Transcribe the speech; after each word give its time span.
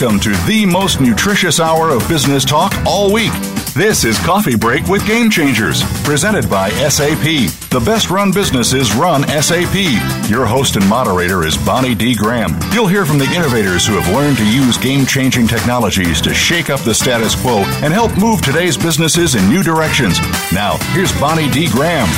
Welcome 0.00 0.20
to 0.20 0.30
the 0.46 0.64
most 0.64 0.98
nutritious 1.02 1.60
hour 1.60 1.90
of 1.90 2.08
business 2.08 2.42
talk 2.42 2.72
all 2.86 3.12
week. 3.12 3.49
This 3.74 4.04
is 4.04 4.18
Coffee 4.18 4.56
Break 4.56 4.88
with 4.88 5.06
Game 5.06 5.30
Changers, 5.30 5.84
presented 6.02 6.50
by 6.50 6.70
SAP. 6.70 7.22
The 7.70 7.80
best 7.86 8.10
run 8.10 8.32
businesses 8.32 8.92
run 8.96 9.22
SAP. 9.28 10.28
Your 10.28 10.44
host 10.44 10.74
and 10.74 10.86
moderator 10.88 11.46
is 11.46 11.56
Bonnie 11.56 11.94
D. 11.94 12.16
Graham. 12.16 12.58
You'll 12.72 12.88
hear 12.88 13.06
from 13.06 13.18
the 13.18 13.32
innovators 13.32 13.86
who 13.86 13.92
have 13.92 14.12
learned 14.12 14.38
to 14.38 14.52
use 14.52 14.76
game 14.76 15.06
changing 15.06 15.46
technologies 15.46 16.20
to 16.22 16.34
shake 16.34 16.68
up 16.68 16.80
the 16.80 16.92
status 16.92 17.40
quo 17.40 17.62
and 17.84 17.94
help 17.94 18.18
move 18.18 18.42
today's 18.42 18.76
businesses 18.76 19.36
in 19.36 19.48
new 19.48 19.62
directions. 19.62 20.18
Now, 20.52 20.76
here's 20.92 21.12
Bonnie 21.20 21.48
D. 21.50 21.70
Graham. 21.70 22.08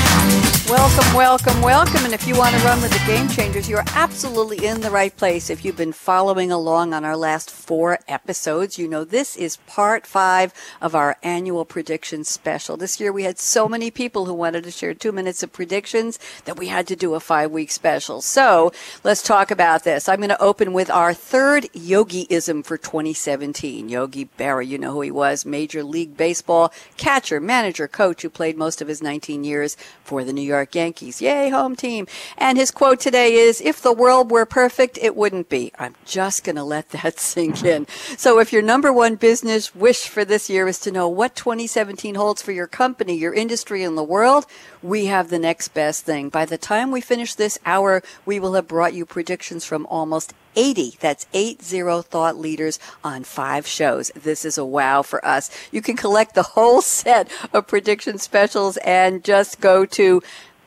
Welcome, 0.68 1.15
welcome, 1.15 1.60
welcome. 1.60 2.05
And 2.07 2.15
if 2.15 2.27
you 2.27 2.34
want 2.34 2.57
to 2.57 2.65
run 2.65 2.80
with 2.80 2.93
the 2.93 3.07
Game 3.07 3.29
Changers, 3.29 3.68
you're 3.68 3.84
absolutely 3.88 4.65
in 4.65 4.80
the 4.80 4.90
right 4.90 5.15
place. 5.15 5.51
If 5.51 5.66
you've 5.66 5.77
been 5.77 5.93
following 5.93 6.51
along 6.51 6.95
on 6.95 7.05
our 7.05 7.16
last 7.16 7.51
four 7.51 7.99
episodes, 8.09 8.79
you 8.79 8.88
know 8.88 9.05
this 9.05 9.37
is 9.37 9.59
part 9.66 10.07
five 10.07 10.55
of 10.80 10.95
our 10.95 11.18
annual 11.23 11.41
prediction 11.66 12.24
special. 12.24 12.76
This 12.76 13.01
year 13.01 13.12
we 13.12 13.24
had 13.24 13.38
so 13.38 13.68
many 13.68 13.90
people 13.90 14.26
who 14.26 14.35
wanted 14.35 14.65
to 14.65 14.71
share 14.71 14.95
two 14.95 15.12
minutes 15.12 15.43
of 15.43 15.52
predictions 15.52 16.18
that 16.45 16.57
we 16.57 16.68
had 16.68 16.87
to 16.87 16.96
do 16.96 17.15
a 17.15 17.21
five 17.21 17.51
week 17.51 17.71
special. 17.71 18.21
So 18.21 18.73
let's 19.02 19.23
talk 19.23 19.51
about 19.51 19.84
this. 19.84 20.09
I'm 20.09 20.21
going 20.21 20.29
to 20.29 20.40
open 20.40 20.73
with 20.73 20.90
our 20.90 21.12
third 21.12 21.65
yogiism 21.74 22.65
for 22.65 22.76
2017. 22.76 23.88
Yogi 23.88 24.29
Berra, 24.38 24.66
you 24.66 24.79
know 24.79 24.93
who 24.93 25.01
he 25.01 25.10
was, 25.10 25.45
Major 25.45 25.82
League 25.82 26.16
Baseball 26.16 26.73
catcher, 26.96 27.40
manager, 27.40 27.88
coach 27.88 28.23
who 28.23 28.30
played 28.30 28.56
most 28.56 28.80
of 28.80 28.88
his 28.88 29.02
19 29.02 29.45
years 29.45 29.77
for 30.04 30.24
the 30.24 30.32
New 30.32 30.43
York 30.43 30.74
Yankees. 30.74 31.21
Yay, 31.21 31.51
home 31.51 31.74
team. 31.74 32.06
And 32.38 32.56
his 32.56 32.71
quote 32.71 33.01
today 33.01 33.34
is, 33.34 33.60
if 33.60 33.82
the 33.82 33.93
world 33.93 34.30
were 34.30 34.46
perfect, 34.46 34.99
it 35.01 35.16
wouldn't 35.16 35.49
be. 35.49 35.73
I'm 35.79 35.96
just 36.04 36.45
going 36.45 36.56
to 36.56 36.65
let 36.65 36.90
that 36.90 37.18
sink 37.32 37.65
in. 37.65 37.87
So 38.16 38.38
if 38.38 38.52
your 38.52 38.62
number 38.62 38.93
one 38.93 39.16
business 39.16 39.74
wish 39.74 40.06
for 40.06 40.24
this 40.24 40.49
year 40.49 40.68
is 40.68 40.79
to 40.80 40.93
know 40.93 41.09
what 41.09 41.32
2017 41.35 42.15
holds 42.15 42.43
for 42.43 42.52
your 42.52 42.66
company, 42.66 43.15
your 43.16 43.35
industry, 43.35 43.83
and 43.83 43.97
the 43.97 44.02
world, 44.02 44.47
we 44.83 45.07
have 45.07 45.29
the 45.29 45.39
next 45.39 45.69
best 45.69 46.05
thing. 46.05 46.29
By 46.29 46.45
the 46.45 46.59
time 46.59 46.91
we 46.91 47.01
finish 47.01 47.35
this 47.35 47.59
hour, 47.65 48.02
we 48.24 48.39
will 48.39 48.55
have 48.55 48.69
brought 48.69 48.95
you 48.95 49.07
predictions 49.07 49.65
from 49.65 49.87
almost 49.87 50.35
80. 50.57 50.97
That's 51.01 51.27
80 51.33 52.02
thought 52.02 52.37
leaders 52.37 52.79
on 53.02 53.24
five 53.24 53.66
shows. 53.66 54.11
This 54.15 54.45
is 54.45 54.59
a 54.59 54.65
wow 54.65 55.02
for 55.02 55.24
us. 55.24 55.51
You 55.71 55.83
can 55.83 55.97
collect 55.97 56.35
the 56.35 56.43
whole 56.43 56.83
set 56.83 57.30
of 57.52 57.67
prediction 57.67 58.19
specials 58.19 58.77
and 58.79 59.24
just 59.24 59.61
go 59.61 59.85
to 59.87 60.23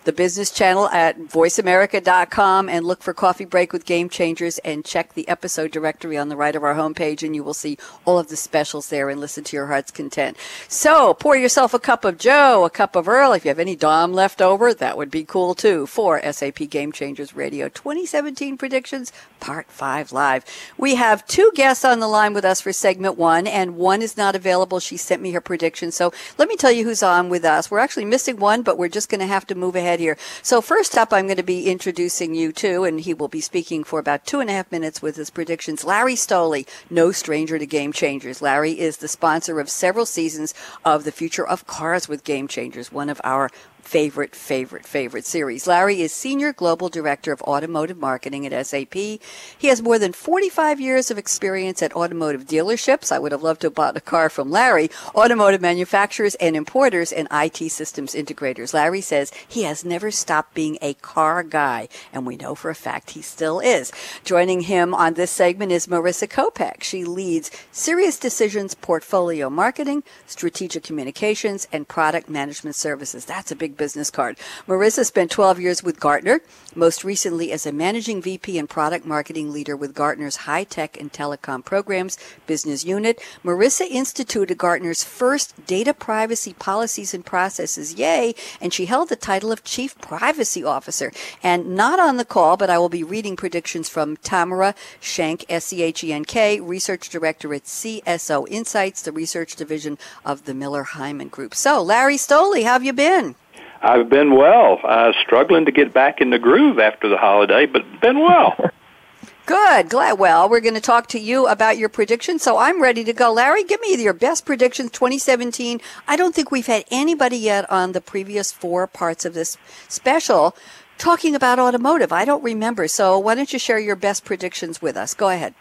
the 0.05 0.13
business 0.13 0.51
channel 0.51 0.87
at 0.89 1.17
voiceamerica.com 1.19 2.69
and 2.69 2.85
look 2.85 3.01
for 3.01 3.13
Coffee 3.13 3.43
Break 3.43 3.73
with 3.73 3.85
Game 3.85 4.07
Changers 4.07 4.59
and 4.59 4.85
check 4.85 5.13
the 5.13 5.27
episode 5.27 5.71
directory 5.71 6.15
on 6.15 6.29
the 6.29 6.35
right 6.35 6.55
of 6.55 6.63
our 6.63 6.75
homepage 6.75 7.23
and 7.23 7.35
you 7.35 7.43
will 7.43 7.55
see 7.55 7.77
all 8.05 8.19
of 8.19 8.27
the 8.27 8.35
specials 8.35 8.89
there 8.89 9.09
and 9.09 9.19
listen 9.19 9.43
to 9.43 9.57
your 9.57 9.65
heart's 9.65 9.91
content. 9.91 10.37
So 10.67 11.15
pour 11.15 11.35
yourself 11.35 11.73
a 11.73 11.79
cup 11.79 12.05
of 12.05 12.19
Joe, 12.19 12.65
a 12.65 12.69
cup 12.69 12.95
of 12.95 13.07
Earl. 13.07 13.33
If 13.33 13.45
you 13.45 13.49
have 13.49 13.59
any 13.59 13.75
Dom 13.75 14.13
left 14.13 14.41
over, 14.41 14.73
that 14.75 14.95
would 14.95 15.09
be 15.09 15.23
cool 15.23 15.55
too 15.55 15.87
for 15.87 16.21
SAP 16.31 16.69
Game 16.69 16.91
Changers 16.91 17.35
Radio 17.35 17.67
2017 17.67 18.57
predictions 18.57 19.11
part 19.39 19.69
five 19.71 20.11
live. 20.11 20.45
We 20.77 20.95
have 20.95 21.25
two 21.25 21.51
guests 21.55 21.83
on 21.83 21.99
the 21.99 22.07
line 22.07 22.33
with 22.33 22.45
us 22.45 22.61
for 22.61 22.71
segment 22.71 23.17
one 23.17 23.47
and 23.47 23.75
one 23.75 24.03
is 24.03 24.17
not 24.17 24.35
available. 24.35 24.79
She 24.79 24.97
sent 24.97 25.21
me 25.21 25.31
her 25.31 25.41
prediction. 25.41 25.91
So 25.91 26.13
let 26.37 26.47
me 26.47 26.55
tell 26.55 26.71
you 26.71 26.83
who's 26.83 27.03
on 27.03 27.29
with 27.29 27.43
us. 27.43 27.71
We're 27.71 27.79
actually 27.79 28.05
missing 28.05 28.37
one, 28.37 28.61
but 28.61 28.77
we're 28.77 28.87
just 28.87 29.09
going 29.09 29.21
to 29.21 29.27
have 29.27 29.47
to 29.47 29.55
move 29.55 29.75
ahead 29.75 29.94
ahead 29.95 29.99
here. 29.99 30.17
So 30.41 30.61
first 30.61 30.97
up, 30.97 31.13
I'm 31.13 31.25
going 31.25 31.37
to 31.37 31.43
be 31.43 31.69
introducing 31.69 32.35
you 32.35 32.51
to, 32.53 32.83
and 32.83 32.99
he 32.99 33.13
will 33.13 33.27
be 33.27 33.41
speaking 33.41 33.83
for 33.83 33.99
about 33.99 34.25
two 34.25 34.39
and 34.39 34.49
a 34.49 34.53
half 34.53 34.71
minutes 34.71 35.01
with 35.01 35.15
his 35.15 35.29
predictions. 35.29 35.83
Larry 35.83 36.15
Stoley, 36.15 36.67
no 36.89 37.11
stranger 37.11 37.57
to 37.57 37.65
Game 37.65 37.93
Changers. 37.93 38.41
Larry 38.41 38.77
is 38.79 38.97
the 38.97 39.07
sponsor 39.07 39.59
of 39.59 39.69
several 39.69 40.05
seasons 40.05 40.53
of 40.83 41.03
the 41.03 41.11
Future 41.11 41.47
of 41.47 41.65
Cars 41.67 42.07
with 42.07 42.23
Game 42.23 42.47
Changers, 42.47 42.91
one 42.91 43.09
of 43.09 43.21
our 43.23 43.49
favorite, 43.85 44.35
favorite, 44.35 44.85
favorite 44.85 45.25
series. 45.25 45.67
Larry 45.67 46.01
is 46.01 46.11
Senior 46.11 46.51
Global 46.51 46.89
Director 46.89 47.31
of 47.31 47.41
Automotive 47.43 47.97
Marketing 47.97 48.45
at 48.45 48.65
SAP. 48.65 48.93
He 48.93 49.19
has 49.67 49.81
more 49.81 49.99
than 49.99 50.11
45 50.11 50.81
years 50.81 51.11
of 51.11 51.17
experience 51.17 51.81
at 51.83 51.95
automotive 51.95 52.45
dealerships. 52.45 53.11
I 53.11 53.19
would 53.19 53.31
have 53.31 53.43
loved 53.43 53.61
to 53.61 53.67
have 53.67 53.75
bought 53.75 53.95
a 53.95 54.01
car 54.01 54.29
from 54.29 54.49
Larry, 54.49 54.89
automotive 55.13 55.61
manufacturers 55.61 56.35
and 56.35 56.55
importers 56.55 57.11
and 57.11 57.27
IT 57.31 57.69
systems 57.71 58.15
integrators. 58.15 58.73
Larry 58.73 59.01
says 59.01 59.31
he 59.47 59.63
has 59.63 59.85
never 59.85 60.09
stopped 60.09 60.55
being 60.55 60.77
a 60.81 60.95
car 60.95 61.43
guy, 61.43 61.87
and 62.11 62.25
we 62.25 62.35
know 62.35 62.55
for 62.55 62.71
a 62.71 62.75
fact 62.75 63.11
he 63.11 63.21
still 63.21 63.59
is. 63.59 63.91
Joining 64.23 64.61
him 64.61 64.93
on 64.93 65.13
this 65.13 65.31
segment 65.31 65.71
is 65.71 65.87
Marissa 65.87 66.27
Kopec. 66.27 66.83
She 66.83 67.05
leads 67.05 67.51
Sirius 67.71 68.17
Decisions 68.17 68.73
Portfolio 68.73 69.49
Marketing, 69.49 70.03
Strategic 70.25 70.83
Communications, 70.83 71.67
and 71.71 71.87
Product 71.87 72.29
Management 72.29 72.75
Services. 72.75 73.25
That's 73.25 73.51
a 73.51 73.55
big 73.55 73.74
business 73.75 74.09
card. 74.09 74.37
Marissa 74.67 75.05
spent 75.05 75.31
12 75.31 75.59
years 75.59 75.83
with 75.83 75.99
Gartner, 75.99 76.41
most 76.75 77.03
recently 77.03 77.51
as 77.51 77.65
a 77.65 77.71
managing 77.71 78.21
VP 78.21 78.57
and 78.57 78.69
product 78.69 79.05
marketing 79.05 79.51
leader 79.51 79.75
with 79.75 79.93
Gartner's 79.93 80.37
high 80.37 80.63
tech 80.63 80.99
and 80.99 81.11
telecom 81.11 81.63
programs 81.63 82.17
business 82.47 82.83
unit. 82.83 83.21
Marissa 83.43 83.87
instituted 83.89 84.57
Gartner's 84.57 85.03
first 85.03 85.65
data 85.65 85.93
privacy 85.93 86.53
policies 86.53 87.13
and 87.13 87.25
processes. 87.25 87.93
Yay! 87.93 88.35
And 88.59 88.73
she 88.73 88.85
held 88.85 89.09
the 89.09 89.15
title 89.15 89.51
of 89.51 89.63
Chief 89.63 89.97
Privacy 89.99 90.63
Officer. 90.63 91.11
And 91.43 91.75
not 91.75 91.99
on 91.99 92.17
the 92.17 92.25
call, 92.25 92.57
but 92.57 92.69
I 92.69 92.77
will 92.77 92.89
be 92.89 93.03
reading 93.03 93.35
predictions 93.35 93.89
from 93.89 94.17
Tamara 94.17 94.75
Schenk, 94.99 95.45
S-C-H-E-N-K, 95.49 96.59
Research 96.59 97.09
Director 97.09 97.53
at 97.53 97.63
CSO 97.63 98.47
Insights, 98.49 99.01
the 99.01 99.11
research 99.11 99.55
division 99.55 99.97
of 100.23 100.45
the 100.45 100.53
Miller 100.53 100.83
Heiman 100.83 101.29
Group. 101.29 101.55
So, 101.55 101.81
Larry 101.81 102.17
Stoley, 102.17 102.63
how 102.63 102.73
have 102.73 102.83
you 102.83 102.93
been? 102.93 103.35
I've 103.85 104.09
been 104.09 104.35
well. 104.35 104.79
Uh, 104.83 105.13
struggling 105.21 105.65
to 105.65 105.71
get 105.71 105.93
back 105.93 106.19
in 106.19 106.31
the 106.31 106.39
groove 106.39 106.79
after 106.79 107.07
the 107.07 107.17
holiday, 107.17 107.67
but 107.67 107.83
been 108.01 108.19
well. 108.19 108.55
Good, 109.45 109.89
glad. 109.89 110.17
Well, 110.17 110.49
we're 110.49 110.59
going 110.59 110.73
to 110.73 110.81
talk 110.81 111.05
to 111.09 111.19
you 111.19 111.45
about 111.45 111.77
your 111.77 111.87
predictions. 111.87 112.41
So 112.41 112.57
I'm 112.57 112.81
ready 112.81 113.03
to 113.03 113.13
go. 113.13 113.31
Larry, 113.31 113.63
give 113.63 113.79
me 113.79 113.95
your 114.01 114.13
best 114.13 114.43
predictions 114.43 114.89
2017. 114.89 115.81
I 116.07 116.15
don't 116.15 116.33
think 116.33 116.49
we've 116.49 116.65
had 116.65 116.83
anybody 116.89 117.37
yet 117.37 117.69
on 117.69 117.91
the 117.91 118.01
previous 118.01 118.51
four 118.51 118.87
parts 118.87 119.23
of 119.23 119.35
this 119.35 119.55
special 119.87 120.55
talking 120.97 121.35
about 121.35 121.59
automotive. 121.59 122.11
I 122.11 122.25
don't 122.25 122.43
remember. 122.43 122.87
So 122.87 123.19
why 123.19 123.35
don't 123.35 123.53
you 123.53 123.59
share 123.59 123.77
your 123.77 123.95
best 123.95 124.25
predictions 124.25 124.81
with 124.81 124.97
us? 124.97 125.13
Go 125.13 125.29
ahead. 125.29 125.53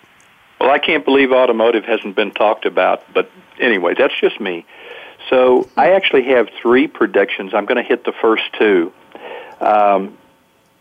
Well, 0.59 0.71
I 0.71 0.79
can't 0.79 1.05
believe 1.05 1.31
automotive 1.31 1.85
hasn't 1.85 2.17
been 2.17 2.31
talked 2.31 2.65
about, 2.65 3.03
but 3.13 3.31
anyway, 3.61 3.93
that's 3.99 4.19
just 4.19 4.41
me. 4.41 4.65
So 5.31 5.69
I 5.77 5.93
actually 5.93 6.25
have 6.25 6.49
three 6.61 6.87
predictions. 6.87 7.55
I'm 7.55 7.65
going 7.65 7.83
to 7.83 7.89
hit 7.89 8.05
the 8.05 8.13
first 8.13 8.45
two. 8.59 8.93
Um, 9.61 10.19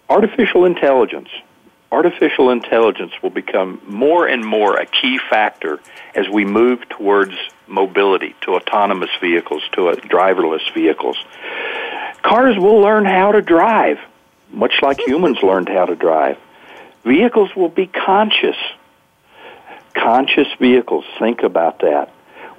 artificial 0.09 0.65
intelligence. 0.65 1.29
Artificial 1.91 2.49
intelligence 2.49 3.13
will 3.21 3.29
become 3.29 3.81
more 3.87 4.27
and 4.27 4.43
more 4.43 4.77
a 4.77 4.85
key 4.85 5.19
factor 5.29 5.79
as 6.15 6.27
we 6.27 6.43
move 6.43 6.87
towards 6.89 7.35
mobility, 7.67 8.35
to 8.41 8.55
autonomous 8.55 9.11
vehicles, 9.21 9.63
to 9.73 9.81
driverless 9.81 10.73
vehicles. 10.73 11.17
Cars 12.23 12.57
will 12.57 12.79
learn 12.79 13.05
how 13.05 13.31
to 13.31 13.41
drive, 13.41 13.99
much 14.51 14.73
like 14.81 14.99
humans 14.99 15.37
learned 15.43 15.69
how 15.69 15.85
to 15.85 15.95
drive. 15.95 16.37
Vehicles 17.03 17.55
will 17.55 17.69
be 17.69 17.87
conscious. 17.87 18.57
Conscious 19.93 20.47
vehicles, 20.59 21.05
think 21.19 21.43
about 21.43 21.79
that. 21.79 22.11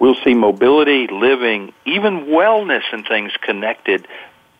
We'll 0.04 0.22
see 0.22 0.34
mobility, 0.34 1.06
living, 1.06 1.72
even 1.86 2.26
wellness 2.26 2.82
and 2.92 3.06
things 3.08 3.32
connected 3.40 4.06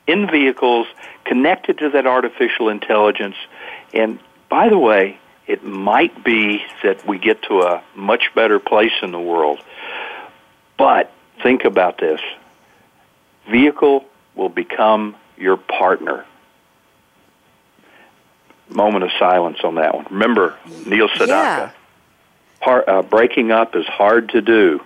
in 0.06 0.26
vehicles, 0.26 0.86
connected 1.26 1.76
to 1.80 1.90
that 1.90 2.06
artificial 2.06 2.70
intelligence. 2.70 3.36
And 3.92 4.20
by 4.48 4.70
the 4.70 4.78
way, 4.78 5.18
it 5.46 5.62
might 5.62 6.24
be 6.24 6.62
that 6.82 7.06
we 7.06 7.18
get 7.18 7.42
to 7.42 7.60
a 7.60 7.82
much 7.94 8.30
better 8.34 8.58
place 8.58 8.94
in 9.02 9.12
the 9.12 9.20
world. 9.20 9.58
But 10.78 11.12
think 11.42 11.66
about 11.66 11.98
this. 11.98 12.22
vehicle 13.46 14.06
will 14.34 14.48
become 14.48 15.14
your 15.36 15.58
partner. 15.58 16.24
Moment 18.70 19.04
of 19.04 19.10
silence 19.18 19.58
on 19.62 19.74
that 19.74 19.94
one. 19.94 20.06
Remember, 20.10 20.56
Neil 20.86 21.10
Sedaka. 21.10 21.28
Yeah. 21.28 21.70
Par, 22.62 22.84
uh, 22.88 23.02
breaking 23.02 23.50
up 23.52 23.76
is 23.76 23.84
hard 23.84 24.30
to 24.30 24.40
do. 24.40 24.80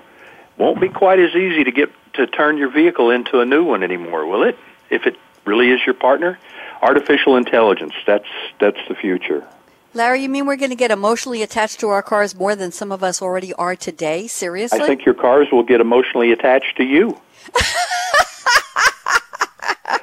Won't 0.58 0.80
be 0.80 0.88
quite 0.88 1.20
as 1.20 1.34
easy 1.34 1.64
to 1.64 1.70
get 1.70 1.90
to 2.14 2.26
turn 2.26 2.58
your 2.58 2.68
vehicle 2.70 3.10
into 3.10 3.40
a 3.40 3.44
new 3.44 3.64
one 3.64 3.82
anymore, 3.82 4.26
will 4.26 4.42
it? 4.42 4.58
If 4.90 5.06
it 5.06 5.16
really 5.44 5.70
is 5.70 5.80
your 5.86 5.94
partner, 5.94 6.38
artificial 6.82 7.36
intelligence. 7.36 7.94
That's 8.06 8.28
that's 8.60 8.80
the 8.88 8.94
future. 8.94 9.46
Larry, 9.94 10.22
you 10.22 10.28
mean 10.28 10.46
we're 10.46 10.56
going 10.56 10.70
to 10.70 10.76
get 10.76 10.90
emotionally 10.90 11.42
attached 11.42 11.80
to 11.80 11.88
our 11.88 12.02
cars 12.02 12.34
more 12.34 12.54
than 12.54 12.70
some 12.72 12.92
of 12.92 13.02
us 13.02 13.22
already 13.22 13.54
are 13.54 13.74
today? 13.74 14.26
Seriously? 14.26 14.80
I 14.80 14.86
think 14.86 15.04
your 15.06 15.14
cars 15.14 15.48
will 15.50 15.62
get 15.62 15.80
emotionally 15.80 16.30
attached 16.30 16.76
to 16.76 16.84
you. 16.84 17.18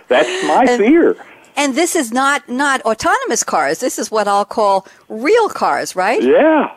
That's 0.08 0.48
my 0.48 0.66
and, 0.68 0.82
fear. 0.82 1.16
And 1.56 1.76
this 1.76 1.96
is 1.96 2.12
not 2.12 2.50
not 2.50 2.82
autonomous 2.82 3.44
cars. 3.44 3.80
This 3.80 4.00
is 4.00 4.10
what 4.10 4.28
I'll 4.28 4.46
call 4.46 4.88
real 5.10 5.50
cars, 5.50 5.96
right? 5.96 6.22
Yeah. 6.22 6.76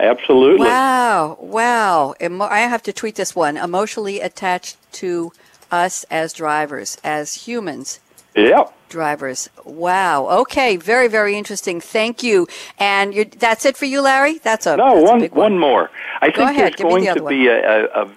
Absolutely. 0.00 0.66
Wow. 0.66 1.38
Wow. 1.40 2.14
I 2.20 2.60
have 2.60 2.82
to 2.84 2.92
tweet 2.92 3.16
this 3.16 3.36
one. 3.36 3.56
Emotionally 3.56 4.20
attached 4.20 4.76
to 4.94 5.32
us 5.70 6.04
as 6.10 6.32
drivers, 6.32 6.98
as 7.04 7.34
humans. 7.34 8.00
Yep 8.34 8.74
drivers. 8.90 9.48
Wow. 9.64 10.28
Okay. 10.40 10.76
Very, 10.76 11.08
very 11.08 11.36
interesting. 11.36 11.80
Thank 11.80 12.22
you. 12.22 12.46
And 12.78 13.14
that's 13.38 13.64
it 13.64 13.78
for 13.78 13.86
you, 13.86 14.02
Larry? 14.02 14.38
That's 14.38 14.66
a 14.66 14.76
no. 14.76 14.96
That's 14.96 15.10
one, 15.10 15.22
a 15.22 15.28
one. 15.28 15.38
one 15.38 15.58
more. 15.58 15.90
I 16.20 16.28
Go 16.28 16.44
think 16.44 16.50
ahead. 16.50 16.74
there's 16.74 16.82
going 16.82 17.04
the 17.04 17.14
to 17.14 17.26
be 17.26 17.46
a, 17.46 17.86
a, 17.86 18.04
a 18.04 18.10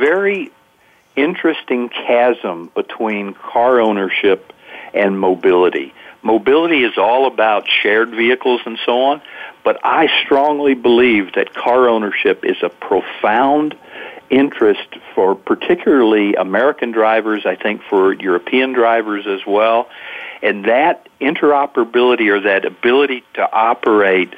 very 0.00 0.50
interesting 1.16 1.90
chasm 1.90 2.70
between 2.74 3.34
car 3.34 3.80
ownership 3.80 4.52
and 4.94 5.20
mobility. 5.20 5.92
Mobility 6.26 6.82
is 6.82 6.98
all 6.98 7.28
about 7.28 7.68
shared 7.68 8.10
vehicles 8.10 8.60
and 8.66 8.76
so 8.84 9.00
on, 9.02 9.22
but 9.62 9.78
I 9.84 10.08
strongly 10.24 10.74
believe 10.74 11.34
that 11.34 11.54
car 11.54 11.88
ownership 11.88 12.44
is 12.44 12.56
a 12.64 12.68
profound 12.68 13.76
interest 14.28 14.88
for 15.14 15.36
particularly 15.36 16.34
American 16.34 16.90
drivers, 16.90 17.46
I 17.46 17.54
think 17.54 17.80
for 17.88 18.12
European 18.12 18.72
drivers 18.72 19.24
as 19.28 19.46
well. 19.46 19.88
And 20.42 20.64
that 20.64 21.06
interoperability 21.20 22.28
or 22.28 22.40
that 22.40 22.64
ability 22.64 23.22
to 23.34 23.48
operate 23.52 24.34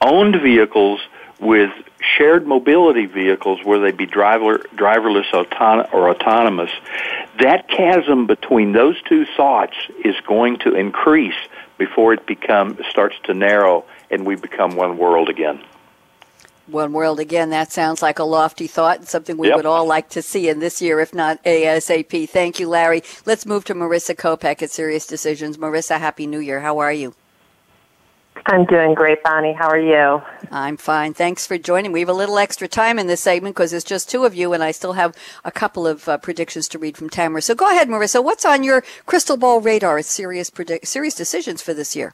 owned 0.00 0.36
vehicles 0.36 1.00
with 1.40 1.70
shared 2.00 2.46
mobility 2.46 3.06
vehicles, 3.06 3.64
whether 3.64 3.84
they 3.84 3.92
be 3.92 4.06
driver, 4.06 4.58
driverless 4.76 5.32
auton- 5.32 5.86
or 5.92 6.10
autonomous, 6.10 6.70
that 7.40 7.68
chasm 7.68 8.26
between 8.26 8.72
those 8.72 9.00
two 9.02 9.26
thoughts 9.36 9.74
is 10.04 10.14
going 10.26 10.58
to 10.58 10.74
increase 10.74 11.34
before 11.78 12.12
it 12.12 12.26
become 12.26 12.78
starts 12.90 13.16
to 13.24 13.34
narrow 13.34 13.84
and 14.10 14.24
we 14.26 14.36
become 14.36 14.76
one 14.76 14.96
world 14.96 15.28
again. 15.28 15.62
One 16.66 16.94
world 16.94 17.20
again, 17.20 17.50
that 17.50 17.72
sounds 17.72 18.00
like 18.00 18.18
a 18.18 18.24
lofty 18.24 18.66
thought 18.66 18.98
and 18.98 19.08
something 19.08 19.36
we 19.36 19.48
yep. 19.48 19.56
would 19.56 19.66
all 19.66 19.86
like 19.86 20.08
to 20.10 20.22
see 20.22 20.48
in 20.48 20.60
this 20.60 20.80
year, 20.80 20.98
if 21.00 21.12
not 21.12 21.42
ASAP. 21.44 22.28
Thank 22.30 22.58
you, 22.58 22.68
Larry. 22.68 23.02
Let's 23.26 23.44
move 23.44 23.66
to 23.66 23.74
Marissa 23.74 24.14
Kopec 24.14 24.62
at 24.62 24.70
Sirius 24.70 25.06
Decisions. 25.06 25.58
Marissa, 25.58 25.98
Happy 25.98 26.26
New 26.26 26.38
Year. 26.38 26.60
How 26.60 26.78
are 26.78 26.92
you? 26.92 27.14
I'm 28.46 28.66
doing 28.66 28.94
great, 28.94 29.22
Bonnie. 29.22 29.54
How 29.54 29.68
are 29.68 29.78
you? 29.78 30.22
I'm 30.50 30.76
fine. 30.76 31.14
Thanks 31.14 31.46
for 31.46 31.56
joining. 31.56 31.92
We 31.92 32.00
have 32.00 32.10
a 32.10 32.14
little 32.14 32.38
extra 32.38 32.68
time 32.68 32.98
in 32.98 33.06
this 33.06 33.22
segment 33.22 33.54
because 33.54 33.72
it's 33.72 33.84
just 33.84 34.10
two 34.10 34.24
of 34.24 34.34
you, 34.34 34.52
and 34.52 34.62
I 34.62 34.70
still 34.70 34.92
have 34.92 35.16
a 35.44 35.50
couple 35.50 35.86
of 35.86 36.06
uh, 36.08 36.18
predictions 36.18 36.68
to 36.68 36.78
read 36.78 36.96
from 36.96 37.08
Tamara. 37.08 37.40
So 37.40 37.54
go 37.54 37.70
ahead, 37.70 37.88
Marissa. 37.88 38.22
What's 38.22 38.44
on 38.44 38.62
your 38.62 38.84
crystal 39.06 39.38
ball 39.38 39.62
radar? 39.62 40.02
Sirius, 40.02 40.50
predict- 40.50 40.86
Sirius 40.86 41.14
decisions 41.14 41.62
for 41.62 41.72
this 41.72 41.96
year. 41.96 42.12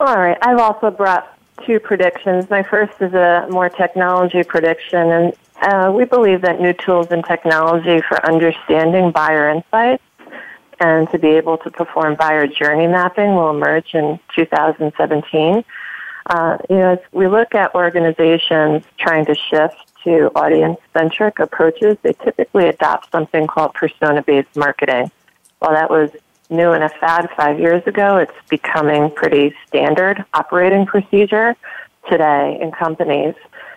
All 0.00 0.16
right. 0.16 0.36
I've 0.42 0.58
also 0.58 0.90
brought 0.90 1.38
two 1.64 1.80
predictions. 1.80 2.50
My 2.50 2.62
first 2.62 3.00
is 3.00 3.14
a 3.14 3.46
more 3.48 3.70
technology 3.70 4.42
prediction, 4.42 5.10
and 5.10 5.32
uh, 5.62 5.92
we 5.96 6.04
believe 6.04 6.42
that 6.42 6.60
new 6.60 6.74
tools 6.74 7.06
and 7.10 7.24
technology 7.24 8.02
for 8.06 8.24
understanding 8.26 9.12
buyer 9.12 9.48
insights 9.48 10.02
and 10.80 11.10
to 11.10 11.18
be 11.18 11.28
able 11.28 11.58
to 11.58 11.70
perform 11.70 12.16
buyer 12.16 12.46
journey 12.46 12.86
mapping 12.86 13.34
will 13.34 13.50
emerge 13.50 13.94
in 13.94 14.18
2017. 14.34 15.64
Uh, 16.26 16.58
you 16.68 16.76
know, 16.76 16.92
as 16.92 16.98
we 17.12 17.28
look 17.28 17.54
at 17.54 17.74
organizations 17.74 18.84
trying 18.98 19.24
to 19.24 19.34
shift 19.34 19.76
to 20.04 20.30
audience-centric 20.34 21.38
approaches, 21.38 21.96
they 22.02 22.12
typically 22.12 22.66
adopt 22.66 23.10
something 23.10 23.46
called 23.46 23.74
persona-based 23.74 24.56
marketing. 24.56 25.10
While 25.58 25.72
that 25.72 25.88
was 25.88 26.10
new 26.50 26.72
and 26.72 26.84
a 26.84 26.88
fad 26.88 27.28
five 27.36 27.58
years 27.58 27.86
ago. 27.86 28.16
It's 28.18 28.48
becoming 28.48 29.10
pretty 29.10 29.54
standard 29.66 30.24
operating 30.34 30.86
procedure 30.86 31.56
today 32.10 32.58
in 32.60 32.70
companies. 32.72 33.34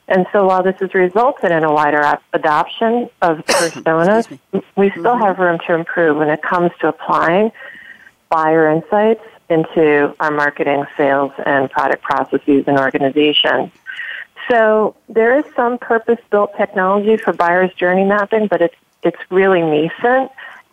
And 0.10 0.26
so 0.32 0.46
while 0.46 0.64
this 0.64 0.76
has 0.80 0.94
resulted 0.94 1.52
in 1.52 1.64
a 1.64 1.72
wider 1.72 2.18
adoption 2.34 3.10
of 3.22 3.38
personas, 3.46 4.28
we 4.76 4.90
still 4.92 5.04
mm-hmm. 5.04 5.24
have 5.24 5.40
room 5.40 5.60
to 5.68 5.76
improve 5.76 6.18
when 6.18 6.30
it 6.30 6.42
comes 6.42 6.72
to 6.82 6.90
applying 6.90 7.52
buyer 8.30 8.70
insights 8.70 9.24
into 9.50 10.16
our 10.20 10.32
marketing, 10.32 10.86
sales, 10.98 11.32
and 11.46 11.70
product 11.72 12.04
processes 12.04 12.66
and 12.68 12.78
organizations. 12.80 13.72
So 14.50 14.96
there 15.08 15.38
is 15.38 15.46
some 15.56 15.78
purpose-built 15.78 16.56
technology 16.58 17.18
for 17.18 17.34
buyer's 17.34 17.74
journey 17.74 18.04
mapping, 18.04 18.48
but 18.48 18.62
it's 18.62 18.76
it's 19.02 19.20
really 19.30 19.62
nascent 19.62 20.30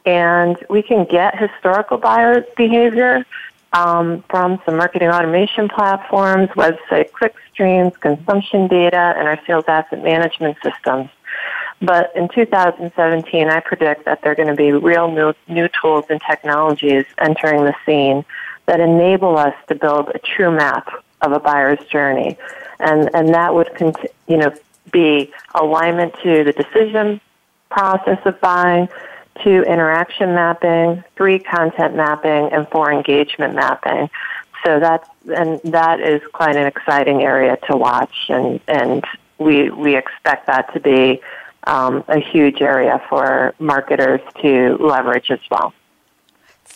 and 0.07 0.57
we 0.71 0.83
can 0.83 1.05
get 1.05 1.37
historical 1.37 1.99
buyer 1.99 2.45
behavior 2.57 3.27
um, 3.73 4.25
from 4.31 4.61
some 4.65 4.77
marketing 4.77 5.09
automation 5.09 5.69
platforms, 5.69 6.49
website 6.51 7.13
click 7.13 7.35
streams, 7.53 7.97
consumption 7.99 8.69
data, 8.69 9.15
and 9.17 9.29
our 9.29 9.41
sales 9.47 9.65
asset 9.69 10.03
management 10.03 10.57
systems. 10.63 11.11
But 11.81 12.11
in 12.17 12.29
2017, 12.29 13.49
I 13.49 13.61
predict 13.61 14.07
that 14.07 14.23
there 14.23 14.33
are 14.33 14.35
going 14.35 14.49
to 14.49 14.55
be 14.55 14.73
real 14.73 15.11
new, 15.11 15.35
new 15.47 15.69
tools 15.81 16.07
and 16.09 16.21
technologies 16.27 17.05
entering 17.19 17.65
the 17.65 17.75
scene 17.85 18.25
that 18.67 18.81
enable 18.81 19.37
us 19.37 19.55
to 19.69 19.75
build 19.75 20.09
a 20.09 20.19
true 20.19 20.51
map 20.51 20.89
of 21.21 21.33
a 21.33 21.41
buyer's 21.41 21.85
journey. 21.89 22.39
And, 22.81 23.11
and 23.15 23.35
that 23.35 23.55
would, 23.55 23.71
you 24.27 24.37
know, 24.37 24.55
be 24.91 25.33
alignment 25.55 26.15
to 26.23 26.45
the 26.45 26.53
decision 26.53 27.21
process 27.71 28.19
of 28.25 28.41
buying, 28.41 28.89
two, 29.43 29.63
interaction 29.63 30.35
mapping, 30.35 31.05
three, 31.17 31.39
content 31.39 31.95
mapping, 31.95 32.53
and 32.53 32.69
four, 32.69 32.93
engagement 32.93 33.55
mapping. 33.55 34.11
So 34.65 34.81
that's, 34.81 35.09
and 35.35 35.61
that 35.65 36.01
is 36.01 36.23
quite 36.33 36.57
an 36.57 36.67
exciting 36.67 37.23
area 37.23 37.59
to 37.71 37.77
watch, 37.77 38.15
and, 38.29 38.61
and 38.67 39.05
we, 39.39 39.71
we 39.71 39.97
expect 39.97 40.47
that 40.47 40.73
to 40.75 40.81
be 40.81 41.21
um, 41.65 42.05
a 42.09 42.19
huge 42.19 42.61
area 42.61 43.03
for 43.09 43.55
marketers 43.59 44.21
to 44.43 44.77
leverage 44.79 45.31
as 45.31 45.41
well. 45.51 45.73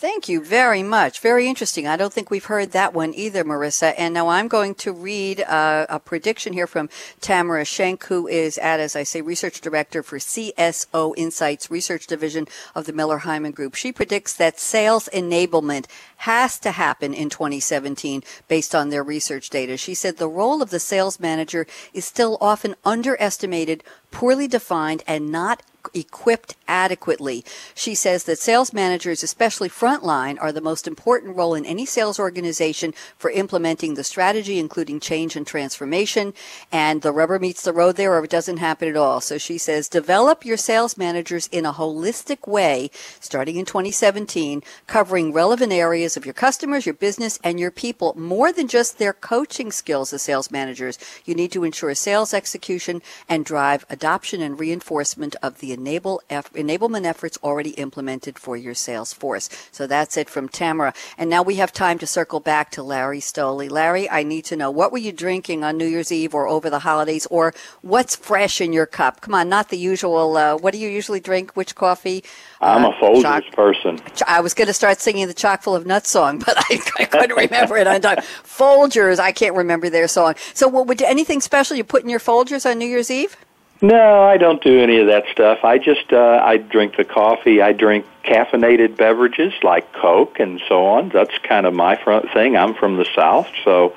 Thank 0.01 0.27
you 0.27 0.43
very 0.43 0.81
much. 0.81 1.19
Very 1.19 1.47
interesting. 1.47 1.85
I 1.85 1.95
don't 1.95 2.11
think 2.11 2.31
we've 2.31 2.45
heard 2.45 2.71
that 2.71 2.95
one 2.95 3.13
either, 3.13 3.43
Marissa. 3.43 3.93
And 3.99 4.15
now 4.15 4.29
I'm 4.29 4.47
going 4.47 4.73
to 4.81 4.91
read 4.91 5.41
uh, 5.41 5.85
a 5.89 5.99
prediction 5.99 6.53
here 6.53 6.65
from 6.65 6.89
Tamara 7.19 7.65
Schenk, 7.65 8.05
who 8.05 8.27
is 8.27 8.57
at, 8.57 8.79
as 8.79 8.95
I 8.95 9.03
say, 9.03 9.21
research 9.21 9.61
director 9.61 10.01
for 10.01 10.17
CSO 10.17 11.13
Insights 11.17 11.69
Research 11.69 12.07
Division 12.07 12.47
of 12.73 12.87
the 12.87 12.93
Miller 12.93 13.19
Heiman 13.19 13.53
Group. 13.53 13.75
She 13.75 13.91
predicts 13.91 14.33
that 14.33 14.59
sales 14.59 15.07
enablement 15.13 15.85
has 16.17 16.57
to 16.61 16.71
happen 16.71 17.13
in 17.13 17.29
2017 17.29 18.23
based 18.47 18.73
on 18.73 18.89
their 18.89 19.03
research 19.03 19.51
data. 19.51 19.77
She 19.77 19.93
said 19.93 20.17
the 20.17 20.27
role 20.27 20.63
of 20.63 20.71
the 20.71 20.79
sales 20.79 21.19
manager 21.19 21.67
is 21.93 22.05
still 22.05 22.39
often 22.41 22.73
underestimated, 22.83 23.83
poorly 24.11 24.47
defined, 24.47 25.03
and 25.07 25.31
not 25.31 25.63
equipped 25.93 26.55
adequately. 26.67 27.43
She 27.73 27.95
says 27.95 28.23
that 28.25 28.39
sales 28.39 28.73
managers, 28.73 29.23
especially 29.23 29.69
frontline, 29.69 30.37
are 30.41 30.51
the 30.51 30.61
most 30.61 30.87
important 30.87 31.35
role 31.35 31.55
in 31.55 31.65
any 31.65 31.85
sales 31.85 32.19
organization 32.19 32.93
for 33.17 33.31
implementing 33.31 33.95
the 33.95 34.03
strategy, 34.03 34.59
including 34.59 34.99
change 34.99 35.35
and 35.35 35.45
transformation. 35.45 36.33
And 36.71 37.01
the 37.01 37.11
rubber 37.11 37.39
meets 37.39 37.63
the 37.63 37.73
road 37.73 37.95
there 37.95 38.13
or 38.13 38.23
it 38.23 38.29
doesn't 38.29 38.57
happen 38.57 38.87
at 38.89 38.95
all. 38.95 39.21
So 39.21 39.37
she 39.37 39.57
says, 39.57 39.89
develop 39.89 40.45
your 40.45 40.57
sales 40.57 40.97
managers 40.97 41.47
in 41.51 41.65
a 41.65 41.73
holistic 41.73 42.47
way, 42.47 42.89
starting 43.19 43.57
in 43.57 43.65
2017, 43.65 44.63
covering 44.87 45.33
relevant 45.33 45.73
areas 45.73 46.15
of 46.15 46.25
your 46.25 46.33
customers, 46.33 46.85
your 46.85 46.93
business, 46.93 47.39
and 47.43 47.59
your 47.59 47.71
people, 47.71 48.13
more 48.17 48.53
than 48.53 48.67
just 48.67 48.97
their 48.97 49.13
coaching 49.13 49.71
skills 49.71 50.13
as 50.13 50.21
sales 50.21 50.51
managers. 50.51 50.97
You 51.25 51.35
need 51.35 51.51
to 51.53 51.63
ensure 51.63 51.93
sales 51.95 52.33
execution 52.33 53.01
and 53.27 53.43
drive 53.43 53.85
adoption 54.01 54.41
and 54.41 54.59
reinforcement 54.59 55.35
of 55.43 55.59
the 55.59 55.71
enable 55.71 56.23
enablement 56.27 57.05
efforts 57.05 57.37
already 57.43 57.69
implemented 57.71 58.39
for 58.39 58.57
your 58.57 58.73
sales 58.73 59.13
force. 59.13 59.47
So 59.71 59.85
that's 59.85 60.17
it 60.17 60.27
from 60.27 60.49
Tamara. 60.49 60.95
And 61.19 61.29
now 61.29 61.43
we 61.43 61.57
have 61.57 61.71
time 61.71 61.99
to 61.99 62.07
circle 62.07 62.39
back 62.39 62.71
to 62.71 62.81
Larry 62.81 63.19
Stoley. 63.19 63.69
Larry, 63.69 64.09
I 64.09 64.23
need 64.23 64.43
to 64.45 64.55
know 64.55 64.71
what 64.71 64.91
were 64.91 64.97
you 64.97 65.11
drinking 65.11 65.63
on 65.63 65.77
New 65.77 65.85
Year's 65.85 66.11
Eve 66.11 66.33
or 66.33 66.47
over 66.47 66.67
the 66.67 66.79
holidays, 66.79 67.27
or 67.27 67.53
what's 67.83 68.15
fresh 68.15 68.59
in 68.59 68.73
your 68.73 68.87
cup? 68.87 69.21
Come 69.21 69.35
on, 69.35 69.49
not 69.49 69.69
the 69.69 69.77
usual. 69.77 70.35
Uh, 70.35 70.57
what 70.57 70.73
do 70.73 70.79
you 70.79 70.89
usually 70.89 71.19
drink? 71.19 71.51
Which 71.51 71.75
coffee? 71.75 72.23
I'm 72.59 72.85
a 72.85 72.93
Folgers 72.93 73.21
chock, 73.21 73.51
person. 73.51 73.99
I 74.25 74.41
was 74.41 74.55
going 74.55 74.67
to 74.67 74.73
start 74.73 74.99
singing 74.99 75.27
the 75.27 75.35
chock 75.35 75.61
full 75.61 75.75
of 75.75 75.85
nuts 75.85 76.09
song, 76.09 76.39
but 76.45 76.55
I, 76.57 76.79
I 76.97 77.05
couldn't 77.05 77.37
remember 77.37 77.77
it 77.77 77.85
on 77.85 78.01
time. 78.01 78.17
Folgers, 78.43 79.19
I 79.19 79.31
can't 79.31 79.55
remember 79.55 79.91
their 79.91 80.07
song. 80.07 80.33
So, 80.55 80.67
what 80.67 80.87
would 80.87 81.03
anything 81.03 81.39
special 81.39 81.77
you 81.77 81.83
put 81.83 82.01
in 82.01 82.09
your 82.09 82.19
Folgers 82.19 82.67
on 82.67 82.79
New 82.79 82.87
Year's 82.87 83.11
Eve? 83.11 83.37
No, 83.81 84.21
I 84.21 84.37
don't 84.37 84.61
do 84.63 84.79
any 84.79 84.99
of 84.99 85.07
that 85.07 85.25
stuff. 85.31 85.63
I 85.63 85.79
just 85.79 86.13
uh, 86.13 86.39
I 86.43 86.57
drink 86.57 86.97
the 86.97 87.03
coffee. 87.03 87.63
I 87.63 87.73
drink 87.73 88.05
caffeinated 88.23 88.95
beverages 88.95 89.53
like 89.63 89.91
Coke 89.93 90.39
and 90.39 90.61
so 90.67 90.85
on. 90.85 91.09
That's 91.09 91.35
kind 91.39 91.65
of 91.65 91.73
my 91.73 91.95
front 91.95 92.31
thing. 92.31 92.55
I'm 92.55 92.75
from 92.75 92.97
the 92.97 93.07
South, 93.15 93.49
so 93.63 93.95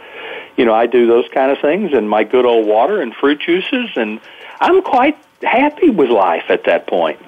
you 0.57 0.64
know 0.64 0.73
I 0.73 0.87
do 0.87 1.07
those 1.07 1.29
kind 1.35 1.53
of 1.53 1.59
things 1.59 1.93
and 1.93 2.09
my 2.09 2.25
good 2.25 2.47
old 2.47 2.67
water 2.67 3.03
and 3.03 3.14
fruit 3.14 3.41
juices, 3.41 3.91
and 3.95 4.21
I'm 4.59 4.81
quite 4.83 5.19
happy 5.43 5.91
with 5.91 6.09
life 6.09 6.45
at 6.49 6.64
that 6.64 6.87
point. 6.87 7.21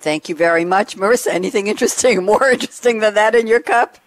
Thank 0.00 0.28
you 0.28 0.34
very 0.34 0.64
much, 0.64 0.96
Marissa. 0.96 1.28
Anything 1.28 1.68
interesting, 1.68 2.24
more 2.24 2.48
interesting 2.48 2.98
than 2.98 3.14
that 3.14 3.36
in 3.36 3.46
your 3.46 3.60
cup? 3.60 3.98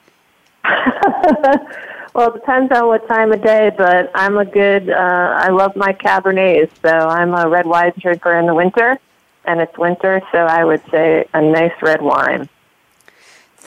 well, 2.20 2.32
it 2.32 2.34
depends 2.34 2.70
on 2.74 2.88
what 2.88 3.08
time 3.08 3.32
of 3.32 3.42
day, 3.42 3.72
but 3.78 4.12
I'm 4.14 4.38
a 4.38 4.44
good, 4.44 4.90
uh, 4.90 4.94
I 5.38 5.52
love 5.52 5.78
my 5.78 5.94
Cabernets, 5.94 6.70
so 6.82 6.90
I'm 6.90 7.34
a 7.34 7.48
red 7.48 7.66
wine 7.66 7.94
drinker 7.98 8.38
in 8.38 8.46
the 8.46 8.54
winter, 8.54 9.00
and 9.46 9.62
it's 9.62 9.78
winter, 9.78 10.22
so 10.30 10.40
I 10.40 10.66
would 10.66 10.82
say 10.92 11.26
a 11.34 11.42
nice 11.42 11.82
red 11.82 12.02
wine. 12.02 12.50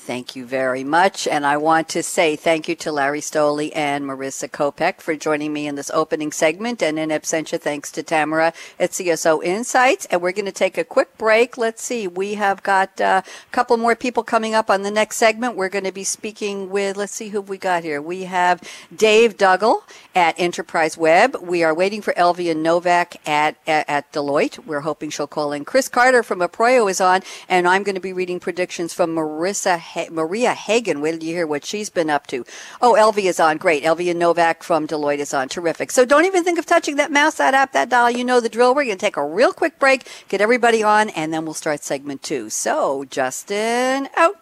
Thank 0.04 0.34
you 0.34 0.44
very 0.44 0.82
much. 0.82 1.28
And 1.28 1.46
I 1.46 1.56
want 1.56 1.88
to 1.90 2.02
say 2.02 2.34
thank 2.34 2.68
you 2.68 2.74
to 2.74 2.90
Larry 2.90 3.20
Stoley 3.20 3.70
and 3.72 4.04
Marissa 4.04 4.50
Kopec 4.50 5.00
for 5.00 5.14
joining 5.14 5.52
me 5.52 5.68
in 5.68 5.76
this 5.76 5.92
opening 5.94 6.32
segment. 6.32 6.82
And 6.82 6.98
in 6.98 7.10
absentia, 7.10 7.60
thanks 7.60 7.92
to 7.92 8.02
Tamara 8.02 8.52
at 8.80 8.90
CSO 8.90 9.44
Insights. 9.44 10.06
And 10.06 10.20
we're 10.20 10.32
going 10.32 10.46
to 10.46 10.50
take 10.50 10.76
a 10.76 10.82
quick 10.82 11.16
break. 11.18 11.56
Let's 11.56 11.84
see. 11.84 12.08
We 12.08 12.34
have 12.34 12.64
got 12.64 13.00
uh, 13.00 13.22
a 13.24 13.52
couple 13.52 13.76
more 13.76 13.94
people 13.94 14.24
coming 14.24 14.56
up 14.56 14.70
on 14.70 14.82
the 14.82 14.90
next 14.90 15.18
segment. 15.18 15.54
We're 15.54 15.68
going 15.68 15.84
to 15.84 15.92
be 15.92 16.02
speaking 16.02 16.68
with, 16.68 16.96
let's 16.96 17.14
see 17.14 17.28
who 17.28 17.40
we 17.40 17.56
got 17.56 17.84
here. 17.84 18.02
We 18.02 18.24
have 18.24 18.60
Dave 18.94 19.36
Duggal 19.36 19.82
at 20.16 20.34
Enterprise 20.36 20.98
Web. 20.98 21.36
We 21.40 21.62
are 21.62 21.72
waiting 21.72 22.02
for 22.02 22.12
Elvia 22.14 22.56
Novak 22.56 23.24
at, 23.24 23.54
at, 23.68 23.88
at 23.88 24.12
Deloitte. 24.12 24.66
We're 24.66 24.80
hoping 24.80 25.10
she'll 25.10 25.28
call 25.28 25.52
in. 25.52 25.64
Chris 25.64 25.88
Carter 25.88 26.24
from 26.24 26.40
Aproyo 26.40 26.90
is 26.90 27.00
on. 27.00 27.20
And 27.48 27.68
I'm 27.68 27.84
going 27.84 27.94
to 27.94 28.00
be 28.00 28.12
reading 28.12 28.40
predictions 28.40 28.92
from 28.92 29.14
Marissa 29.14 29.78
Maria 30.10 30.54
Hagen. 30.54 31.00
Wait 31.00 31.12
till 31.12 31.22
you 31.24 31.34
hear 31.34 31.46
what 31.46 31.64
she's 31.64 31.90
been 31.90 32.10
up 32.10 32.26
to. 32.28 32.44
Oh, 32.80 32.94
Elvie 32.98 33.24
is 33.24 33.40
on. 33.40 33.56
Great. 33.56 33.84
Elvia 33.84 34.14
Novak 34.14 34.62
from 34.62 34.86
Deloitte 34.86 35.18
is 35.18 35.34
on. 35.34 35.48
Terrific. 35.48 35.90
So 35.90 36.04
don't 36.04 36.24
even 36.24 36.44
think 36.44 36.58
of 36.58 36.66
touching 36.66 36.96
that 36.96 37.12
mouse, 37.12 37.36
that 37.36 37.54
app, 37.54 37.72
that 37.72 37.88
dial. 37.88 38.10
You 38.10 38.24
know 38.24 38.40
the 38.40 38.48
drill. 38.48 38.74
We're 38.74 38.84
going 38.84 38.98
to 38.98 39.00
take 39.00 39.16
a 39.16 39.24
real 39.24 39.52
quick 39.52 39.78
break, 39.78 40.08
get 40.28 40.40
everybody 40.40 40.82
on, 40.82 41.10
and 41.10 41.32
then 41.32 41.44
we'll 41.44 41.54
start 41.54 41.82
segment 41.82 42.22
two. 42.22 42.50
So, 42.50 43.04
Justin, 43.04 44.08
out. 44.16 44.41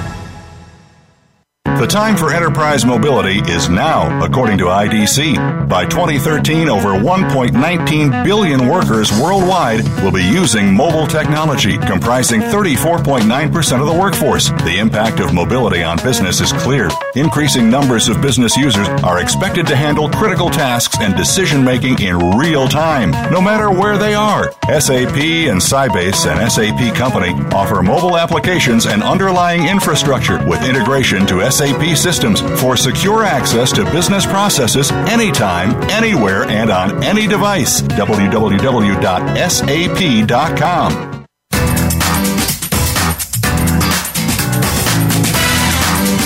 The 1.81 1.87
time 1.87 2.15
for 2.15 2.31
enterprise 2.31 2.85
mobility 2.85 3.39
is 3.51 3.67
now, 3.67 4.23
according 4.23 4.59
to 4.59 4.65
IDC. 4.65 5.67
By 5.67 5.85
2013, 5.85 6.69
over 6.69 6.89
1.19 6.89 8.23
billion 8.23 8.67
workers 8.67 9.11
worldwide 9.19 9.83
will 10.03 10.11
be 10.11 10.21
using 10.21 10.75
mobile 10.75 11.07
technology, 11.07 11.79
comprising 11.79 12.39
34.9% 12.39 13.79
of 13.79 13.87
the 13.87 13.99
workforce. 13.99 14.49
The 14.49 14.77
impact 14.77 15.19
of 15.21 15.33
mobility 15.33 15.81
on 15.81 15.97
business 16.03 16.39
is 16.39 16.53
clear. 16.53 16.87
Increasing 17.15 17.71
numbers 17.71 18.09
of 18.09 18.21
business 18.21 18.55
users 18.55 18.87
are 19.03 19.19
expected 19.19 19.65
to 19.65 19.75
handle 19.75 20.07
critical 20.07 20.51
tasks 20.51 20.99
and 20.99 21.17
decision 21.17 21.63
making 21.63 21.99
in 21.99 22.37
real 22.37 22.67
time, 22.67 23.09
no 23.33 23.41
matter 23.41 23.71
where 23.71 23.97
they 23.97 24.13
are. 24.13 24.51
SAP 24.65 25.17
and 25.17 25.59
Sybase, 25.59 26.29
an 26.29 26.47
SAP 26.47 26.93
company, 26.95 27.31
offer 27.55 27.81
mobile 27.81 28.19
applications 28.19 28.85
and 28.85 29.01
underlying 29.01 29.67
infrastructure 29.67 30.45
with 30.45 30.63
integration 30.63 31.25
to 31.25 31.49
SAP 31.49 31.70
SAP 31.71 31.95
systems 31.97 32.41
for 32.59 32.75
secure 32.75 33.23
access 33.23 33.71
to 33.71 33.85
business 33.85 34.25
processes 34.25 34.91
anytime, 34.91 35.71
anywhere, 35.89 36.43
and 36.45 36.69
on 36.69 37.01
any 37.03 37.27
device. 37.27 37.81
www.sap.com. 37.81 38.41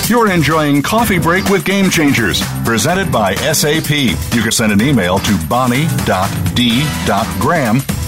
You're 0.08 0.32
enjoying 0.32 0.84
Coffee 0.84 1.18
Break 1.18 1.50
with 1.50 1.66
Game 1.66 1.90
Changers, 1.90 2.44
presented 2.64 3.12
by 3.12 3.34
SAP. 3.36 3.90
You 3.90 4.42
can 4.42 4.52
send 4.52 4.72
an 4.72 4.80
email 4.82 5.18
to 5.20 5.48
bonnie.d.graham 5.48 5.96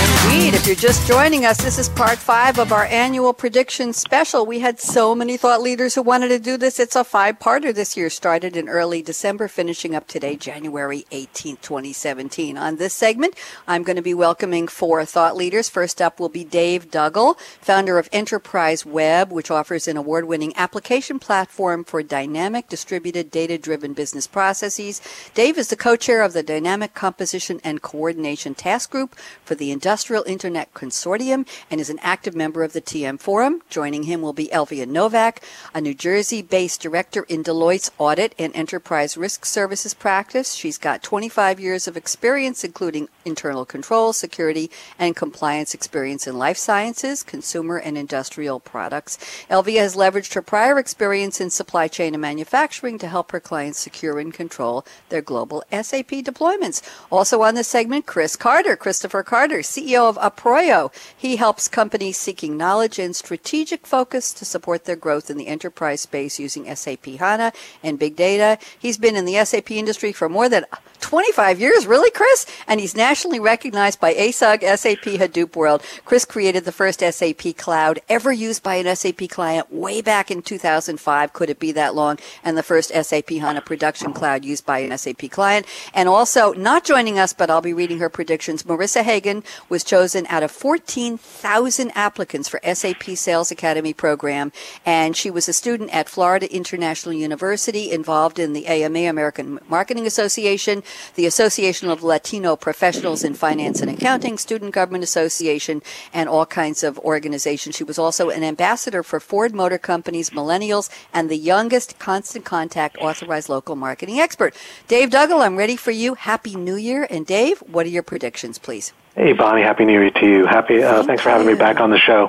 Indeed. 0.00 0.54
If 0.54 0.66
you're 0.66 0.76
just 0.76 1.06
joining 1.06 1.44
us, 1.44 1.58
this 1.58 1.78
is 1.78 1.90
part 1.90 2.18
five 2.18 2.58
of 2.58 2.72
our 2.72 2.86
annual 2.86 3.34
prediction 3.34 3.92
special. 3.92 4.46
We 4.46 4.60
had 4.60 4.80
so 4.80 5.14
many 5.14 5.36
thought 5.36 5.60
leaders 5.60 5.94
who 5.94 6.00
wanted 6.02 6.28
to 6.28 6.38
do 6.38 6.56
this. 6.56 6.80
It's 6.80 6.96
a 6.96 7.04
five-parter 7.04 7.74
this 7.74 7.98
year, 7.98 8.08
started 8.08 8.56
in 8.56 8.68
early 8.68 9.02
December, 9.02 9.46
finishing 9.48 9.94
up 9.94 10.06
today, 10.06 10.36
January 10.36 11.04
18th, 11.12 11.60
2017. 11.60 12.56
On 12.56 12.76
this 12.76 12.94
segment, 12.94 13.34
I'm 13.68 13.82
going 13.82 13.96
to 13.96 14.02
be 14.02 14.14
welcoming 14.14 14.68
four 14.68 15.04
thought 15.04 15.36
leaders. 15.36 15.68
First 15.68 16.00
up 16.00 16.18
will 16.18 16.30
be 16.30 16.44
Dave 16.44 16.90
Duggal, 16.90 17.38
founder 17.60 17.98
of 17.98 18.08
Enterprise 18.10 18.86
Web, 18.86 19.30
which 19.30 19.50
offers 19.50 19.86
an 19.86 19.98
award-winning 19.98 20.56
application 20.56 21.18
platform 21.18 21.84
for 21.84 22.02
dynamic, 22.02 22.68
distributed, 22.68 23.30
data-driven 23.30 23.92
business 23.92 24.26
processes. 24.26 25.02
Dave 25.34 25.58
is 25.58 25.68
the 25.68 25.76
co-chair 25.76 26.22
of 26.22 26.32
the 26.32 26.42
Dynamic 26.42 26.94
Composition 26.94 27.60
and 27.62 27.82
Coordination 27.82 28.54
Task 28.54 28.90
Group 28.90 29.14
for 29.44 29.54
the 29.54 29.70
Industrial 29.70 29.89
Internet 29.90 30.72
Consortium 30.72 31.44
and 31.68 31.80
is 31.80 31.90
an 31.90 31.98
active 32.00 32.36
member 32.36 32.62
of 32.62 32.74
the 32.74 32.80
TM 32.80 33.18
Forum. 33.18 33.60
Joining 33.68 34.04
him 34.04 34.22
will 34.22 34.32
be 34.32 34.46
Elvia 34.46 34.86
Novak, 34.86 35.42
a 35.74 35.80
New 35.80 35.94
Jersey 35.94 36.42
based 36.42 36.80
director 36.80 37.24
in 37.24 37.42
Deloitte's 37.42 37.90
Audit 37.98 38.32
and 38.38 38.54
Enterprise 38.54 39.16
Risk 39.16 39.44
Services 39.44 39.92
practice. 39.92 40.54
She's 40.54 40.78
got 40.78 41.02
25 41.02 41.58
years 41.58 41.88
of 41.88 41.96
experience, 41.96 42.62
including 42.62 43.08
internal 43.24 43.64
control, 43.64 44.12
security, 44.12 44.70
and 44.96 45.16
compliance 45.16 45.74
experience 45.74 46.24
in 46.24 46.38
life 46.38 46.56
sciences, 46.56 47.24
consumer, 47.24 47.76
and 47.76 47.98
industrial 47.98 48.60
products. 48.60 49.18
Elvia 49.50 49.80
has 49.80 49.96
leveraged 49.96 50.34
her 50.34 50.42
prior 50.42 50.78
experience 50.78 51.40
in 51.40 51.50
supply 51.50 51.88
chain 51.88 52.14
and 52.14 52.20
manufacturing 52.20 52.96
to 52.98 53.08
help 53.08 53.32
her 53.32 53.40
clients 53.40 53.80
secure 53.80 54.20
and 54.20 54.32
control 54.32 54.84
their 55.08 55.20
global 55.20 55.64
SAP 55.72 56.10
deployments. 56.22 56.80
Also 57.10 57.42
on 57.42 57.56
this 57.56 57.66
segment, 57.66 58.06
Chris 58.06 58.36
Carter, 58.36 58.76
Christopher 58.76 59.24
Carter, 59.24 59.64
CEO 59.80 60.08
of 60.08 60.16
Aproyo. 60.18 60.92
He 61.16 61.36
helps 61.36 61.68
companies 61.68 62.18
seeking 62.18 62.56
knowledge 62.56 62.98
and 62.98 63.16
strategic 63.16 63.86
focus 63.86 64.32
to 64.34 64.44
support 64.44 64.84
their 64.84 64.96
growth 64.96 65.30
in 65.30 65.38
the 65.38 65.46
enterprise 65.46 66.02
space 66.02 66.38
using 66.38 66.72
SAP 66.74 67.06
HANA 67.06 67.52
and 67.82 67.98
big 67.98 68.16
data. 68.16 68.58
He's 68.78 68.98
been 68.98 69.16
in 69.16 69.24
the 69.24 69.42
SAP 69.44 69.70
industry 69.70 70.12
for 70.12 70.28
more 70.28 70.48
than 70.48 70.64
25 71.00 71.60
years, 71.60 71.86
really, 71.86 72.10
Chris? 72.10 72.46
And 72.68 72.78
he's 72.78 72.94
nationally 72.94 73.40
recognized 73.40 74.00
by 74.00 74.14
ASUG, 74.14 74.62
SAP 74.62 75.18
Hadoop 75.18 75.56
World. 75.56 75.82
Chris 76.04 76.24
created 76.24 76.64
the 76.64 76.72
first 76.72 77.00
SAP 77.00 77.56
cloud 77.56 78.00
ever 78.08 78.30
used 78.30 78.62
by 78.62 78.76
an 78.76 78.94
SAP 78.94 79.28
client 79.30 79.72
way 79.72 80.02
back 80.02 80.30
in 80.30 80.42
2005. 80.42 81.32
Could 81.32 81.50
it 81.50 81.58
be 81.58 81.72
that 81.72 81.94
long? 81.94 82.18
And 82.44 82.56
the 82.56 82.62
first 82.62 82.92
SAP 82.92 83.30
HANA 83.30 83.62
production 83.62 84.12
cloud 84.12 84.44
used 84.44 84.66
by 84.66 84.80
an 84.80 84.96
SAP 84.96 85.30
client. 85.30 85.66
And 85.94 86.08
also, 86.08 86.52
not 86.52 86.84
joining 86.84 87.18
us, 87.18 87.32
but 87.32 87.50
I'll 87.50 87.60
be 87.60 87.72
reading 87.72 87.98
her 87.98 88.10
predictions, 88.10 88.62
Marissa 88.64 89.02
Hagen 89.02 89.42
was 89.70 89.84
chosen 89.84 90.26
out 90.26 90.42
of 90.42 90.50
14,000 90.50 91.90
applicants 91.94 92.48
for 92.48 92.60
SAP 92.74 93.04
Sales 93.14 93.50
Academy 93.50 93.94
program. 93.94 94.52
And 94.84 95.16
she 95.16 95.30
was 95.30 95.48
a 95.48 95.52
student 95.52 95.94
at 95.94 96.08
Florida 96.08 96.52
International 96.54 97.14
University 97.14 97.90
involved 97.90 98.38
in 98.38 98.52
the 98.52 98.66
AMA, 98.66 98.98
American 98.98 99.60
Marketing 99.68 100.06
Association, 100.06 100.82
the 101.14 101.26
Association 101.26 101.88
of 101.88 102.02
Latino 102.02 102.56
Professionals 102.56 103.24
in 103.24 103.34
Finance 103.34 103.80
and 103.80 103.90
Accounting, 103.90 104.36
Student 104.36 104.74
Government 104.74 105.04
Association, 105.04 105.82
and 106.12 106.28
all 106.28 106.44
kinds 106.44 106.82
of 106.82 106.98
organizations. 106.98 107.76
She 107.76 107.84
was 107.84 107.98
also 107.98 108.30
an 108.30 108.42
ambassador 108.42 109.02
for 109.02 109.20
Ford 109.20 109.54
Motor 109.54 109.78
Company's 109.78 110.30
Millennials 110.30 110.90
and 111.12 111.30
the 111.30 111.38
youngest 111.38 111.98
constant 111.98 112.44
contact 112.44 112.98
authorized 112.98 113.48
local 113.48 113.76
marketing 113.76 114.18
expert. 114.18 114.54
Dave 114.88 115.10
Duggal, 115.10 115.44
I'm 115.44 115.56
ready 115.56 115.76
for 115.76 115.92
you. 115.92 116.14
Happy 116.14 116.56
New 116.56 116.76
Year. 116.76 117.06
And 117.08 117.24
Dave, 117.24 117.60
what 117.60 117.86
are 117.86 117.90
your 117.90 118.02
predictions, 118.02 118.58
please? 118.58 118.92
Hey, 119.20 119.34
Bonnie. 119.34 119.60
Happy 119.60 119.84
New 119.84 120.00
Year 120.00 120.10
to 120.10 120.26
you. 120.26 120.46
Happy. 120.46 120.82
Uh, 120.82 121.02
thanks 121.02 121.22
for 121.22 121.28
having 121.28 121.46
me 121.46 121.54
back 121.54 121.78
on 121.78 121.90
the 121.90 121.98
show. 121.98 122.28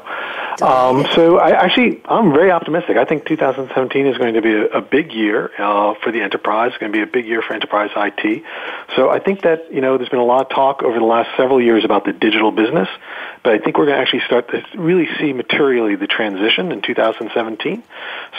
Um, 0.62 1.06
so, 1.14 1.38
I 1.38 1.52
actually, 1.52 2.02
I'm 2.06 2.34
very 2.34 2.52
optimistic. 2.52 2.98
I 2.98 3.06
think 3.06 3.26
2017 3.26 4.08
is 4.08 4.18
going 4.18 4.34
to 4.34 4.42
be 4.42 4.54
a, 4.54 4.66
a 4.66 4.82
big 4.82 5.14
year 5.14 5.52
uh, 5.58 5.94
for 6.04 6.12
the 6.12 6.22
enterprise. 6.22 6.72
It's 6.72 6.78
going 6.78 6.92
to 6.92 6.98
be 6.98 7.04
a 7.04 7.08
big 7.08 7.26
year 7.26 7.42
for 7.42 7.54
enterprise 7.54 7.90
IT. 7.96 8.44
So, 8.96 9.10
I 9.10 9.20
think 9.20 9.42
that 9.44 9.74
you 9.74 9.82
know, 9.82 9.98
there's 9.98 10.10
been 10.10 10.20
a 10.20 10.26
lot 10.26 10.42
of 10.42 10.50
talk 10.50 10.84
over 10.84 11.00
the 11.00 11.06
last 11.06 11.36
several 11.38 11.62
years 11.62 11.86
about 11.86 12.06
the 12.06 12.14
digital 12.14 12.52
business, 12.52 12.90
but 13.44 13.54
I 13.54 13.60
think 13.60 13.78
we're 13.78 13.86
going 13.86 13.98
to 13.98 14.02
actually 14.02 14.24
start 14.26 14.50
to 14.50 14.64
really 14.78 15.08
see 15.20 15.34
materially 15.34 15.96
the 15.96 16.08
transition 16.08 16.72
in 16.72 16.82
2017. 16.82 17.84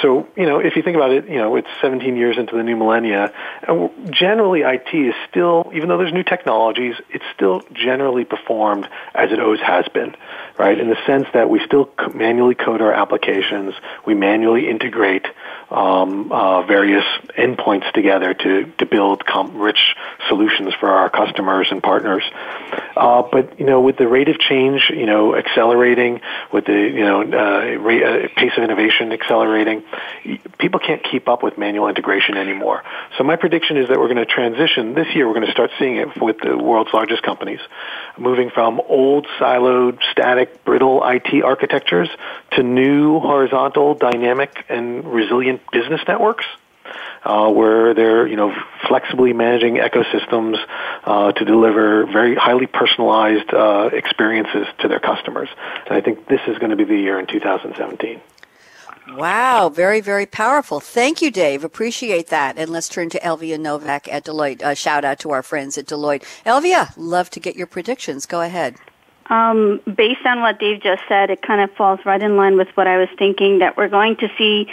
So, 0.01 0.29
you 0.37 0.47
know, 0.47 0.61
if 0.61 0.77
you 0.77 0.83
think 0.83 0.97
about 0.97 1.13
it, 1.13 1.29
you 1.29 1.39
know, 1.39 1.57
it's 1.57 1.69
17 1.81 2.17
years 2.17 2.39
into 2.39 2.57
the 2.57 2.63
new 2.63 2.77
millennia, 2.77 3.33
and 3.67 4.13
generally 4.13 4.63
IT 4.63 4.95
is 4.95 5.15
still, 5.29 5.71
even 5.75 5.89
though 5.89 5.99
there's 5.99 6.13
new 6.13 6.23
technologies, 6.23 6.95
it's 7.11 7.25
still 7.35 7.63
generally 7.73 8.25
performed 8.25 8.89
as 9.15 9.33
it 9.33 9.41
always 9.41 9.61
has 9.61 9.87
been, 9.89 10.15
right? 10.59 10.79
In 10.79 10.89
the 10.89 10.99
sense 11.07 11.27
that 11.35 11.49
we 11.51 11.61
still 11.65 11.85
manually 12.15 12.55
code 12.55 12.81
our 12.81 12.93
applications, 12.93 13.75
we 14.07 14.15
manually 14.15 14.69
integrate 14.69 15.27
um, 15.71 16.31
uh, 16.31 16.63
various 16.63 17.05
endpoints 17.39 17.91
together 17.93 18.35
to 18.35 18.73
to 18.79 18.87
build 18.87 19.23
rich 19.55 19.97
solutions 20.29 20.75
for 20.79 20.89
our 20.89 21.09
customers 21.09 21.69
and 21.71 21.83
partners. 21.83 22.23
Uh, 22.97 23.23
but 23.23 23.59
you 23.59 23.67
know, 23.67 23.81
with 23.81 23.97
the 23.97 24.07
rate 24.07 24.29
of 24.29 24.39
change, 24.39 24.91
you 24.91 25.07
know, 25.07 25.35
accelerating, 25.35 26.21
with 26.53 26.67
the 26.67 26.73
you 26.73 27.05
know 27.05 27.23
uh, 27.23 27.81
rate, 27.81 28.03
uh, 28.03 28.29
pace 28.37 28.53
of 28.57 28.65
innovation 28.65 29.13
accelerating, 29.13 29.83
people 30.59 30.79
can't 30.79 31.03
keep 31.03 31.29
up 31.29 31.43
with 31.43 31.57
manual 31.57 31.89
integration 31.89 32.37
anymore. 32.37 32.83
So 33.17 33.25
my 33.25 33.37
prediction 33.37 33.77
is 33.79 33.89
that 33.89 33.99
we're 33.99 34.13
going 34.13 34.17
to 34.17 34.27
transition 34.27 34.95
this 34.95 35.07
year. 35.15 35.27
We're 35.27 35.35
going 35.35 35.47
to 35.47 35.53
start 35.53 35.71
seeing 35.79 35.97
it 35.97 36.21
with 36.21 36.39
the 36.39 36.57
world's 36.57 36.93
largest 36.93 37.23
companies, 37.23 37.61
moving 38.19 38.51
from 38.51 38.81
old 38.89 39.27
siloed, 39.39 39.99
static, 40.11 40.65
brittle 40.65 41.03
IT 41.05 41.43
architectures 41.43 42.09
to 42.53 42.63
new 42.63 43.21
horizontal, 43.21 43.95
dynamic, 43.95 44.65
and 44.69 45.05
resilient 45.05 45.63
business 45.73 46.01
networks. 46.07 46.47
Uh, 47.25 47.49
where 47.49 47.95
they're 47.95 48.27
you 48.27 48.35
know 48.35 48.53
flexibly 48.89 49.33
managing 49.33 49.77
ecosystems 49.77 50.57
uh, 51.05 51.31
to 51.31 51.45
deliver 51.45 52.05
very 52.05 52.35
highly 52.35 52.67
personalized 52.67 53.55
uh, 53.55 53.89
experiences 53.93 54.67
to 54.81 54.89
their 54.89 54.99
customers. 54.99 55.49
And 55.87 55.97
I 55.97 56.01
think 56.01 56.27
this 56.27 56.41
is 56.49 56.59
going 56.59 56.71
to 56.71 56.77
be 56.77 56.83
the 56.83 56.97
year 56.97 57.21
in 57.21 57.27
2017. 57.27 58.21
Wow, 59.17 59.69
very, 59.69 60.01
very 60.01 60.27
powerful. 60.27 60.81
Thank 60.81 61.21
you, 61.21 61.31
Dave. 61.31 61.65
Appreciate 61.65 62.29
that. 62.29 62.57
And 62.59 62.71
let's 62.71 62.89
turn 62.89 63.11
to 63.11 63.21
Elvia 63.21 63.59
Novak 63.59 64.09
at 64.09 64.25
Deloitte. 64.25 64.63
Uh, 64.63 64.75
shout 64.75 65.05
out 65.05 65.19
to 65.21 65.31
our 65.31 65.43
friends 65.43 65.77
at 65.77 65.87
Deloitte. 65.87 66.23
Elvia, 66.47 66.93
love 66.97 67.29
to 67.31 67.41
get 67.41 67.57
your 67.57 67.67
predictions. 67.67 68.27
Go 68.27 68.41
ahead. 68.41 68.77
Um, 69.27 69.81
based 69.97 70.27
on 70.27 70.41
what 70.41 70.59
Dave 70.59 70.83
just 70.83 71.03
said, 71.09 71.31
it 71.31 71.43
kind 71.43 71.61
of 71.61 71.75
falls 71.77 72.01
right 72.05 72.23
in 72.23 72.37
line 72.37 72.57
with 72.57 72.69
what 72.75 72.87
I 72.87 72.99
was 72.99 73.09
thinking 73.19 73.61
that 73.61 73.77
we're 73.77 73.89
going 73.89 74.17
to 74.17 74.29
see 74.37 74.67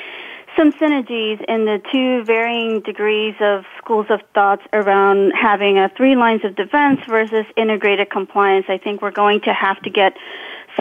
some 0.57 0.73
synergies 0.73 1.43
in 1.47 1.65
the 1.65 1.81
two 1.91 2.23
varying 2.25 2.81
degrees 2.81 3.35
of 3.39 3.63
schools 3.77 4.07
of 4.09 4.21
thoughts 4.33 4.63
around 4.73 5.31
having 5.31 5.77
a 5.77 5.89
three 5.95 6.15
lines 6.15 6.43
of 6.43 6.55
defense 6.55 6.99
versus 7.07 7.45
integrated 7.55 8.09
compliance. 8.09 8.65
I 8.67 8.77
think 8.77 9.01
we're 9.01 9.11
going 9.11 9.41
to 9.41 9.53
have 9.53 9.81
to 9.83 9.89
get 9.89 10.17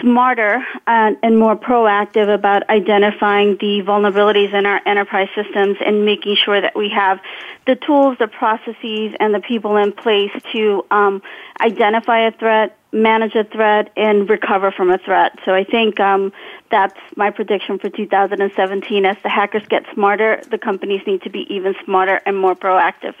smarter 0.01 0.65
and, 0.87 1.17
and, 1.23 1.37
more 1.37 1.55
proactive 1.55 2.33
about 2.33 2.69
identifying 2.69 3.57
the 3.59 3.81
vulnerabilities 3.85 4.53
in 4.53 4.65
our 4.65 4.81
enterprise 4.85 5.29
systems 5.35 5.77
and 5.85 6.05
making 6.05 6.35
sure 6.35 6.59
that 6.59 6.75
we 6.75 6.89
have 6.89 7.19
the 7.65 7.75
tools, 7.75 8.17
the 8.19 8.27
processes, 8.27 9.15
and 9.19 9.33
the 9.33 9.39
people 9.39 9.77
in 9.77 9.91
place 9.91 10.31
to 10.51 10.85
um, 10.91 11.21
identify 11.61 12.27
a 12.27 12.31
threat, 12.31 12.77
manage 12.91 13.35
a 13.35 13.43
threat, 13.43 13.91
and 13.95 14.29
recover 14.29 14.71
from 14.71 14.89
a 14.89 14.97
threat. 14.97 15.37
So 15.45 15.53
I 15.53 15.63
think 15.63 15.99
um, 15.99 16.33
that's 16.71 16.99
my 17.15 17.29
prediction 17.29 17.79
for 17.79 17.89
2017. 17.89 19.05
As 19.05 19.17
the 19.23 19.29
hackers 19.29 19.63
get 19.69 19.85
smarter, 19.93 20.41
the 20.49 20.57
companies 20.57 21.01
need 21.05 21.21
to 21.23 21.29
be 21.29 21.45
even 21.53 21.75
smarter 21.85 22.21
and 22.25 22.37
more 22.37 22.55
proactive. 22.55 23.15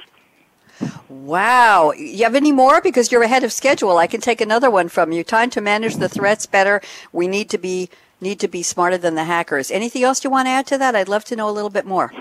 Wow. 1.09 1.91
You 1.91 2.23
have 2.23 2.35
any 2.35 2.51
more? 2.51 2.81
Because 2.81 3.11
you're 3.11 3.23
ahead 3.23 3.43
of 3.43 3.51
schedule. 3.51 3.97
I 3.97 4.07
can 4.07 4.21
take 4.21 4.41
another 4.41 4.69
one 4.69 4.89
from 4.89 5.11
you. 5.11 5.23
Time 5.23 5.49
to 5.51 5.61
manage 5.61 5.95
the 5.97 6.09
threats 6.09 6.45
better. 6.45 6.81
We 7.11 7.27
need 7.27 7.49
to 7.51 7.57
be 7.57 7.89
need 8.21 8.39
to 8.41 8.47
be 8.47 8.63
smarter 8.63 8.97
than 8.97 9.15
the 9.15 9.23
hackers. 9.23 9.71
Anything 9.71 10.03
else 10.03 10.23
you 10.23 10.29
want 10.29 10.47
to 10.47 10.51
add 10.51 10.67
to 10.67 10.77
that? 10.77 10.95
I'd 10.95 11.07
love 11.07 11.23
to 11.25 11.35
know 11.35 11.49
a 11.49 11.51
little 11.51 11.69
bit 11.69 11.85
more. 11.85 12.11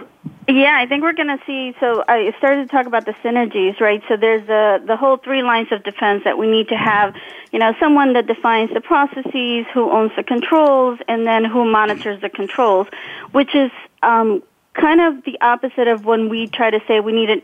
Yeah, 0.49 0.79
I 0.79 0.87
think 0.87 1.03
we're 1.03 1.13
going 1.13 1.37
to 1.37 1.45
see. 1.45 1.75
So 1.79 2.03
I 2.09 2.33
started 2.39 2.69
to 2.69 2.69
talk 2.69 2.87
about 2.87 3.05
the 3.05 3.13
synergies, 3.25 3.79
right? 3.81 4.03
So 4.09 4.17
there's 4.17 4.47
the 4.47 4.83
the 4.87 4.97
whole 4.97 5.19
three 5.19 5.43
lines 5.43 5.69
of 5.73 5.83
defense 5.85 6.25
that 6.25 6.39
we 6.39 6.51
need 6.51 6.69
to 6.69 6.77
have. 6.77 7.15
You 7.53 7.59
know, 7.59 7.75
someone 7.79 8.15
that 8.15 8.27
defines 8.27 8.73
the 8.73 8.81
processes, 8.81 9.67
who 9.75 9.91
owns 9.91 10.13
the 10.17 10.23
controls, 10.23 11.01
and 11.07 11.27
then 11.27 11.45
who 11.45 11.71
monitors 11.71 12.21
the 12.23 12.31
controls, 12.31 12.87
which 13.33 13.55
is 13.55 13.71
um, 14.03 14.43
kind 14.81 15.01
of 15.01 15.25
the 15.25 15.39
opposite 15.41 15.89
of 15.89 16.05
when 16.05 16.29
we 16.29 16.47
try 16.47 16.71
to 16.71 16.81
say 16.87 17.01
we 17.01 17.13
need 17.13 17.31
an 17.31 17.43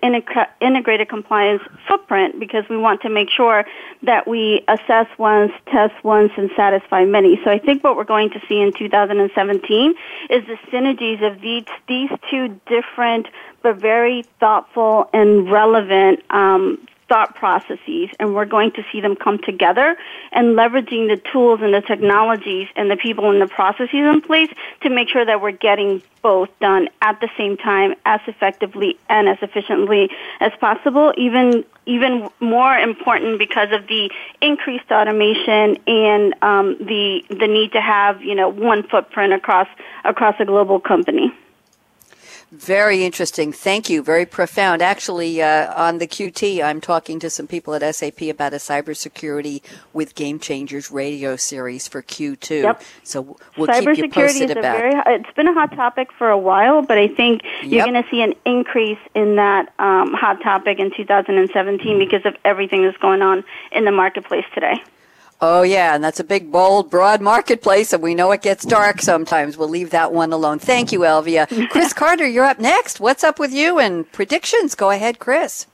integrated 0.61 1.09
compliance 1.09 1.63
footprint 1.89 2.39
because 2.39 2.65
we 2.69 2.77
want 2.77 3.03
to 3.03 3.09
make 3.09 3.29
sure 3.31 3.65
that 4.03 4.27
we 4.27 4.65
assess 4.69 5.07
once, 5.19 5.53
test 5.71 5.93
once, 6.05 6.33
and 6.37 6.51
satisfy 6.57 7.05
many. 7.05 7.41
So 7.45 7.51
I 7.51 7.59
think 7.59 7.83
what 7.83 7.97
we're 7.97 8.05
going 8.05 8.31
to 8.31 8.41
see 8.49 8.61
in 8.61 8.73
2017 8.73 9.95
is 10.31 10.45
the 10.47 10.57
synergies 10.71 11.23
of 11.27 11.41
these, 11.41 11.65
these 11.89 12.11
two 12.31 12.61
different 12.67 13.27
but 13.63 13.77
very 13.77 14.25
thoughtful 14.41 15.09
and 15.13 15.51
relevant 15.51 16.23
um, 16.31 16.87
thought 17.09 17.35
processes 17.35 18.09
and 18.19 18.35
we're 18.35 18.45
going 18.45 18.73
to 18.73 18.85
see 18.91 19.01
them 19.01 19.17
come 19.17 19.39
together 19.39 19.97
and 20.33 20.57
leveraging 20.57 21.09
the 21.09 21.21
tools 21.33 21.61
and 21.63 21.75
the 21.75 21.81
technologies 21.81 22.69
and 22.77 22.91
the 22.91 22.97
people 22.97 23.31
and 23.31 23.41
the 23.41 23.47
processes 23.47 23.91
in 23.93 24.21
place 24.21 24.49
to 24.83 24.91
make 24.91 25.09
sure 25.09 25.25
that 25.25 25.41
we're 25.41 25.51
getting 25.51 26.03
both 26.23 26.49
done 26.61 26.89
at 27.03 27.21
the 27.21 27.29
same 27.37 27.57
time 27.57 27.95
as 28.07 28.21
effectively 28.27 28.99
and 29.09 29.29
as 29.29 29.37
efficiently 29.43 30.09
as 30.41 30.53
possible. 30.61 31.13
Even 31.19 31.65
even 31.87 32.29
more 32.41 32.75
important 32.77 33.39
because 33.39 33.69
of 33.73 33.87
the 33.89 34.11
increased 34.41 34.91
automation 34.91 35.77
and 35.87 36.35
um, 36.43 36.77
the 36.79 37.23
the 37.29 37.47
need 37.47 37.73
to 37.73 37.81
have 37.81 38.23
you 38.23 38.35
know 38.35 38.49
one 38.49 38.83
footprint 38.83 39.35
across 39.35 39.69
across 40.05 40.35
a 40.41 40.45
global 40.45 40.81
company 40.81 41.33
very 42.55 43.05
interesting. 43.05 43.53
Thank 43.53 43.91
you. 43.91 44.03
Very 44.03 44.27
profound. 44.27 44.81
Actually, 44.81 45.43
uh, 45.43 45.75
on 45.75 45.99
the 45.99 46.07
QT, 46.07 46.63
I'm 46.63 46.81
talking 46.81 47.19
to 47.21 47.29
some 47.29 47.47
people 47.47 47.75
at 47.75 47.95
SAP 47.95 48.23
about 48.23 48.53
a 48.53 48.57
cybersecurity 48.57 49.63
with 49.93 50.15
Game 50.15 50.39
Changers 50.39 50.91
radio 50.91 51.37
series 51.37 51.89
for 51.89 52.01
Q2. 52.03 52.63
Yep. 52.63 52.83
So 53.03 53.37
we'll 53.57 53.67
keep 53.67 53.99
you 53.99 54.09
posted 54.09 54.51
about. 54.53 54.79
Very, 54.79 54.95
it's 55.07 55.35
been 55.35 55.49
a 55.49 55.53
hot 55.53 55.75
topic 55.75 56.13
for 56.13 56.31
a 56.31 56.39
while, 56.39 56.83
but 56.83 56.97
I 56.97 57.09
think 57.09 57.43
yep. 57.43 57.65
you're 57.65 57.87
going 57.87 58.03
to 58.03 58.09
see 58.09 58.23
an 58.23 58.35
increase 58.45 58.99
in 59.15 59.37
that 59.37 59.73
um, 59.79 60.13
hot 60.15 60.41
topic 60.43 60.79
in 60.79 60.93
2017 60.97 61.99
because 61.99 62.25
of 62.25 62.37
everything 62.45 62.83
that's 62.83 62.99
going 62.99 63.23
on 63.23 63.45
in 63.73 63.85
the 63.85 63.93
marketplace 63.93 64.45
today. 64.55 64.83
Oh, 65.47 65.61
yeah, 65.61 65.95
and 65.95 66.03
that's 66.03 66.21
a 66.21 66.25
big, 66.25 66.51
bold, 66.51 66.89
broad 66.89 67.21
marketplace, 67.21 67.93
and 67.93 68.03
we 68.03 68.15
know 68.15 68.33
it 68.33 68.41
gets 68.41 68.65
dark 68.65 69.03
sometimes. 69.03 69.59
We'll 69.59 69.69
leave 69.69 69.91
that 69.91 70.11
one 70.11 70.33
alone. 70.33 70.59
Thank 70.59 70.91
you, 70.91 71.01
Elvia. 71.01 71.69
Chris 71.71 71.93
Carter, 71.93 72.27
you're 72.27 72.47
up 72.47 72.59
next. 72.59 72.99
What's 72.99 73.23
up 73.23 73.39
with 73.39 73.53
you 73.53 73.79
and 73.79 74.11
predictions? 74.11 74.75
Go 74.75 74.89
ahead, 74.89 75.19
Chris. 75.19 75.67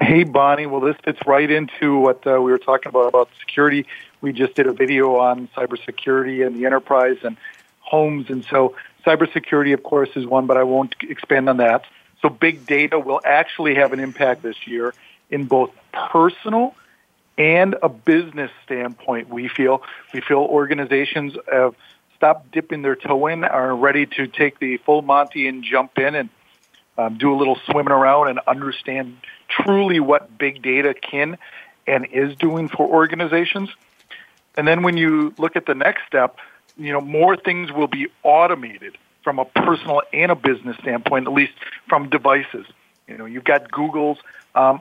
Hey, 0.00 0.22
Bonnie. 0.22 0.66
Well, 0.66 0.80
this 0.80 0.94
fits 1.02 1.18
right 1.26 1.50
into 1.50 1.98
what 1.98 2.24
uh, 2.24 2.40
we 2.40 2.52
were 2.52 2.58
talking 2.58 2.88
about 2.88 3.08
about 3.08 3.28
security. 3.40 3.84
We 4.20 4.32
just 4.32 4.54
did 4.54 4.68
a 4.68 4.72
video 4.72 5.16
on 5.16 5.48
cybersecurity 5.56 6.46
and 6.46 6.54
the 6.54 6.64
enterprise 6.64 7.16
and 7.24 7.36
homes, 7.80 8.30
and 8.30 8.44
so 8.44 8.76
cybersecurity, 9.04 9.74
of 9.74 9.82
course, 9.82 10.10
is 10.14 10.24
one, 10.24 10.46
but 10.46 10.56
I 10.56 10.62
won't 10.62 10.94
expand 11.02 11.48
on 11.48 11.56
that. 11.56 11.84
So, 12.22 12.28
big 12.28 12.64
data 12.64 13.00
will 13.00 13.20
actually 13.24 13.74
have 13.74 13.92
an 13.92 13.98
impact 13.98 14.44
this 14.44 14.68
year 14.68 14.94
in 15.30 15.46
both 15.46 15.72
personal 15.92 16.76
and 17.38 17.76
a 17.82 17.88
business 17.88 18.50
standpoint. 18.64 19.28
We 19.30 19.48
feel 19.48 19.82
we 20.12 20.20
feel 20.20 20.38
organizations 20.38 21.34
have 21.50 21.74
stopped 22.16 22.50
dipping 22.50 22.82
their 22.82 22.96
toe 22.96 23.28
in, 23.28 23.44
are 23.44 23.74
ready 23.74 24.04
to 24.04 24.26
take 24.26 24.58
the 24.58 24.76
full 24.78 25.02
Monty 25.02 25.46
and 25.46 25.62
jump 25.62 25.96
in 25.98 26.16
and 26.16 26.28
um, 26.98 27.16
do 27.16 27.32
a 27.32 27.36
little 27.36 27.56
swimming 27.70 27.92
around 27.92 28.28
and 28.28 28.40
understand 28.48 29.16
truly 29.48 30.00
what 30.00 30.36
big 30.36 30.60
data 30.60 30.94
can 30.94 31.38
and 31.86 32.06
is 32.12 32.34
doing 32.36 32.68
for 32.68 32.86
organizations. 32.86 33.70
And 34.56 34.66
then 34.66 34.82
when 34.82 34.96
you 34.96 35.32
look 35.38 35.54
at 35.54 35.66
the 35.66 35.74
next 35.74 36.02
step, 36.08 36.38
you 36.76 36.92
know, 36.92 37.00
more 37.00 37.36
things 37.36 37.70
will 37.70 37.86
be 37.86 38.08
automated 38.24 38.98
from 39.22 39.38
a 39.38 39.44
personal 39.44 40.02
and 40.12 40.32
a 40.32 40.34
business 40.34 40.76
standpoint, 40.78 41.28
at 41.28 41.32
least 41.32 41.52
from 41.88 42.08
devices. 42.08 42.66
You 43.06 43.16
know, 43.16 43.26
you've 43.26 43.44
got 43.44 43.70
Google's 43.70 44.18
um, 44.56 44.80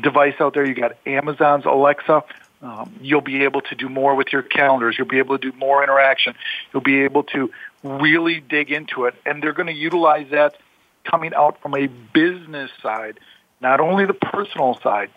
device 0.00 0.34
out 0.40 0.54
there, 0.54 0.64
you've 0.64 0.78
got 0.78 0.96
Amazon's 1.06 1.64
Alexa. 1.64 2.22
Um, 2.62 2.94
you'll 3.00 3.20
be 3.20 3.42
able 3.42 3.60
to 3.62 3.74
do 3.74 3.88
more 3.88 4.14
with 4.14 4.32
your 4.32 4.42
calendars. 4.42 4.96
You'll 4.96 5.08
be 5.08 5.18
able 5.18 5.36
to 5.36 5.50
do 5.50 5.56
more 5.58 5.82
interaction. 5.82 6.34
You'll 6.72 6.82
be 6.82 7.02
able 7.02 7.24
to 7.24 7.50
really 7.82 8.40
dig 8.40 8.70
into 8.70 9.06
it. 9.06 9.14
And 9.26 9.42
they're 9.42 9.52
going 9.52 9.66
to 9.66 9.74
utilize 9.74 10.28
that 10.30 10.56
coming 11.04 11.34
out 11.34 11.60
from 11.60 11.74
a 11.74 11.88
business 11.88 12.70
side, 12.80 13.18
not 13.60 13.80
only 13.80 14.06
the 14.06 14.14
personal 14.14 14.78
side, 14.80 15.10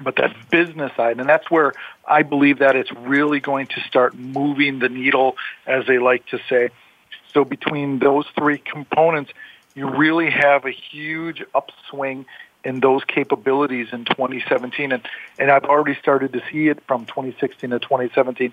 but 0.00 0.14
that 0.16 0.50
business 0.50 0.92
side. 0.96 1.18
And 1.18 1.28
that's 1.28 1.50
where 1.50 1.72
I 2.06 2.22
believe 2.22 2.60
that 2.60 2.76
it's 2.76 2.92
really 2.92 3.40
going 3.40 3.66
to 3.68 3.80
start 3.80 4.14
moving 4.14 4.78
the 4.78 4.88
needle, 4.88 5.36
as 5.66 5.86
they 5.86 5.98
like 5.98 6.26
to 6.26 6.38
say. 6.48 6.70
So 7.34 7.44
between 7.44 7.98
those 7.98 8.26
three 8.36 8.58
components, 8.58 9.32
you 9.74 9.88
really 9.88 10.30
have 10.30 10.64
a 10.64 10.70
huge 10.70 11.42
upswing 11.54 12.26
in 12.68 12.80
those 12.80 13.02
capabilities 13.04 13.88
in 13.92 14.04
2017. 14.04 14.92
And, 14.92 15.02
and 15.38 15.50
I've 15.50 15.64
already 15.64 15.94
started 15.94 16.34
to 16.34 16.42
see 16.52 16.68
it 16.68 16.78
from 16.86 17.06
2016 17.06 17.70
to 17.70 17.78
2017. 17.78 18.52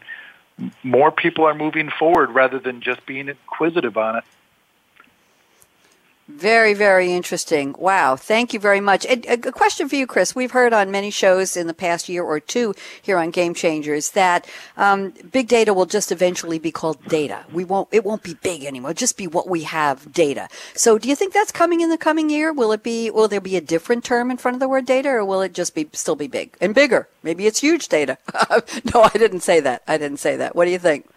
More 0.84 1.12
people 1.12 1.44
are 1.46 1.54
moving 1.54 1.90
forward 1.90 2.32
rather 2.32 2.58
than 2.58 2.80
just 2.80 3.06
being 3.06 3.28
inquisitive 3.28 3.98
on 3.98 4.16
it. 4.16 4.24
Very, 6.28 6.74
very 6.74 7.14
interesting. 7.14 7.76
Wow. 7.78 8.16
Thank 8.16 8.52
you 8.52 8.60
very 8.60 8.82
much. 8.82 9.06
A, 9.06 9.34
a, 9.34 9.38
question 9.38 9.88
for 9.88 9.96
you, 9.96 10.08
Chris. 10.08 10.34
We've 10.34 10.50
heard 10.50 10.74
on 10.74 10.90
many 10.90 11.12
shows 11.12 11.56
in 11.56 11.68
the 11.68 11.74
past 11.74 12.10
year 12.10 12.24
or 12.24 12.40
two 12.40 12.74
here 13.00 13.20
on 13.20 13.30
Game 13.30 13.54
Changers 13.54 14.10
that 14.12 14.50
um, 14.76 15.14
big 15.32 15.48
data 15.48 15.72
will 15.72 15.86
just 15.86 16.12
eventually 16.12 16.58
be 16.58 16.72
called 16.72 16.98
data. 17.06 17.46
We 17.54 17.64
won't. 17.64 17.90
It 17.92 18.04
won't 18.04 18.24
be 18.24 18.34
big 18.34 18.64
anymore. 18.64 18.92
It'll 18.92 19.00
just 19.00 19.18
be 19.18 19.28
what 19.28 19.48
we 19.48 19.64
have, 19.64 20.12
data. 20.12 20.50
So, 20.74 20.98
do 20.98 21.10
you 21.10 21.16
think 21.16 21.32
that's 21.32 21.52
coming 21.52 21.82
in 21.82 21.92
the 21.92 21.98
coming 21.98 22.32
year? 22.32 22.52
Will 22.52 22.72
it 22.72 22.82
be? 22.82 23.12
Will 23.12 23.28
there 23.28 23.40
be 23.40 23.56
a 23.56 23.62
different 23.62 24.04
term 24.04 24.32
in 24.32 24.38
front 24.38 24.56
of 24.56 24.60
the 24.60 24.68
word 24.68 24.88
data, 24.88 25.10
or 25.10 25.24
will 25.24 25.44
it 25.44 25.54
just 25.54 25.76
be 25.76 25.88
still 25.94 26.16
be 26.16 26.28
big 26.28 26.58
and 26.60 26.74
bigger? 26.74 27.08
Maybe 27.22 27.46
it's 27.46 27.60
huge 27.60 27.88
data. 27.88 28.18
no, 28.96 29.04
I 29.04 29.12
didn't 29.14 29.42
say 29.42 29.60
that. 29.60 29.84
I 29.88 30.00
didn't 30.00 30.18
say 30.18 30.38
that. 30.38 30.56
What 30.56 30.66
do 30.66 30.72
you 30.72 30.80
think? 30.80 31.08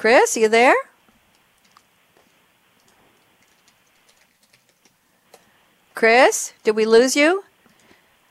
Chris, 0.00 0.34
you 0.34 0.48
there? 0.48 0.74
Chris, 5.94 6.54
did 6.64 6.74
we 6.74 6.86
lose 6.86 7.14
you? 7.14 7.44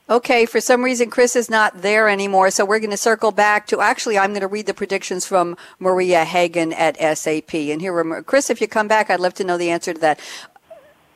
Okay, 0.08 0.46
for 0.46 0.60
some 0.60 0.82
reason 0.82 1.10
Chris 1.10 1.36
is 1.36 1.48
not 1.48 1.82
there 1.82 2.08
anymore, 2.08 2.50
so 2.50 2.64
we're 2.64 2.80
going 2.80 2.90
to 2.90 2.96
circle 2.96 3.30
back 3.30 3.68
to 3.68 3.80
actually 3.80 4.18
I'm 4.18 4.30
going 4.30 4.40
to 4.40 4.48
read 4.48 4.66
the 4.66 4.74
predictions 4.74 5.24
from 5.24 5.56
Maria 5.78 6.24
Hagen 6.24 6.72
at 6.72 6.96
SAP. 7.16 7.54
And 7.54 7.80
here, 7.80 8.20
Chris, 8.24 8.50
if 8.50 8.60
you 8.60 8.66
come 8.66 8.88
back, 8.88 9.08
I'd 9.08 9.20
love 9.20 9.34
to 9.34 9.44
know 9.44 9.56
the 9.56 9.70
answer 9.70 9.94
to 9.94 10.00
that. 10.00 10.18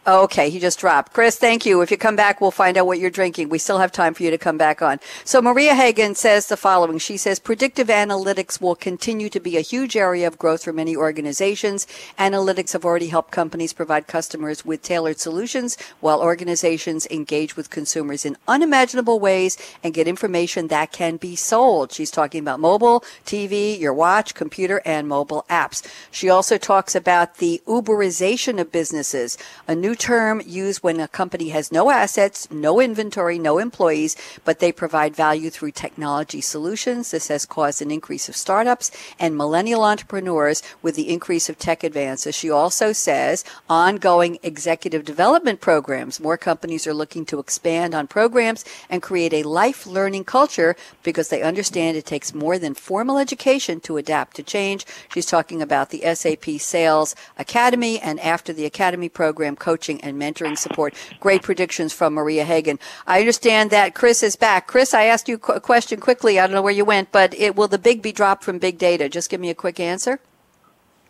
Okay, 0.07 0.51
he 0.51 0.61
just 0.61 0.81
dropped. 0.81 1.15
Chris, 1.15 1.39
thank 1.39 1.65
you. 1.65 1.81
If 1.81 1.91
you 1.91 1.97
come 1.97 2.15
back, 2.15 2.39
we'll 2.39 2.51
find 2.51 2.77
out 2.77 2.87
what 2.87 2.99
you're 2.99 3.09
drinking. 3.09 3.49
We 3.49 3.57
still 3.57 3.79
have 3.79 3.91
time 3.91 4.13
for 4.13 4.23
you 4.23 4.31
to 4.31 4.37
come 4.37 4.59
back 4.59 4.83
on. 4.83 5.01
So 5.25 5.41
Maria 5.41 5.75
Hagen 5.75 6.15
says 6.15 6.49
the 6.49 6.59
following. 6.59 6.99
She 6.99 7.17
says 7.17 7.39
predictive 7.39 7.89
analytics 7.89 8.61
will 8.61 8.75
continue 8.75 9.31
to 9.31 9.41
be 9.41 9.57
a 9.57 9.63
huge 9.63 9.97
area 9.97 10.27
of 10.27 10.39
growth 10.39 10.65
for 10.65 10.75
many 10.75 10.95
organizations. 10.95 11.87
Analytics 12.19 12.75
have 12.75 12.85
already 12.85 13.07
helped 13.07 13.31
companies 13.31 13.73
provide 13.73 14.07
customers 14.07 14.63
with 14.63 14.83
tailored 14.83 15.21
solutions 15.21 15.79
while 16.01 16.21
organizations 16.21 17.07
engage 17.11 17.57
with 17.57 17.71
consumers 17.71 18.27
in 18.27 18.37
unimaginable 18.47 19.19
ways 19.19 19.57
and 19.83 19.95
get 19.95 20.07
information 20.07 20.69
that 20.69 20.93
can 20.93 21.17
be 21.17 21.35
sold. 21.35 21.93
She's 21.93 22.11
talking 22.11 22.41
about 22.41 22.61
mobile, 22.61 23.03
TV, 23.25 23.81
your 23.81 23.95
watch, 23.95 24.35
computer, 24.35 24.83
and 24.85 25.09
mobile 25.09 25.47
apps. 25.49 25.83
She 26.11 26.29
also 26.29 26.59
talks 26.59 26.95
about 26.95 27.39
the 27.39 27.63
Uberization 27.67 28.61
of 28.61 28.71
businesses, 28.71 29.39
a 29.67 29.75
new 29.75 29.94
term 29.97 30.43
used 30.47 30.83
when 30.83 31.01
a 31.01 31.09
company 31.09 31.51
has 31.51 31.73
no 31.73 31.91
assets, 31.91 32.51
no 32.51 32.81
inventory, 32.81 33.39
no 33.39 33.59
employees, 33.59 34.17
but 34.45 34.59
they 34.59 34.73
provide 34.73 35.15
value 35.15 35.51
through 35.51 35.71
technology 35.73 36.41
solutions. 36.41 37.11
This 37.11 37.29
has 37.29 37.47
caused 37.47 37.83
an 37.83 37.91
increase 37.91 38.29
of 38.29 38.37
startups 38.37 38.91
and 39.19 39.37
millennial 39.37 39.85
entrepreneurs 39.85 40.63
with 40.83 40.97
the 40.97 41.09
increase 41.09 41.49
of 41.49 41.59
tech 41.59 41.85
advances. 41.85 42.35
She 42.35 42.51
also 42.51 42.93
says 42.93 43.45
ongoing 43.69 44.39
executive 44.43 45.05
development 45.05 45.61
programs. 45.61 46.21
More 46.21 46.37
companies 46.37 46.87
are 46.87 46.95
looking 46.95 47.25
to 47.27 47.39
expand 47.39 47.95
on 47.95 48.07
programs 48.07 48.65
and 48.91 49.03
create 49.03 49.33
a 49.33 49.43
life 49.43 49.87
learning 49.87 50.25
culture 50.25 50.77
because 51.03 51.29
they 51.29 51.43
understand 51.43 51.97
it 51.97 52.07
takes 52.07 52.35
more 52.35 52.59
than 52.59 52.75
formal 52.75 53.19
education 53.19 53.81
to 53.81 53.97
adapt 53.97 54.37
to 54.37 54.43
change. 54.43 54.87
She's 55.13 55.27
talking 55.27 55.63
about 55.63 55.91
the 55.91 56.03
SAP 56.15 56.61
Sales 56.61 57.15
Academy 57.39 58.01
and 58.01 58.19
after 58.21 58.53
the 58.53 58.67
Academy 58.67 59.09
program 59.09 59.57
coaching 59.57 59.84
coaching 59.85 60.01
and 60.01 60.21
mentoring 60.21 60.57
support. 60.57 60.95
Great 61.21 61.43
predictions 61.43 61.93
from 61.93 62.15
Maria 62.15 62.45
Hagen. 62.45 62.79
I 63.07 63.21
understand 63.21 63.71
that 63.71 63.95
Chris 63.95 64.23
is 64.23 64.37
back. 64.37 64.67
Chris, 64.67 64.95
I 64.95 65.05
asked 65.05 65.29
you 65.29 65.39
a 65.49 65.61
question 65.61 66.01
quickly. 66.01 66.41
I 66.41 66.47
don't 66.47 66.55
know 66.55 66.63
where 66.63 66.73
you 66.73 66.87
went, 66.87 67.13
but 67.13 67.35
it, 67.35 67.55
will 67.55 67.69
the 67.69 67.79
big 67.79 68.01
be 68.01 68.13
dropped 68.13 68.45
from 68.45 68.59
big 68.59 68.79
data? 68.79 69.11
Just 69.11 69.29
give 69.29 69.41
me 69.41 69.51
a 69.51 69.55
quick 69.55 69.79
answer. 69.79 70.21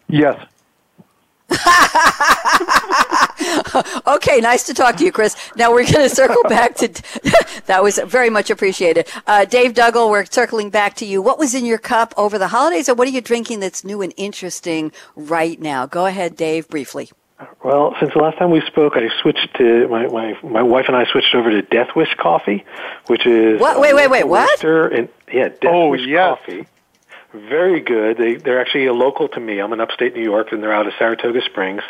Yes. 0.08 0.44
okay, 4.06 4.40
nice 4.40 4.64
to 4.64 4.74
talk 4.74 4.96
to 4.96 5.04
you, 5.04 5.12
Chris. 5.12 5.36
Now 5.56 5.70
we're 5.70 5.84
going 5.84 6.08
to 6.08 6.14
circle 6.14 6.42
back 6.48 6.74
to 6.76 6.88
that 7.66 7.82
was 7.82 7.98
very 7.98 8.30
much 8.30 8.50
appreciated. 8.50 9.08
Uh, 9.26 9.44
Dave 9.44 9.74
Duggal, 9.74 10.10
we're 10.10 10.24
circling 10.24 10.70
back 10.70 10.94
to 10.96 11.06
you. 11.06 11.22
What 11.22 11.38
was 11.38 11.54
in 11.54 11.64
your 11.64 11.78
cup 11.78 12.12
over 12.16 12.38
the 12.38 12.48
holidays, 12.48 12.88
or 12.88 12.94
what 12.94 13.06
are 13.06 13.12
you 13.12 13.20
drinking 13.20 13.60
that's 13.60 13.84
new 13.84 14.02
and 14.02 14.12
interesting 14.16 14.90
right 15.14 15.60
now? 15.60 15.86
Go 15.86 16.06
ahead, 16.06 16.34
Dave, 16.34 16.68
briefly. 16.68 17.10
Well, 17.62 17.94
since 18.00 18.12
the 18.12 18.20
last 18.20 18.38
time 18.38 18.50
we 18.50 18.60
spoke, 18.66 18.94
I 18.96 19.08
switched 19.20 19.54
to 19.56 19.88
my 19.88 20.06
my 20.06 20.38
my 20.42 20.62
wife 20.62 20.86
and 20.88 20.96
I 20.96 21.04
switched 21.10 21.34
over 21.34 21.50
to 21.50 21.62
Death 21.62 21.96
Wish 21.96 22.14
coffee, 22.16 22.64
which 23.06 23.26
is 23.26 23.60
what? 23.60 23.80
Wait, 23.80 23.94
wait, 23.94 24.10
wait, 24.10 24.24
what? 24.24 24.58
And 24.64 25.08
yeah, 25.32 25.48
Death 25.48 25.60
oh, 25.64 25.88
Wish 25.88 26.06
yes. 26.06 26.38
coffee. 26.38 26.66
Very 27.32 27.80
good. 27.80 28.16
They 28.16 28.36
they're 28.36 28.60
actually 28.60 28.86
a 28.86 28.92
local 28.92 29.26
to 29.28 29.40
me. 29.40 29.58
I'm 29.58 29.72
in 29.72 29.80
upstate 29.80 30.14
New 30.14 30.22
York, 30.22 30.52
and 30.52 30.62
they're 30.62 30.72
out 30.72 30.86
of 30.86 30.92
Saratoga 30.98 31.42
Springs. 31.42 31.82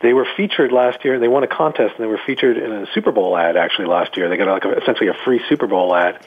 They 0.00 0.12
were 0.12 0.26
featured 0.36 0.70
last 0.70 1.04
year. 1.04 1.14
And 1.14 1.22
they 1.22 1.26
won 1.26 1.42
a 1.42 1.48
contest, 1.48 1.96
and 1.96 2.04
they 2.04 2.06
were 2.06 2.20
featured 2.24 2.56
in 2.56 2.70
a 2.70 2.86
Super 2.94 3.10
Bowl 3.10 3.36
ad 3.36 3.56
actually 3.56 3.86
last 3.88 4.16
year. 4.16 4.28
They 4.28 4.36
got 4.36 4.46
like 4.46 4.64
a, 4.64 4.80
essentially 4.80 5.08
a 5.08 5.14
free 5.24 5.40
Super 5.48 5.66
Bowl 5.66 5.96
ad, 5.96 6.24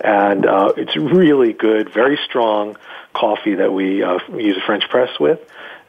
and 0.00 0.44
uh, 0.46 0.72
it's 0.76 0.96
really 0.96 1.52
good, 1.52 1.90
very 1.94 2.18
strong 2.24 2.76
coffee 3.14 3.54
that 3.54 3.72
we 3.72 4.02
uh, 4.02 4.18
use 4.36 4.56
a 4.56 4.66
French 4.66 4.88
press 4.88 5.10
with, 5.20 5.38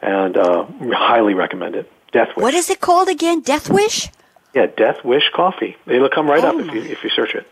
and 0.01 0.37
uh, 0.37 0.65
highly 0.91 1.33
recommend 1.33 1.75
it. 1.75 1.91
Death 2.11 2.29
Wish. 2.35 2.43
What 2.43 2.53
is 2.53 2.69
it 2.69 2.79
called 2.79 3.07
again? 3.07 3.41
Death 3.41 3.69
Wish? 3.69 4.09
Yeah, 4.53 4.65
Death 4.65 5.03
Wish 5.03 5.29
Coffee. 5.33 5.77
It'll 5.85 6.09
come 6.09 6.27
right 6.29 6.43
oh 6.43 6.49
up 6.49 6.55
if 6.59 6.69
oh 6.69 6.73
you 6.73 6.81
if 6.81 7.03
you 7.03 7.09
search 7.09 7.35
it. 7.35 7.47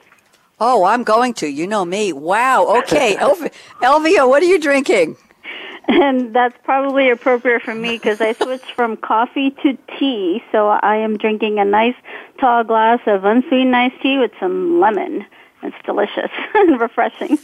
Oh, 0.59 0.85
I'm 0.85 1.03
going 1.03 1.33
to. 1.35 1.47
You 1.47 1.67
know 1.67 1.85
me. 1.85 2.13
Wow. 2.13 2.79
Okay, 2.79 3.15
Elv- 3.19 3.51
Elvia, 3.81 4.27
what 4.27 4.41
are 4.41 4.47
you 4.47 4.59
drinking? 4.59 5.15
And 5.87 6.35
that's 6.35 6.55
probably 6.63 7.09
appropriate 7.09 7.61
for 7.61 7.73
me 7.73 7.91
because 7.91 8.19
I 8.19 8.33
switched 8.33 8.71
from 8.71 8.97
coffee 8.97 9.51
to 9.63 9.77
tea. 9.97 10.43
So 10.51 10.67
I 10.67 10.97
am 10.97 11.17
drinking 11.17 11.59
a 11.59 11.65
nice 11.65 11.95
tall 12.39 12.63
glass 12.63 12.99
of 13.05 13.23
unsweetened 13.23 13.75
iced 13.75 14.01
tea 14.01 14.17
with 14.17 14.31
some 14.39 14.79
lemon. 14.81 15.25
It's 15.63 15.75
delicious 15.85 16.31
and 16.53 16.79
refreshing. 16.79 17.37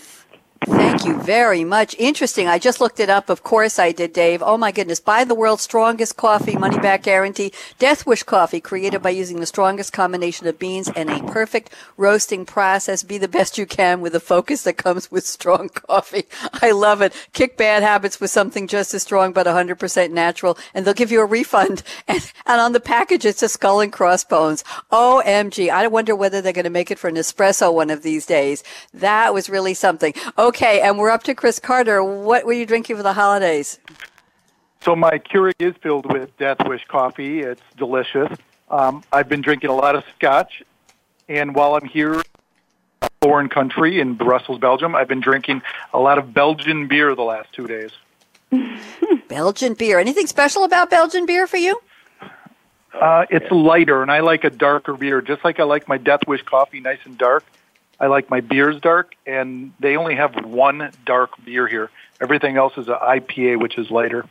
Thank 0.65 1.05
you 1.05 1.21
very 1.21 1.63
much. 1.63 1.95
Interesting. 1.99 2.47
I 2.47 2.59
just 2.59 2.79
looked 2.79 2.99
it 2.99 3.09
up. 3.09 3.29
Of 3.29 3.43
course 3.43 3.79
I 3.79 3.91
did, 3.91 4.13
Dave. 4.13 4.41
Oh 4.41 4.57
my 4.57 4.71
goodness. 4.71 4.99
Buy 4.99 5.23
the 5.23 5.35
world's 5.35 5.63
strongest 5.63 6.15
coffee, 6.15 6.55
money 6.55 6.77
back 6.77 7.03
guarantee. 7.03 7.51
Death 7.79 8.05
Wish 8.05 8.23
coffee 8.23 8.61
created 8.61 9.01
by 9.01 9.09
using 9.09 9.39
the 9.39 9.45
strongest 9.45 9.91
combination 9.91 10.47
of 10.47 10.59
beans 10.59 10.89
and 10.95 11.09
a 11.09 11.23
perfect 11.23 11.71
roasting 11.97 12.45
process. 12.45 13.03
Be 13.03 13.17
the 13.17 13.27
best 13.27 13.57
you 13.57 13.65
can 13.65 13.99
with 13.99 14.13
the 14.13 14.19
focus 14.19 14.63
that 14.63 14.77
comes 14.77 15.11
with 15.11 15.25
strong 15.25 15.67
coffee. 15.73 16.25
I 16.61 16.71
love 16.71 17.01
it. 17.01 17.13
Kick 17.33 17.57
bad 17.57 17.83
habits 17.83 18.21
with 18.21 18.31
something 18.31 18.67
just 18.67 18.93
as 18.93 19.03
strong, 19.03 19.33
but 19.33 19.45
100% 19.45 20.11
natural. 20.11 20.57
And 20.73 20.85
they'll 20.85 20.93
give 20.93 21.11
you 21.11 21.21
a 21.21 21.25
refund. 21.25 21.83
And, 22.05 22.31
and 22.45 22.59
on 22.59 22.73
the 22.73 22.79
package, 22.79 23.25
it's 23.25 23.41
a 23.41 23.49
skull 23.49 23.79
and 23.79 23.91
crossbones. 23.91 24.63
OMG. 24.91 25.69
I 25.69 25.87
wonder 25.87 26.15
whether 26.15 26.41
they're 26.41 26.53
going 26.53 26.63
to 26.65 26.69
make 26.69 26.91
it 26.91 26.99
for 26.99 27.09
Nespresso 27.09 27.73
one 27.73 27.89
of 27.89 28.03
these 28.03 28.25
days. 28.25 28.63
That 28.93 29.33
was 29.33 29.49
really 29.49 29.73
something. 29.73 30.13
Okay. 30.37 30.52
Okay, 30.53 30.81
and 30.81 30.99
we're 30.99 31.09
up 31.09 31.23
to 31.23 31.33
Chris 31.33 31.57
Carter. 31.57 32.03
What 32.03 32.45
were 32.45 32.53
you 32.53 32.67
drinking 32.67 32.95
for 32.95 33.01
the 33.01 33.13
holidays? 33.13 33.79
So 34.81 34.95
my 34.95 35.17
Keurig 35.17 35.55
is 35.57 35.73
filled 35.81 36.13
with 36.13 36.37
Death 36.37 36.67
Wish 36.67 36.85
coffee. 36.85 37.39
It's 37.39 37.63
delicious. 37.75 38.37
Um, 38.69 39.03
I've 39.11 39.27
been 39.27 39.41
drinking 39.41 39.71
a 39.71 39.73
lot 39.73 39.95
of 39.95 40.03
scotch, 40.15 40.61
and 41.27 41.55
while 41.55 41.73
I'm 41.73 41.85
here, 41.85 42.21
foreign 43.19 43.49
country 43.49 43.99
in 43.99 44.13
Brussels, 44.13 44.59
Belgium, 44.59 44.93
I've 44.93 45.07
been 45.07 45.21
drinking 45.21 45.63
a 45.91 45.97
lot 45.97 46.19
of 46.19 46.35
Belgian 46.35 46.87
beer 46.87 47.15
the 47.15 47.23
last 47.23 47.51
two 47.51 47.65
days. 47.65 47.89
Belgian 49.27 49.73
beer. 49.73 49.97
Anything 49.97 50.27
special 50.27 50.65
about 50.65 50.91
Belgian 50.91 51.25
beer 51.25 51.47
for 51.47 51.57
you? 51.57 51.81
Uh, 52.93 53.25
it's 53.31 53.49
lighter, 53.49 54.03
and 54.03 54.11
I 54.11 54.19
like 54.19 54.43
a 54.43 54.51
darker 54.51 54.93
beer. 54.93 55.19
Just 55.19 55.43
like 55.43 55.59
I 55.59 55.63
like 55.63 55.87
my 55.87 55.97
Death 55.97 56.27
Wish 56.27 56.43
coffee 56.43 56.79
nice 56.79 56.99
and 57.05 57.17
dark, 57.17 57.43
I 58.03 58.07
like 58.07 58.29
my 58.29 58.41
beers 58.41 58.81
dark, 58.81 59.15
and 59.25 59.71
they 59.79 59.95
only 59.95 60.15
have 60.15 60.43
one 60.43 60.91
dark 61.05 61.41
beer 61.45 61.69
here. 61.69 61.89
Everything 62.19 62.57
else 62.57 62.77
is 62.77 62.89
an 62.89 62.95
IPA, 62.95 63.61
which 63.61 63.77
is 63.77 63.89
lighter. 63.89 64.25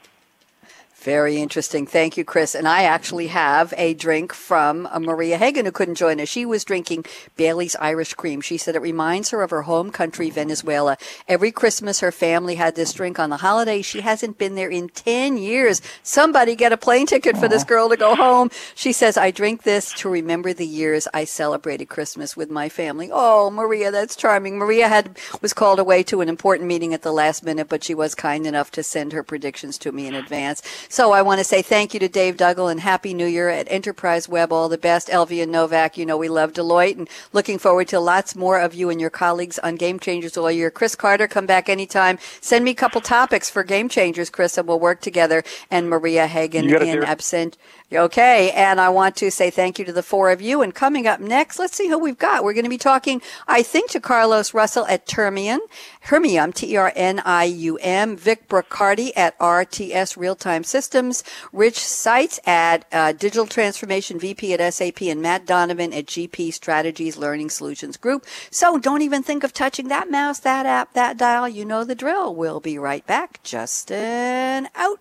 Very 1.02 1.38
interesting. 1.38 1.84
Thank 1.84 2.16
you, 2.16 2.24
Chris. 2.24 2.54
And 2.54 2.68
I 2.68 2.84
actually 2.84 3.26
have 3.26 3.74
a 3.76 3.92
drink 3.92 4.32
from 4.32 4.86
uh, 4.86 5.00
Maria 5.00 5.36
Hagen 5.36 5.66
who 5.66 5.72
couldn't 5.72 5.96
join 5.96 6.20
us. 6.20 6.28
She 6.28 6.46
was 6.46 6.64
drinking 6.64 7.06
Bailey's 7.36 7.74
Irish 7.76 8.14
Cream. 8.14 8.40
She 8.40 8.56
said 8.56 8.76
it 8.76 8.82
reminds 8.82 9.30
her 9.30 9.42
of 9.42 9.50
her 9.50 9.62
home 9.62 9.90
country, 9.90 10.30
Venezuela. 10.30 10.96
Every 11.26 11.50
Christmas, 11.50 11.98
her 11.98 12.12
family 12.12 12.54
had 12.54 12.76
this 12.76 12.92
drink 12.92 13.18
on 13.18 13.30
the 13.30 13.38
holiday. 13.38 13.82
She 13.82 14.02
hasn't 14.02 14.38
been 14.38 14.54
there 14.54 14.70
in 14.70 14.90
10 14.90 15.38
years. 15.38 15.82
Somebody 16.04 16.54
get 16.54 16.72
a 16.72 16.76
plane 16.76 17.06
ticket 17.06 17.36
for 17.36 17.48
this 17.48 17.64
girl 17.64 17.88
to 17.88 17.96
go 17.96 18.14
home. 18.14 18.50
She 18.76 18.92
says, 18.92 19.16
I 19.16 19.32
drink 19.32 19.64
this 19.64 19.92
to 19.94 20.08
remember 20.08 20.52
the 20.52 20.66
years 20.66 21.08
I 21.12 21.24
celebrated 21.24 21.86
Christmas 21.86 22.36
with 22.36 22.48
my 22.48 22.68
family. 22.68 23.10
Oh, 23.12 23.50
Maria, 23.50 23.90
that's 23.90 24.14
charming. 24.14 24.56
Maria 24.56 24.86
had, 24.86 25.18
was 25.40 25.52
called 25.52 25.80
away 25.80 26.04
to 26.04 26.20
an 26.20 26.28
important 26.28 26.68
meeting 26.68 26.94
at 26.94 27.02
the 27.02 27.12
last 27.12 27.42
minute, 27.42 27.68
but 27.68 27.82
she 27.82 27.92
was 27.92 28.14
kind 28.14 28.46
enough 28.46 28.70
to 28.70 28.84
send 28.84 29.12
her 29.12 29.24
predictions 29.24 29.78
to 29.78 29.90
me 29.90 30.06
in 30.06 30.14
advance. 30.14 30.62
So 30.92 31.12
I 31.12 31.22
want 31.22 31.38
to 31.38 31.44
say 31.44 31.62
thank 31.62 31.94
you 31.94 32.00
to 32.00 32.08
Dave 32.10 32.36
Duggal 32.36 32.70
and 32.70 32.78
Happy 32.78 33.14
New 33.14 33.24
Year 33.24 33.48
at 33.48 33.66
Enterprise 33.70 34.28
Web. 34.28 34.52
All 34.52 34.68
the 34.68 34.76
best. 34.76 35.08
Elvia 35.08 35.48
Novak, 35.48 35.96
you 35.96 36.04
know 36.04 36.18
we 36.18 36.28
love 36.28 36.52
Deloitte 36.52 36.98
and 36.98 37.08
looking 37.32 37.58
forward 37.58 37.88
to 37.88 37.98
lots 37.98 38.36
more 38.36 38.60
of 38.60 38.74
you 38.74 38.90
and 38.90 39.00
your 39.00 39.08
colleagues 39.08 39.58
on 39.60 39.76
Game 39.76 39.98
Changers 39.98 40.36
all 40.36 40.50
year. 40.50 40.70
Chris 40.70 40.94
Carter, 40.94 41.26
come 41.26 41.46
back 41.46 41.70
anytime. 41.70 42.18
Send 42.42 42.66
me 42.66 42.72
a 42.72 42.74
couple 42.74 43.00
topics 43.00 43.48
for 43.48 43.64
Game 43.64 43.88
Changers, 43.88 44.28
Chris, 44.28 44.58
and 44.58 44.68
we'll 44.68 44.78
work 44.78 45.00
together. 45.00 45.42
And 45.70 45.88
Maria 45.88 46.26
Hagen 46.26 46.68
in 46.68 47.02
absent. 47.02 47.56
Okay, 47.94 48.50
and 48.52 48.80
I 48.80 48.88
want 48.88 49.16
to 49.16 49.30
say 49.30 49.50
thank 49.50 49.78
you 49.78 49.84
to 49.84 49.92
the 49.92 50.02
four 50.02 50.30
of 50.30 50.40
you. 50.40 50.62
And 50.62 50.74
coming 50.74 51.06
up 51.06 51.20
next, 51.20 51.58
let's 51.58 51.76
see 51.76 51.88
who 51.88 51.98
we've 51.98 52.18
got. 52.18 52.42
We're 52.42 52.54
going 52.54 52.64
to 52.64 52.70
be 52.70 52.78
talking, 52.78 53.20
I 53.46 53.62
think, 53.62 53.90
to 53.90 54.00
Carlos 54.00 54.54
Russell 54.54 54.86
at 54.86 55.06
Termium, 55.06 55.60
Hermium, 56.02 56.52
T-E-R-N-I-U-M, 56.52 58.16
Vic 58.16 58.48
Brocardi 58.48 59.12
at 59.14 59.38
RTS 59.38 60.16
Real 60.16 60.34
Time 60.34 60.64
Systems, 60.64 61.22
Rich 61.52 61.78
Seitz 61.78 62.40
at 62.46 62.86
uh, 62.92 63.12
Digital 63.12 63.46
Transformation 63.46 64.18
VP 64.18 64.54
at 64.54 64.72
SAP, 64.72 65.02
and 65.02 65.20
Matt 65.20 65.46
Donovan 65.46 65.92
at 65.92 66.06
GP 66.06 66.52
Strategies 66.54 67.16
Learning 67.16 67.50
Solutions 67.50 67.96
Group. 67.96 68.24
So 68.50 68.78
don't 68.78 69.02
even 69.02 69.22
think 69.22 69.44
of 69.44 69.52
touching 69.52 69.88
that 69.88 70.10
mouse, 70.10 70.38
that 70.40 70.64
app, 70.64 70.94
that 70.94 71.18
dial. 71.18 71.48
You 71.48 71.64
know 71.64 71.84
the 71.84 71.94
drill. 71.94 72.34
We'll 72.34 72.60
be 72.60 72.78
right 72.78 73.06
back. 73.06 73.42
Justin 73.42 74.68
out. 74.74 75.00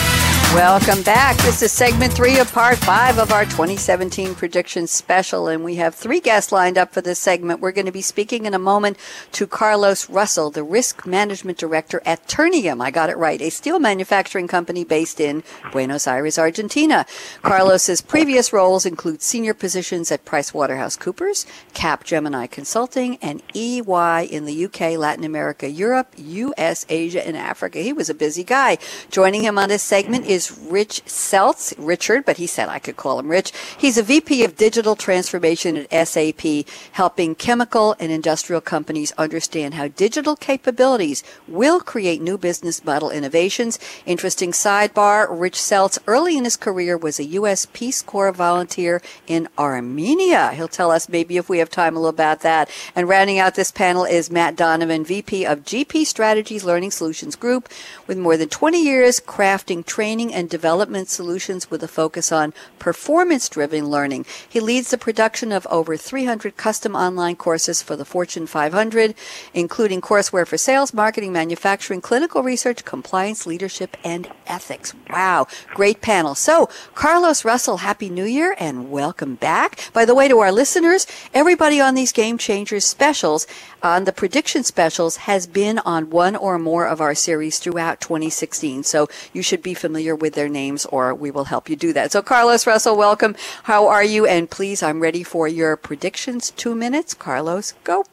Welcome 0.55 1.01
back. 1.03 1.37
This 1.37 1.61
is 1.61 1.71
segment 1.71 2.11
three 2.11 2.37
of 2.37 2.51
part 2.51 2.77
five 2.79 3.19
of 3.19 3.31
our 3.31 3.45
2017 3.45 4.35
prediction 4.35 4.85
special, 4.85 5.47
and 5.47 5.63
we 5.63 5.75
have 5.75 5.95
three 5.95 6.19
guests 6.19 6.51
lined 6.51 6.77
up 6.77 6.93
for 6.93 6.99
this 6.99 7.19
segment. 7.19 7.61
We're 7.61 7.71
going 7.71 7.85
to 7.85 7.91
be 7.93 8.01
speaking 8.01 8.45
in 8.45 8.53
a 8.53 8.59
moment 8.59 8.97
to 9.31 9.47
Carlos 9.47 10.09
Russell, 10.09 10.51
the 10.51 10.61
risk 10.61 11.07
management 11.07 11.57
director 11.57 12.01
at 12.05 12.27
Ternium. 12.27 12.83
I 12.83 12.91
got 12.91 13.09
it 13.09 13.15
right, 13.15 13.41
a 13.41 13.49
steel 13.49 13.79
manufacturing 13.79 14.49
company 14.49 14.83
based 14.83 15.21
in 15.21 15.43
Buenos 15.71 16.05
Aires, 16.05 16.37
Argentina. 16.37 17.05
Carlos's 17.43 18.01
previous 18.01 18.51
roles 18.51 18.85
include 18.85 19.21
senior 19.21 19.53
positions 19.53 20.11
at 20.11 20.25
PricewaterhouseCoopers, 20.25 21.45
Capgemini 21.73 22.51
Consulting, 22.51 23.15
and 23.21 23.41
EY 23.55 24.27
in 24.29 24.43
the 24.43 24.65
UK, 24.65 24.97
Latin 24.97 25.23
America, 25.23 25.69
Europe, 25.69 26.13
US, 26.17 26.85
Asia, 26.89 27.25
and 27.25 27.37
Africa. 27.37 27.79
He 27.79 27.93
was 27.93 28.09
a 28.09 28.13
busy 28.13 28.43
guy. 28.43 28.77
Joining 29.09 29.43
him 29.43 29.57
on 29.57 29.69
this 29.69 29.81
segment 29.81 30.25
is 30.25 30.40
is 30.41 30.57
Rich 30.57 31.03
Seltz, 31.05 31.73
Richard, 31.77 32.25
but 32.25 32.37
he 32.37 32.47
said 32.47 32.67
I 32.67 32.79
could 32.79 32.97
call 32.97 33.19
him 33.19 33.29
Rich. 33.29 33.51
He's 33.77 33.97
a 33.97 34.03
VP 34.03 34.43
of 34.43 34.55
Digital 34.55 34.95
Transformation 34.95 35.77
at 35.77 36.07
SAP, 36.07 36.65
helping 36.93 37.35
chemical 37.35 37.95
and 37.99 38.11
industrial 38.11 38.61
companies 38.61 39.11
understand 39.17 39.75
how 39.75 39.89
digital 39.89 40.35
capabilities 40.35 41.23
will 41.47 41.79
create 41.79 42.21
new 42.21 42.37
business 42.37 42.83
model 42.83 43.11
innovations. 43.11 43.77
Interesting 44.05 44.51
sidebar, 44.51 45.27
Rich 45.29 45.57
Seltz 45.57 45.99
early 46.07 46.37
in 46.37 46.45
his 46.45 46.57
career 46.57 46.97
was 46.97 47.19
a 47.19 47.25
U.S. 47.41 47.67
Peace 47.71 48.01
Corps 48.01 48.31
volunteer 48.31 49.01
in 49.27 49.47
Armenia. 49.59 50.53
He'll 50.53 50.67
tell 50.67 50.89
us 50.89 51.07
maybe 51.07 51.37
if 51.37 51.49
we 51.49 51.59
have 51.59 51.69
time 51.69 51.95
a 51.95 51.99
little 51.99 52.09
about 52.09 52.41
that. 52.41 52.69
And 52.95 53.07
rounding 53.07 53.37
out 53.37 53.55
this 53.55 53.71
panel 53.71 54.05
is 54.05 54.31
Matt 54.31 54.55
Donovan, 54.55 55.05
VP 55.05 55.45
of 55.45 55.63
GP 55.63 56.05
Strategies 56.05 56.63
Learning 56.63 56.89
Solutions 56.89 57.35
Group, 57.35 57.69
with 58.07 58.17
more 58.17 58.37
than 58.37 58.49
20 58.49 58.83
years 58.83 59.19
crafting 59.19 59.85
training 59.85 60.30
and 60.33 60.49
development 60.49 61.09
solutions 61.09 61.69
with 61.69 61.83
a 61.83 61.87
focus 61.87 62.31
on 62.31 62.53
performance 62.79 63.49
driven 63.49 63.89
learning. 63.89 64.25
He 64.47 64.59
leads 64.59 64.91
the 64.91 64.97
production 64.97 65.51
of 65.51 65.67
over 65.69 65.97
300 65.97 66.57
custom 66.57 66.95
online 66.95 67.35
courses 67.35 67.81
for 67.81 67.95
the 67.95 68.05
Fortune 68.05 68.47
500, 68.47 69.15
including 69.53 70.01
courseware 70.01 70.47
for 70.47 70.57
sales, 70.57 70.93
marketing, 70.93 71.33
manufacturing, 71.33 72.01
clinical 72.01 72.43
research, 72.43 72.85
compliance, 72.85 73.45
leadership, 73.45 73.97
and 74.03 74.31
ethics. 74.47 74.93
Wow, 75.09 75.47
great 75.73 76.01
panel. 76.01 76.35
So, 76.35 76.69
Carlos 76.95 77.45
Russell, 77.45 77.77
Happy 77.77 78.09
New 78.09 78.25
Year 78.25 78.55
and 78.59 78.91
welcome 78.91 79.35
back. 79.35 79.91
By 79.93 80.05
the 80.05 80.15
way, 80.15 80.27
to 80.27 80.39
our 80.39 80.51
listeners, 80.51 81.07
everybody 81.33 81.79
on 81.79 81.95
these 81.95 82.11
Game 82.11 82.37
Changers 82.37 82.85
specials, 82.85 83.47
on 83.83 84.05
the 84.05 84.11
prediction 84.11 84.63
specials, 84.63 85.17
has 85.17 85.47
been 85.47 85.79
on 85.79 86.09
one 86.09 86.35
or 86.35 86.59
more 86.59 86.87
of 86.87 87.01
our 87.01 87.15
series 87.15 87.59
throughout 87.59 88.01
2016. 88.01 88.83
So 88.83 89.07
you 89.33 89.41
should 89.41 89.61
be 89.61 89.73
familiar 89.73 90.15
with 90.21 90.33
their 90.35 90.49
names 90.49 90.85
or 90.85 91.13
we 91.13 91.31
will 91.31 91.45
help 91.45 91.69
you 91.69 91.75
do 91.75 91.91
that. 91.93 92.11
So 92.11 92.21
Carlos 92.21 92.65
Russell, 92.67 92.95
welcome. 92.95 93.35
How 93.63 93.87
are 93.87 94.03
you? 94.03 94.25
And 94.25 94.49
please, 94.49 94.83
I'm 94.83 94.99
ready 95.01 95.23
for 95.23 95.47
your 95.47 95.75
predictions. 95.75 96.51
Two 96.51 96.75
minutes. 96.75 97.13
Carlos, 97.13 97.73
go. 97.83 98.05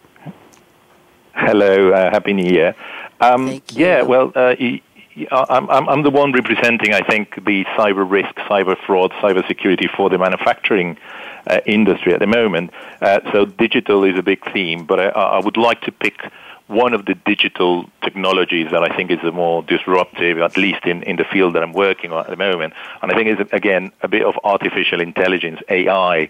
Hello, 1.35 1.93
uh, 1.93 2.11
Happy 2.11 2.33
New 2.33 2.51
Year. 2.51 2.75
Um, 3.21 3.63
yeah, 3.71 4.03
well, 4.03 4.33
uh, 4.35 4.55
I'm, 5.31 5.71
I'm, 5.71 5.89
I'm 5.89 6.03
the 6.03 6.11
one 6.11 6.33
representing, 6.33 6.95
I 6.95 7.01
think, 7.01 7.37
the 7.45 7.65
cyber 7.77 8.09
risk, 8.09 8.35
cyber 8.51 8.77
fraud, 8.87 9.13
cyber 9.23 9.47
security 9.47 9.89
for 9.97 10.11
the 10.11 10.19
manufacturing 10.19 10.97
uh, 11.47 11.61
industry 11.67 12.13
at 12.13 12.21
the 12.21 12.27
moment. 12.27 12.73
Uh, 13.01 13.21
so 13.33 13.45
digital 13.45 14.05
is 14.05 14.19
a 14.19 14.23
big 14.23 14.43
theme, 14.53 14.85
but 14.85 15.01
I, 15.01 15.09
I 15.09 15.39
would 15.39 15.57
like 15.57 15.81
to 15.83 15.93
pick 15.93 16.17
one 16.69 16.93
of 16.93 17.07
the 17.07 17.15
digital 17.15 17.89
technologies 18.03 18.71
that 18.71 18.83
I 18.83 18.95
think 18.95 19.11
is 19.11 19.19
the 19.23 19.33
more 19.33 19.63
disruptive, 19.63 20.39
at 20.39 20.57
least 20.57 20.85
in, 20.85 21.03
in 21.03 21.17
the 21.17 21.25
field 21.25 21.55
that 21.55 21.63
I'm 21.63 21.73
working 21.73 22.13
on 22.13 22.21
at 22.21 22.31
the 22.31 22.37
moment. 22.37 22.75
And 23.03 23.11
I 23.11 23.15
think 23.15 23.41
is 23.41 23.47
again 23.53 23.91
a 24.03 24.09
bit 24.09 24.23
of 24.23 24.35
artificial 24.45 25.01
intelligence, 25.01 25.61
AI, 25.69 26.29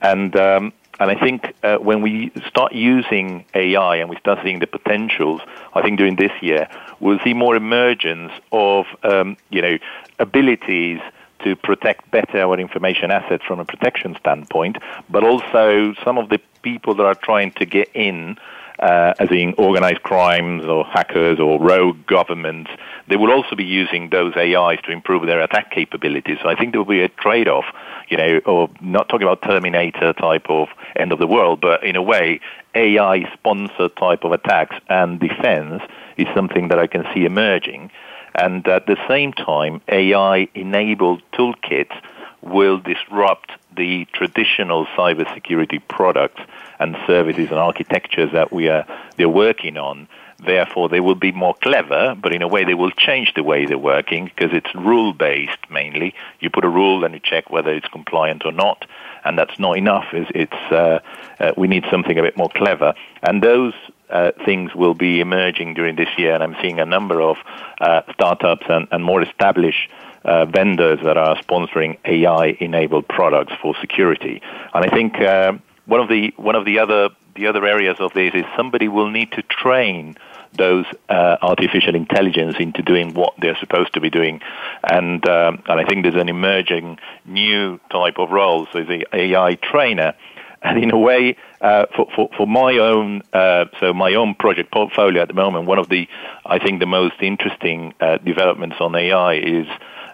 and 0.00 0.36
um, 0.36 0.72
and 1.00 1.10
I 1.10 1.14
think 1.14 1.54
uh, 1.62 1.76
when 1.76 2.02
we 2.02 2.32
start 2.46 2.72
using 2.72 3.44
AI 3.54 3.96
and 3.96 4.10
we 4.10 4.16
start 4.16 4.40
seeing 4.42 4.58
the 4.58 4.66
potentials, 4.66 5.40
I 5.74 5.82
think 5.82 5.98
during 5.98 6.16
this 6.16 6.32
year 6.42 6.68
we'll 7.00 7.20
see 7.20 7.34
more 7.34 7.56
emergence 7.56 8.32
of 8.52 8.86
um, 9.02 9.36
you 9.50 9.62
know 9.62 9.78
abilities 10.18 11.00
to 11.44 11.54
protect 11.56 12.10
better 12.10 12.38
our 12.38 12.58
information 12.58 13.10
assets 13.10 13.44
from 13.44 13.60
a 13.60 13.64
protection 13.64 14.16
standpoint, 14.18 14.76
but 15.08 15.22
also 15.22 15.94
some 16.04 16.18
of 16.18 16.28
the 16.28 16.40
people 16.62 16.94
that 16.96 17.06
are 17.06 17.14
trying 17.14 17.52
to 17.52 17.64
get 17.64 17.88
in 17.94 18.36
uh, 18.78 19.14
as 19.18 19.30
in 19.30 19.54
organized 19.58 20.02
crimes 20.02 20.64
or 20.64 20.84
hackers 20.84 21.38
or 21.40 21.60
rogue 21.60 22.06
governments, 22.06 22.70
they 23.08 23.16
will 23.16 23.32
also 23.32 23.56
be 23.56 23.64
using 23.64 24.10
those 24.10 24.36
AIs 24.36 24.78
to 24.84 24.92
improve 24.92 25.26
their 25.26 25.40
attack 25.40 25.70
capabilities. 25.70 26.38
So 26.42 26.48
I 26.48 26.54
think 26.54 26.72
there 26.72 26.80
will 26.80 26.90
be 26.90 27.02
a 27.02 27.08
trade-off, 27.08 27.64
you 28.08 28.16
know, 28.16 28.40
or 28.46 28.70
not 28.80 29.08
talking 29.08 29.26
about 29.26 29.42
Terminator 29.42 30.12
type 30.12 30.46
of 30.48 30.68
end 30.96 31.12
of 31.12 31.18
the 31.18 31.26
world, 31.26 31.60
but 31.60 31.82
in 31.82 31.96
a 31.96 32.02
way, 32.02 32.40
AI 32.74 33.30
sponsored 33.32 33.96
type 33.96 34.24
of 34.24 34.32
attacks 34.32 34.76
and 34.88 35.18
defense 35.18 35.82
is 36.16 36.26
something 36.34 36.68
that 36.68 36.78
I 36.78 36.86
can 36.86 37.04
see 37.14 37.24
emerging. 37.24 37.90
And 38.34 38.66
at 38.68 38.86
the 38.86 38.96
same 39.08 39.32
time, 39.32 39.80
AI 39.88 40.48
enabled 40.54 41.22
toolkits 41.32 41.96
will 42.42 42.78
disrupt 42.78 43.50
the 43.76 44.06
traditional 44.12 44.86
cybersecurity 44.96 45.80
products 45.88 46.40
and 46.78 46.96
services 47.06 47.48
and 47.50 47.58
architectures 47.58 48.32
that 48.32 48.52
we 48.52 48.68
are 48.68 48.86
they're 49.16 49.28
working 49.28 49.76
on. 49.76 50.08
Therefore, 50.40 50.88
they 50.88 51.00
will 51.00 51.16
be 51.16 51.32
more 51.32 51.54
clever, 51.54 52.14
but 52.14 52.32
in 52.32 52.42
a 52.42 52.48
way, 52.48 52.62
they 52.62 52.74
will 52.74 52.92
change 52.92 53.34
the 53.34 53.42
way 53.42 53.66
they're 53.66 53.76
working 53.76 54.26
because 54.26 54.50
it's 54.52 54.72
rule 54.72 55.12
based 55.12 55.58
mainly. 55.68 56.14
You 56.38 56.48
put 56.48 56.64
a 56.64 56.68
rule 56.68 57.04
and 57.04 57.12
you 57.12 57.20
check 57.20 57.50
whether 57.50 57.74
it's 57.74 57.88
compliant 57.88 58.44
or 58.44 58.52
not, 58.52 58.84
and 59.24 59.36
that's 59.36 59.58
not 59.58 59.76
enough. 59.76 60.06
It's, 60.12 60.30
it's 60.34 60.72
uh, 60.72 61.00
uh, 61.40 61.52
we 61.56 61.66
need 61.66 61.84
something 61.90 62.16
a 62.16 62.22
bit 62.22 62.36
more 62.36 62.50
clever, 62.50 62.94
and 63.20 63.42
those 63.42 63.74
uh, 64.10 64.30
things 64.44 64.74
will 64.74 64.94
be 64.94 65.20
emerging 65.20 65.74
during 65.74 65.96
this 65.96 66.08
year. 66.16 66.34
And 66.34 66.42
I'm 66.42 66.56
seeing 66.62 66.78
a 66.78 66.86
number 66.86 67.20
of 67.20 67.36
uh, 67.80 68.02
startups 68.12 68.66
and, 68.68 68.86
and 68.92 69.04
more 69.04 69.22
established 69.22 69.90
uh, 70.24 70.46
vendors 70.46 71.00
that 71.04 71.16
are 71.16 71.36
sponsoring 71.42 71.98
AI-enabled 72.04 73.08
products 73.08 73.52
for 73.60 73.74
security. 73.80 74.42
And 74.74 74.84
I 74.84 74.88
think 74.88 75.20
uh, 75.20 75.52
one 75.86 76.00
of 76.00 76.08
the 76.08 76.32
one 76.36 76.54
of 76.54 76.64
the 76.64 76.78
other 76.78 77.10
the 77.34 77.46
other 77.46 77.64
areas 77.64 77.96
of 78.00 78.12
this 78.12 78.34
is 78.34 78.44
somebody 78.56 78.88
will 78.88 79.10
need 79.10 79.32
to 79.32 79.42
train 79.42 80.16
those 80.56 80.86
uh, 81.08 81.36
artificial 81.42 81.94
intelligence 81.94 82.56
into 82.58 82.82
doing 82.82 83.14
what 83.14 83.34
they're 83.38 83.56
supposed 83.58 83.92
to 83.94 84.00
be 84.00 84.10
doing, 84.10 84.40
and 84.82 85.26
um, 85.28 85.62
and 85.66 85.80
I 85.80 85.84
think 85.84 86.02
there's 86.02 86.20
an 86.20 86.28
emerging 86.28 86.98
new 87.24 87.78
type 87.90 88.18
of 88.18 88.30
role. 88.30 88.66
So 88.72 88.84
the 88.84 89.06
AI 89.12 89.54
trainer. 89.56 90.14
And 90.60 90.82
in 90.82 90.90
a 90.90 90.98
way, 90.98 91.36
uh, 91.60 91.86
for, 91.94 92.08
for, 92.16 92.30
for 92.36 92.44
my 92.44 92.78
own, 92.78 93.22
uh, 93.32 93.66
so 93.78 93.94
my 93.94 94.14
own 94.14 94.34
project 94.34 94.72
portfolio 94.72 95.22
at 95.22 95.28
the 95.28 95.34
moment, 95.34 95.66
one 95.66 95.78
of 95.78 95.88
the, 95.88 96.08
I 96.44 96.58
think 96.58 96.80
the 96.80 96.86
most 96.86 97.14
interesting 97.20 97.94
uh, 98.00 98.18
developments 98.18 98.74
on 98.80 98.96
AI 98.96 99.34
is 99.34 99.68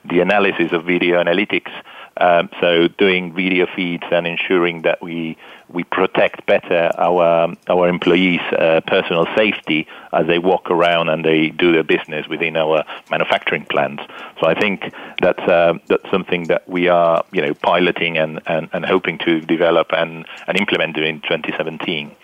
the 0.04 0.20
analysis 0.20 0.72
of 0.72 0.84
video 0.84 1.22
analytics. 1.22 1.70
Um, 2.16 2.48
so 2.60 2.86
doing 2.86 3.34
video 3.34 3.66
feeds 3.74 4.04
and 4.10 4.26
ensuring 4.26 4.82
that 4.82 5.02
we 5.02 5.36
we 5.68 5.82
protect 5.82 6.46
better 6.46 6.90
our 6.96 7.54
our 7.68 7.88
employees' 7.88 8.40
uh, 8.52 8.80
personal 8.86 9.26
safety 9.36 9.88
as 10.12 10.26
they 10.26 10.38
walk 10.38 10.70
around 10.70 11.08
and 11.08 11.24
they 11.24 11.48
do 11.48 11.72
their 11.72 11.82
business 11.82 12.28
within 12.28 12.56
our 12.56 12.84
manufacturing 13.10 13.64
plants. 13.64 14.02
So 14.40 14.46
I 14.46 14.54
think 14.54 14.92
that's 15.20 15.40
uh, 15.40 15.74
that's 15.88 16.08
something 16.10 16.44
that 16.44 16.68
we 16.68 16.88
are 16.88 17.24
you 17.32 17.42
know 17.42 17.54
piloting 17.54 18.16
and, 18.16 18.40
and, 18.46 18.68
and 18.72 18.84
hoping 18.84 19.18
to 19.18 19.40
develop 19.40 19.88
and, 19.92 20.24
and 20.46 20.56
implement 20.58 20.96
in 20.96 21.20
2017. 21.22 22.14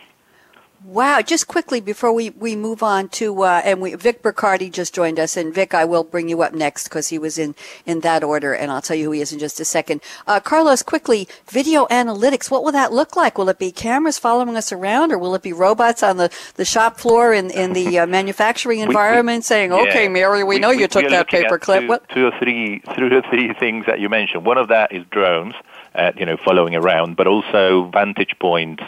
Wow. 0.85 1.21
Just 1.21 1.47
quickly 1.47 1.81
before 1.81 2.11
we, 2.11 2.31
we 2.31 2.57
move 2.57 2.83
on 2.83 3.11
to, 3.11 3.43
uh, 3.43 3.61
and 3.65 3.83
we, 3.83 3.95
Vic 3.95 4.23
Briccardi 4.23 4.73
just 4.73 4.95
joined 4.95 5.21
us. 5.21 5.37
And 5.37 5.55
Vic, 5.55 5.75
I 5.75 5.85
will 5.85 6.05
bring 6.05 6.31
you 6.31 6.41
up 6.41 6.55
next 6.55 6.85
because 6.85 7.09
he 7.09 7.19
was 7.19 7.37
in, 7.39 7.55
in 7.85 8.01
that 8.01 8.25
order. 8.25 8.55
And 8.55 8.73
I'll 8.73 8.81
tell 8.81 8.97
you 8.97 9.05
who 9.05 9.11
he 9.13 9.21
is 9.21 9.31
in 9.31 9.39
just 9.39 9.61
a 9.61 9.65
second. 9.65 10.01
Uh, 10.27 10.41
Carlos, 10.41 10.83
quickly, 10.83 11.29
video 11.47 11.87
analytics. 11.89 12.51
What 12.51 12.65
will 12.65 12.73
that 12.73 12.95
look 12.95 13.15
like? 13.15 13.37
Will 13.37 13.51
it 13.51 13.59
be 13.59 13.71
cameras 13.71 14.19
following 14.19 14.57
us 14.57 14.73
around 14.73 15.13
or 15.13 15.19
will 15.19 15.35
it 15.35 15.43
be 15.43 15.53
robots 15.53 16.03
on 16.03 16.17
the, 16.17 16.31
the 16.55 16.65
shop 16.65 16.99
floor 16.99 17.35
in, 17.35 17.51
in 17.51 17.75
the 17.75 17.99
uh, 17.99 18.07
manufacturing 18.09 18.81
environment 18.81 19.41
we, 19.41 19.43
saying, 19.43 19.73
okay, 19.73 20.09
Mary, 20.09 20.45
we, 20.45 20.55
we 20.55 20.59
know 20.59 20.71
you 20.71 20.89
took 20.89 21.09
that 21.11 21.29
paper 21.29 21.59
clip. 21.59 21.83
Two, 21.83 21.89
what? 21.89 22.09
two 22.09 22.27
or 22.27 22.33
three, 22.39 22.81
two 22.97 23.15
or 23.15 23.23
three 23.29 23.53
things 23.53 23.85
that 23.85 24.01
you 24.01 24.09
mentioned. 24.09 24.47
One 24.47 24.57
of 24.57 24.69
that 24.69 24.93
is 24.93 25.05
drones. 25.11 25.55
Uh, 25.93 26.13
you 26.17 26.25
know, 26.25 26.37
following 26.37 26.77
around, 26.77 27.17
but 27.17 27.27
also 27.27 27.91
vantage 27.91 28.39
points 28.39 28.81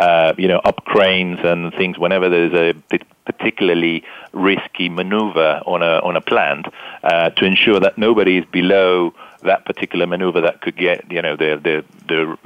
uh, 0.00 0.32
you 0.38 0.48
know, 0.48 0.60
up 0.64 0.82
cranes 0.86 1.38
and 1.42 1.74
things 1.74 1.98
whenever 1.98 2.30
there's 2.30 2.54
a 2.54 2.98
particularly 3.26 4.02
risky 4.32 4.88
maneuver 4.88 5.60
on 5.66 5.82
a 5.82 5.98
on 5.98 6.16
a 6.16 6.22
plant 6.22 6.66
uh, 7.04 7.28
to 7.30 7.44
ensure 7.44 7.78
that 7.78 7.98
nobody 7.98 8.38
is 8.38 8.46
below 8.46 9.12
that 9.42 9.66
particular 9.66 10.06
maneuver 10.06 10.40
that 10.40 10.62
could 10.62 10.74
get 10.76 11.04
you 11.12 11.20
know 11.20 11.36
the 11.36 11.60
the 11.62 11.84
the 12.08 12.38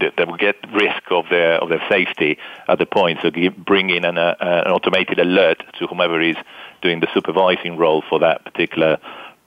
that 0.00 0.28
will 0.28 0.36
get 0.36 0.56
risk 0.74 1.02
of 1.10 1.24
their 1.30 1.54
of 1.54 1.70
their 1.70 1.82
safety 1.88 2.36
at 2.68 2.78
the 2.78 2.86
point. 2.86 3.18
So 3.22 3.30
bring 3.56 3.88
in 3.88 4.04
an, 4.04 4.18
uh, 4.18 4.34
an 4.38 4.70
automated 4.70 5.18
alert 5.18 5.62
to 5.78 5.86
whomever 5.86 6.20
is 6.20 6.36
doing 6.82 7.00
the 7.00 7.08
supervising 7.14 7.78
role 7.78 8.02
for 8.10 8.18
that 8.20 8.44
particular 8.44 8.98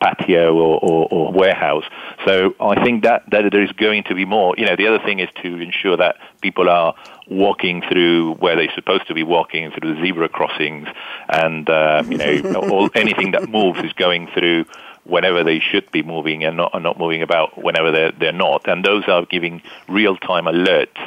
patio 0.04 0.54
or, 0.54 0.80
or, 0.82 1.08
or, 1.10 1.32
warehouse. 1.32 1.86
So 2.26 2.56
I 2.60 2.84
think 2.84 3.04
that, 3.04 3.24
that 3.32 3.52
there 3.52 3.63
is 3.63 3.72
going 3.72 4.04
to 4.04 4.16
be 4.16 4.26
more. 4.26 4.54
You 4.58 4.66
know, 4.66 4.76
the 4.76 4.88
other 4.88 5.00
thing 5.00 5.20
is 5.20 5.30
to 5.42 5.62
ensure 5.62 5.96
that 5.96 6.18
people 6.42 6.70
are 6.70 6.94
walking 7.30 7.82
through 7.89 8.34
where 8.36 8.56
they're 8.58 8.74
supposed 8.76 9.08
to 9.08 9.13
be 9.13 9.24
walking 9.24 9.72
through 9.72 9.96
the 9.96 10.02
zebra 10.02 10.28
crossings, 10.28 10.88
and 11.30 11.70
uh, 11.70 12.04
you 12.08 12.18
know, 12.18 12.56
all, 12.70 12.89
anything 12.96 13.32
that 13.32 13.50
moves 13.50 13.80
is 13.80 13.94
going 13.94 14.28
through 14.34 14.66
whenever 15.06 15.44
they 15.44 15.60
should 15.60 15.89
be 15.92 16.04
moving 16.04 16.44
and 16.44 16.58
not, 16.58 16.72
and 16.74 16.84
not 16.84 16.98
moving 16.98 17.22
about 17.22 17.62
whenever 17.62 17.92
they're, 17.92 18.12
they're 18.12 18.32
not. 18.32 18.68
And 18.68 18.84
those 18.84 19.04
are 19.08 19.26
giving 19.26 19.62
real-time 19.89 20.46
alerts. 20.46 21.00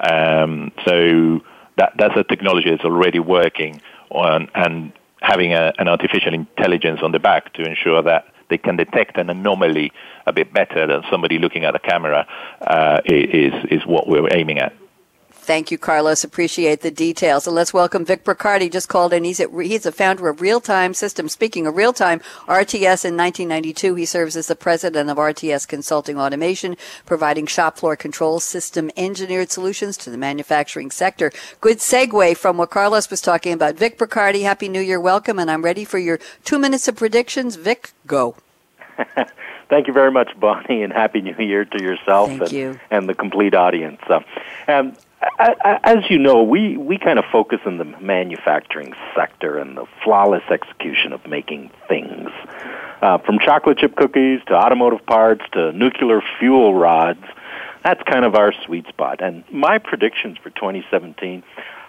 Um, 0.00 0.70
so 0.86 1.42
that, 1.76 1.92
that's 1.98 2.16
a 2.16 2.24
technology 2.24 2.70
that's 2.70 2.84
already 2.84 3.18
working 3.18 3.80
on, 4.10 4.50
and 4.54 4.92
having 5.20 5.52
a, 5.52 5.72
an 5.78 5.88
artificial 5.88 6.34
intelligence 6.34 7.00
on 7.02 7.12
the 7.12 7.18
back 7.18 7.52
to 7.54 7.62
ensure 7.62 8.02
that 8.02 8.26
they 8.48 8.58
can 8.58 8.76
detect 8.76 9.16
an 9.18 9.30
anomaly 9.30 9.92
a 10.26 10.32
bit 10.32 10.52
better 10.52 10.86
than 10.86 11.02
somebody 11.10 11.38
looking 11.38 11.64
at 11.64 11.74
a 11.74 11.78
camera 11.78 12.26
uh, 12.62 13.00
is, 13.04 13.52
is 13.70 13.86
what 13.86 14.08
we're 14.08 14.28
aiming 14.32 14.58
at. 14.58 14.74
Thank 15.48 15.70
you, 15.70 15.78
Carlos. 15.78 16.24
Appreciate 16.24 16.82
the 16.82 16.90
details. 16.90 17.46
And 17.46 17.56
let's 17.56 17.72
welcome 17.72 18.04
Vic 18.04 18.22
Briccardi. 18.22 18.70
Just 18.70 18.90
called 18.90 19.14
in. 19.14 19.24
He's, 19.24 19.40
at, 19.40 19.48
he's 19.50 19.86
a 19.86 19.92
founder 19.92 20.28
of 20.28 20.42
Real 20.42 20.60
Time 20.60 20.92
Systems. 20.92 21.32
Speaking 21.32 21.66
of 21.66 21.74
real 21.74 21.94
time, 21.94 22.20
RTS 22.46 23.06
in 23.06 23.16
1992, 23.16 23.94
he 23.94 24.04
serves 24.04 24.36
as 24.36 24.48
the 24.48 24.54
president 24.54 25.08
of 25.08 25.16
RTS 25.16 25.66
Consulting 25.66 26.20
Automation, 26.20 26.76
providing 27.06 27.46
shop 27.46 27.78
floor 27.78 27.96
control 27.96 28.40
system 28.40 28.90
engineered 28.94 29.50
solutions 29.50 29.96
to 29.96 30.10
the 30.10 30.18
manufacturing 30.18 30.90
sector. 30.90 31.32
Good 31.62 31.78
segue 31.78 32.36
from 32.36 32.58
what 32.58 32.68
Carlos 32.68 33.08
was 33.08 33.22
talking 33.22 33.54
about. 33.54 33.76
Vic 33.76 33.96
Briccardi, 33.96 34.42
Happy 34.42 34.68
New 34.68 34.82
Year. 34.82 35.00
Welcome. 35.00 35.38
And 35.38 35.50
I'm 35.50 35.64
ready 35.64 35.86
for 35.86 35.98
your 35.98 36.18
two 36.44 36.58
minutes 36.58 36.88
of 36.88 36.96
predictions. 36.96 37.56
Vic, 37.56 37.92
go. 38.06 38.36
Thank 39.70 39.86
you 39.86 39.94
very 39.94 40.12
much, 40.12 40.28
Bonnie, 40.38 40.82
and 40.82 40.92
Happy 40.92 41.22
New 41.22 41.36
Year 41.38 41.64
to 41.64 41.82
yourself 41.82 42.28
and, 42.28 42.52
you. 42.52 42.78
and 42.90 43.08
the 43.08 43.14
complete 43.14 43.54
audience. 43.54 44.00
Uh, 44.10 44.20
um, 44.66 44.94
as 45.38 46.08
you 46.08 46.18
know, 46.18 46.42
we, 46.42 46.76
we 46.76 46.98
kind 46.98 47.18
of 47.18 47.24
focus 47.32 47.58
in 47.66 47.78
the 47.78 47.84
manufacturing 47.84 48.94
sector 49.14 49.58
and 49.58 49.76
the 49.76 49.84
flawless 50.04 50.44
execution 50.50 51.12
of 51.12 51.26
making 51.26 51.70
things. 51.88 52.30
Uh, 53.02 53.18
from 53.18 53.38
chocolate 53.38 53.78
chip 53.78 53.96
cookies 53.96 54.40
to 54.46 54.54
automotive 54.54 55.04
parts 55.06 55.42
to 55.52 55.72
nuclear 55.72 56.20
fuel 56.38 56.74
rods, 56.74 57.24
that's 57.82 58.02
kind 58.04 58.24
of 58.24 58.34
our 58.34 58.52
sweet 58.64 58.86
spot. 58.88 59.20
And 59.20 59.44
my 59.50 59.78
predictions 59.78 60.38
for 60.38 60.50
2017, 60.50 61.42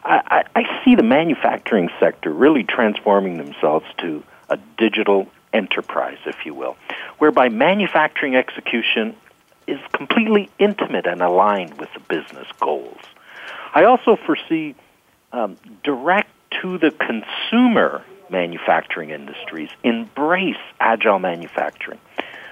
I, 0.04 0.44
I, 0.56 0.62
I 0.62 0.84
see 0.84 0.96
the 0.96 1.04
manufacturing 1.04 1.90
sector 2.00 2.32
really 2.32 2.64
transforming 2.64 3.38
themselves 3.38 3.86
to 4.00 4.24
a 4.50 4.58
digital 4.78 5.28
enterprise, 5.54 6.18
if 6.26 6.46
you 6.46 6.54
will, 6.54 6.78
whereby 7.18 7.50
manufacturing 7.50 8.36
execution 8.36 9.16
is 9.68 9.80
completely 9.94 10.50
intimate 10.58 11.06
and 11.06 11.22
aligned 11.22 11.80
with 11.80 11.90
the 11.94 12.00
business 12.02 12.48
goals. 12.60 12.98
I 13.74 13.84
also 13.84 14.16
foresee 14.16 14.76
um, 15.32 15.58
direct 15.84 16.30
to 16.62 16.78
the 16.78 16.92
consumer 16.92 18.04
manufacturing 18.30 19.10
industries 19.10 19.70
embrace 19.84 20.58
agile 20.80 21.20
manufacturing. 21.20 22.00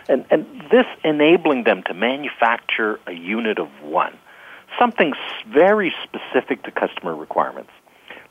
And, 0.09 0.25
and 0.29 0.45
this 0.71 0.85
enabling 1.03 1.63
them 1.63 1.83
to 1.83 1.93
manufacture 1.93 2.99
a 3.05 3.11
unit 3.11 3.59
of 3.59 3.69
one, 3.81 4.17
something 4.79 5.13
very 5.47 5.93
specific 6.03 6.63
to 6.63 6.71
customer 6.71 7.15
requirements. 7.15 7.71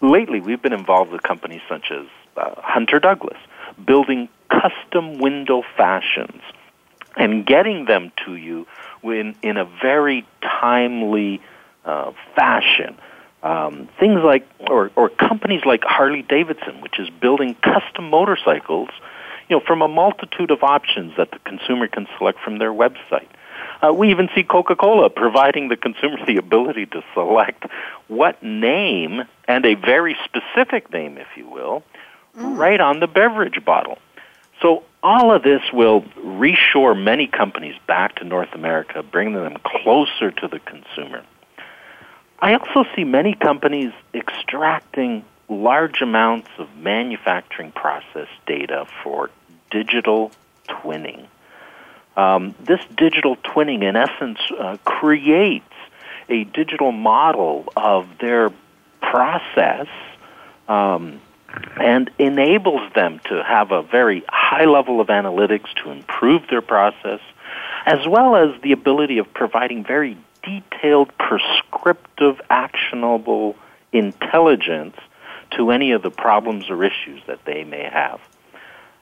Lately, 0.00 0.40
we've 0.40 0.60
been 0.62 0.72
involved 0.72 1.10
with 1.10 1.22
companies 1.22 1.62
such 1.68 1.90
as 1.90 2.06
uh, 2.36 2.54
Hunter 2.58 2.98
Douglas, 2.98 3.38
building 3.84 4.28
custom 4.50 5.18
window 5.18 5.62
fashions 5.76 6.42
and 7.16 7.46
getting 7.46 7.86
them 7.86 8.12
to 8.24 8.36
you 8.36 8.66
in, 9.02 9.34
in 9.42 9.56
a 9.56 9.64
very 9.64 10.26
timely 10.42 11.40
uh, 11.86 12.12
fashion. 12.34 12.96
Um, 13.42 13.88
things 14.00 14.20
like, 14.24 14.46
or, 14.68 14.90
or 14.96 15.08
companies 15.08 15.62
like 15.64 15.84
Harley 15.84 16.22
Davidson, 16.22 16.80
which 16.80 16.98
is 16.98 17.08
building 17.20 17.54
custom 17.62 18.10
motorcycles, 18.10 18.88
you 19.48 19.56
know, 19.56 19.62
from 19.64 19.82
a 19.82 19.88
multitude 19.88 20.50
of 20.50 20.62
options 20.62 21.12
that 21.16 21.30
the 21.30 21.38
consumer 21.40 21.86
can 21.86 22.08
select 22.18 22.40
from 22.40 22.58
their 22.58 22.72
website. 22.72 23.28
Uh, 23.82 23.92
we 23.92 24.10
even 24.10 24.28
see 24.34 24.42
Coca-Cola 24.42 25.10
providing 25.10 25.68
the 25.68 25.76
consumer 25.76 26.16
the 26.26 26.38
ability 26.38 26.86
to 26.86 27.02
select 27.14 27.66
what 28.08 28.42
name 28.42 29.22
and 29.46 29.64
a 29.64 29.74
very 29.74 30.16
specific 30.24 30.92
name, 30.92 31.18
if 31.18 31.28
you 31.36 31.48
will, 31.48 31.84
mm. 32.36 32.58
right 32.58 32.80
on 32.80 33.00
the 33.00 33.06
beverage 33.06 33.64
bottle. 33.64 33.98
So 34.62 34.82
all 35.02 35.32
of 35.32 35.42
this 35.42 35.60
will 35.72 36.02
reshore 36.18 37.00
many 37.00 37.26
companies 37.26 37.76
back 37.86 38.16
to 38.16 38.24
North 38.24 38.54
America, 38.54 39.02
bring 39.02 39.34
them 39.34 39.56
closer 39.64 40.30
to 40.30 40.48
the 40.48 40.58
consumer. 40.58 41.22
I 42.40 42.54
also 42.54 42.84
see 42.94 43.04
many 43.04 43.34
companies 43.34 43.92
extracting 44.12 45.24
large 45.48 46.02
amounts 46.02 46.48
of 46.58 46.76
manufacturing 46.76 47.72
process 47.72 48.28
data 48.46 48.86
for 49.02 49.30
digital 49.70 50.32
twinning. 50.68 51.26
Um, 52.16 52.54
this 52.60 52.80
digital 52.96 53.36
twinning, 53.36 53.82
in 53.82 53.96
essence, 53.96 54.38
uh, 54.58 54.76
creates 54.84 55.64
a 56.28 56.44
digital 56.44 56.92
model 56.92 57.72
of 57.76 58.18
their 58.18 58.50
process 59.00 59.86
um, 60.68 61.20
and 61.80 62.10
enables 62.18 62.92
them 62.94 63.20
to 63.26 63.42
have 63.42 63.70
a 63.70 63.82
very 63.82 64.24
high 64.28 64.64
level 64.64 65.00
of 65.00 65.08
analytics 65.08 65.72
to 65.82 65.90
improve 65.90 66.42
their 66.48 66.62
process, 66.62 67.20
as 67.84 68.06
well 68.06 68.34
as 68.34 68.60
the 68.62 68.72
ability 68.72 69.18
of 69.18 69.32
providing 69.32 69.84
very 69.84 70.16
detailed, 70.46 71.10
prescriptive, 71.18 72.40
actionable 72.48 73.56
intelligence 73.92 74.96
to 75.50 75.70
any 75.70 75.92
of 75.92 76.02
the 76.02 76.10
problems 76.10 76.70
or 76.70 76.84
issues 76.84 77.20
that 77.26 77.44
they 77.44 77.64
may 77.64 77.84
have. 77.84 78.20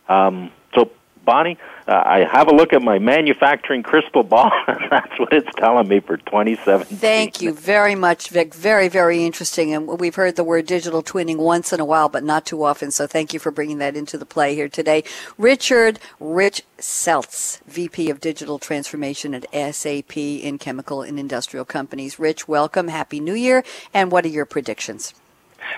Um, 0.08 0.50
so 0.74 0.90
Bonnie, 1.24 1.58
uh, 1.86 2.02
I 2.04 2.24
have 2.30 2.48
a 2.48 2.54
look 2.54 2.72
at 2.72 2.82
my 2.82 2.98
manufacturing 2.98 3.82
crystal 3.82 4.22
ball. 4.22 4.50
That's 4.90 5.18
what 5.18 5.32
it's 5.32 5.48
telling 5.56 5.88
me 5.88 6.00
for 6.00 6.16
2017. 6.16 6.98
Thank 6.98 7.40
you 7.40 7.52
very 7.52 7.94
much, 7.94 8.28
Vic. 8.30 8.54
Very, 8.54 8.88
very 8.88 9.24
interesting. 9.24 9.74
And 9.74 9.86
we've 9.98 10.14
heard 10.14 10.36
the 10.36 10.44
word 10.44 10.66
digital 10.66 11.02
twinning 11.02 11.36
once 11.36 11.72
in 11.72 11.80
a 11.80 11.84
while, 11.84 12.08
but 12.08 12.24
not 12.24 12.46
too 12.46 12.62
often. 12.64 12.90
So 12.90 13.06
thank 13.06 13.32
you 13.32 13.40
for 13.40 13.50
bringing 13.50 13.78
that 13.78 13.96
into 13.96 14.18
the 14.18 14.26
play 14.26 14.54
here 14.54 14.68
today. 14.68 15.04
Richard 15.38 15.98
Rich 16.20 16.62
Seltz, 16.78 17.62
VP 17.64 18.10
of 18.10 18.20
Digital 18.20 18.58
Transformation 18.58 19.34
at 19.34 19.74
SAP 19.74 20.16
in 20.16 20.58
Chemical 20.58 21.02
and 21.02 21.18
Industrial 21.18 21.64
Companies. 21.64 22.18
Rich, 22.18 22.48
welcome. 22.48 22.88
Happy 22.88 23.20
New 23.20 23.34
Year. 23.34 23.64
And 23.92 24.12
what 24.12 24.24
are 24.24 24.28
your 24.28 24.46
predictions? 24.46 25.14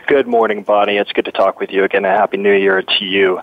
Good 0.06 0.26
morning, 0.26 0.62
Bonnie. 0.62 0.96
It's 0.96 1.12
good 1.12 1.24
to 1.24 1.32
talk 1.32 1.58
with 1.60 1.70
you 1.70 1.84
again. 1.84 2.04
A 2.04 2.10
happy 2.10 2.36
new 2.36 2.52
year 2.52 2.82
to 2.82 3.04
you. 3.04 3.40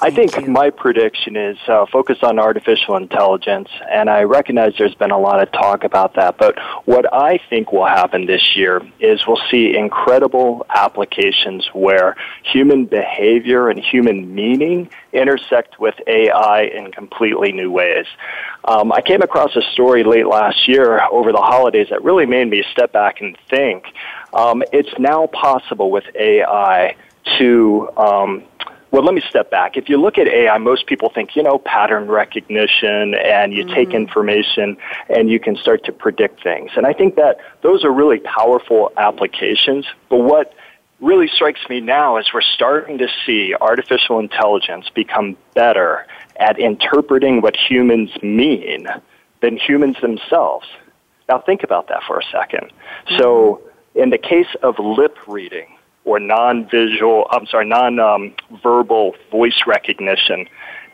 Thank 0.00 0.02
I 0.02 0.10
think 0.10 0.46
you. 0.46 0.52
my 0.52 0.70
prediction 0.70 1.36
is 1.36 1.58
uh, 1.68 1.86
focused 1.86 2.24
on 2.24 2.38
artificial 2.38 2.96
intelligence, 2.96 3.68
and 3.90 4.08
I 4.08 4.22
recognize 4.22 4.74
there's 4.78 4.94
been 4.94 5.10
a 5.10 5.18
lot 5.18 5.42
of 5.42 5.52
talk 5.52 5.84
about 5.84 6.14
that. 6.14 6.38
But 6.38 6.58
what 6.86 7.12
I 7.12 7.38
think 7.50 7.72
will 7.72 7.86
happen 7.86 8.26
this 8.26 8.56
year 8.56 8.82
is 9.00 9.26
we'll 9.26 9.40
see 9.50 9.76
incredible 9.76 10.64
applications 10.70 11.68
where 11.72 12.16
human 12.42 12.86
behavior 12.86 13.68
and 13.68 13.78
human 13.78 14.34
meaning 14.34 14.88
intersect 15.12 15.78
with 15.80 15.94
AI 16.06 16.62
in 16.62 16.92
completely 16.92 17.52
new 17.52 17.70
ways. 17.70 18.06
Um, 18.64 18.92
I 18.92 19.00
came 19.00 19.22
across 19.22 19.54
a 19.56 19.62
story 19.72 20.02
late 20.04 20.26
last 20.26 20.68
year 20.68 21.00
over 21.10 21.32
the 21.32 21.40
holidays 21.40 21.88
that 21.90 22.02
really 22.02 22.26
made 22.26 22.48
me 22.48 22.64
step 22.72 22.92
back 22.92 23.20
and 23.20 23.36
think. 23.48 23.84
Um, 24.32 24.62
it's 24.72 24.98
now 24.98 25.26
possible 25.28 25.90
with 25.90 26.04
AI 26.14 26.96
to 27.38 27.88
um, 27.96 28.44
well, 28.96 29.04
let 29.04 29.14
me 29.14 29.22
step 29.28 29.50
back. 29.50 29.76
If 29.76 29.88
you 29.88 30.00
look 30.00 30.16
at 30.16 30.28
AI, 30.28 30.56
most 30.58 30.86
people 30.86 31.10
think, 31.10 31.34
you 31.34 31.42
know, 31.42 31.58
pattern 31.58 32.08
recognition 32.08 33.14
and 33.14 33.52
you 33.52 33.64
mm-hmm. 33.64 33.74
take 33.74 33.90
information 33.90 34.76
and 35.10 35.28
you 35.28 35.40
can 35.40 35.56
start 35.56 35.84
to 35.84 35.92
predict 35.92 36.42
things. 36.42 36.70
And 36.76 36.86
I 36.86 36.92
think 36.92 37.16
that 37.16 37.38
those 37.62 37.84
are 37.84 37.92
really 37.92 38.20
powerful 38.20 38.92
applications. 38.96 39.86
But 40.08 40.20
what 40.20 40.54
really 41.00 41.28
strikes 41.28 41.60
me 41.68 41.80
now 41.80 42.16
is 42.16 42.26
we're 42.32 42.40
starting 42.40 42.98
to 42.98 43.08
see 43.26 43.54
artificial 43.60 44.18
intelligence 44.18 44.88
become 44.94 45.36
better 45.54 46.06
at 46.36 46.58
interpreting 46.58 47.42
what 47.42 47.56
humans 47.56 48.10
mean 48.22 48.86
than 49.42 49.58
humans 49.58 49.96
themselves. 50.00 50.66
Now 51.28 51.40
think 51.40 51.64
about 51.64 51.88
that 51.88 52.02
for 52.06 52.18
a 52.18 52.24
2nd 52.24 52.70
mm-hmm. 52.70 53.18
So 53.18 53.60
in 53.96 54.10
the 54.10 54.18
case 54.18 54.54
of 54.62 54.78
lip 54.78 55.16
reading 55.26 55.66
or 56.04 56.20
non-visual, 56.20 57.26
I'm 57.30 57.46
sorry, 57.46 57.66
non-verbal 57.66 59.14
um, 59.14 59.30
voice 59.30 59.62
recognition, 59.66 60.48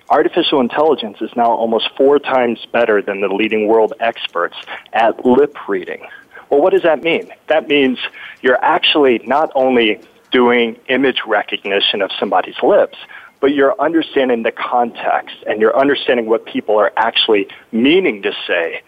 artificial 0.09 0.61
intelligence 0.61 1.19
is 1.21 1.31
now 1.37 1.51
almost 1.51 1.91
four 1.97 2.19
times 2.19 2.65
better 2.73 3.03
than 3.03 3.21
the 3.21 3.29
leading 3.29 3.67
world 3.67 3.93
experts 4.01 4.57
at 4.93 5.27
lip 5.27 5.69
reading. 5.69 6.07
Well, 6.49 6.61
what 6.61 6.73
does 6.73 6.83
that 6.83 7.03
mean? 7.03 7.33
That 7.49 7.69
means 7.69 7.99
you're 8.41 8.63
actually 8.63 9.19
not 9.25 9.51
only 9.55 10.01
doing 10.31 10.77
image 10.89 11.23
recognition 11.27 12.01
of 12.03 12.11
somebody's 12.19 12.63
lips, 12.63 12.97
but 13.41 13.53
you're 13.53 13.79
understanding 13.81 14.45
the 14.45 14.53
context 14.53 15.37
and 15.47 15.61
you're 15.61 15.77
understanding 15.77 16.27
what 16.27 16.47
people 16.47 16.79
are 16.79 16.93
actually 16.97 17.49
meaning 17.73 18.23
to 18.23 18.33
say. 18.47 18.83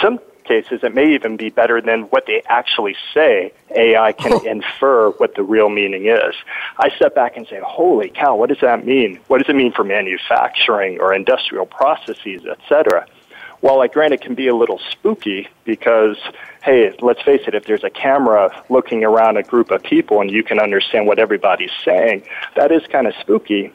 Some 0.00 0.18
cases, 0.44 0.80
it 0.82 0.94
may 0.94 1.14
even 1.14 1.36
be 1.36 1.50
better 1.50 1.80
than 1.80 2.02
what 2.04 2.26
they 2.26 2.42
actually 2.46 2.96
say. 3.12 3.52
AI 3.74 4.12
can 4.12 4.46
infer 4.46 5.10
what 5.10 5.34
the 5.34 5.42
real 5.42 5.68
meaning 5.68 6.06
is. 6.06 6.34
I 6.78 6.90
step 6.96 7.14
back 7.14 7.36
and 7.36 7.46
say, 7.46 7.60
holy 7.64 8.10
cow, 8.10 8.36
what 8.36 8.48
does 8.48 8.60
that 8.60 8.86
mean? 8.86 9.20
What 9.28 9.38
does 9.38 9.48
it 9.48 9.56
mean 9.56 9.72
for 9.72 9.84
manufacturing 9.84 11.00
or 11.00 11.12
industrial 11.14 11.66
processes, 11.66 12.42
et 12.48 12.58
cetera? 12.68 13.06
While 13.60 13.80
I 13.80 13.86
grant 13.86 14.12
it 14.12 14.20
can 14.20 14.34
be 14.34 14.48
a 14.48 14.54
little 14.54 14.78
spooky 14.90 15.48
because, 15.64 16.18
hey, 16.62 16.94
let's 17.00 17.22
face 17.22 17.40
it, 17.46 17.54
if 17.54 17.64
there's 17.64 17.82
a 17.82 17.88
camera 17.88 18.62
looking 18.68 19.04
around 19.04 19.38
a 19.38 19.42
group 19.42 19.70
of 19.70 19.82
people 19.82 20.20
and 20.20 20.30
you 20.30 20.42
can 20.42 20.60
understand 20.60 21.06
what 21.06 21.18
everybody's 21.18 21.72
saying, 21.82 22.24
that 22.56 22.70
is 22.70 22.82
kind 22.88 23.06
of 23.06 23.14
spooky 23.20 23.72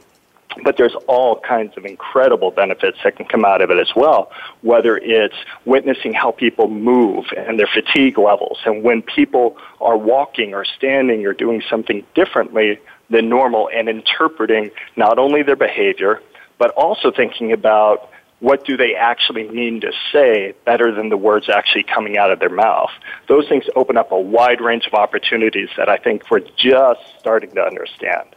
but 0.63 0.77
there's 0.77 0.95
all 1.07 1.39
kinds 1.39 1.77
of 1.77 1.85
incredible 1.85 2.51
benefits 2.51 2.97
that 3.03 3.15
can 3.15 3.25
come 3.25 3.45
out 3.45 3.61
of 3.61 3.71
it 3.71 3.79
as 3.79 3.93
well, 3.95 4.31
whether 4.61 4.97
it's 4.97 5.35
witnessing 5.65 6.13
how 6.13 6.31
people 6.31 6.69
move 6.69 7.25
and 7.35 7.59
their 7.59 7.69
fatigue 7.73 8.17
levels, 8.17 8.59
and 8.65 8.83
when 8.83 9.01
people 9.01 9.57
are 9.81 9.97
walking 9.97 10.53
or 10.53 10.65
standing 10.65 11.25
or 11.25 11.33
doing 11.33 11.61
something 11.69 12.05
differently 12.15 12.79
than 13.09 13.27
normal, 13.27 13.69
and 13.73 13.89
interpreting 13.89 14.69
not 14.95 15.17
only 15.17 15.41
their 15.41 15.55
behavior, 15.55 16.21
but 16.59 16.69
also 16.71 17.11
thinking 17.11 17.51
about 17.51 18.11
what 18.39 18.63
do 18.65 18.77
they 18.77 18.95
actually 18.95 19.47
mean 19.49 19.81
to 19.81 19.91
say 20.11 20.53
better 20.65 20.93
than 20.93 21.09
the 21.09 21.17
words 21.17 21.49
actually 21.49 21.83
coming 21.83 22.17
out 22.17 22.31
of 22.31 22.39
their 22.39 22.49
mouth. 22.49 22.91
Those 23.27 23.47
things 23.49 23.65
open 23.75 23.97
up 23.97 24.11
a 24.11 24.19
wide 24.19 24.61
range 24.61 24.87
of 24.87 24.93
opportunities 24.93 25.69
that 25.75 25.89
I 25.89 25.97
think 25.97 26.29
we're 26.31 26.39
just 26.39 27.01
starting 27.19 27.51
to 27.55 27.61
understand. 27.61 28.27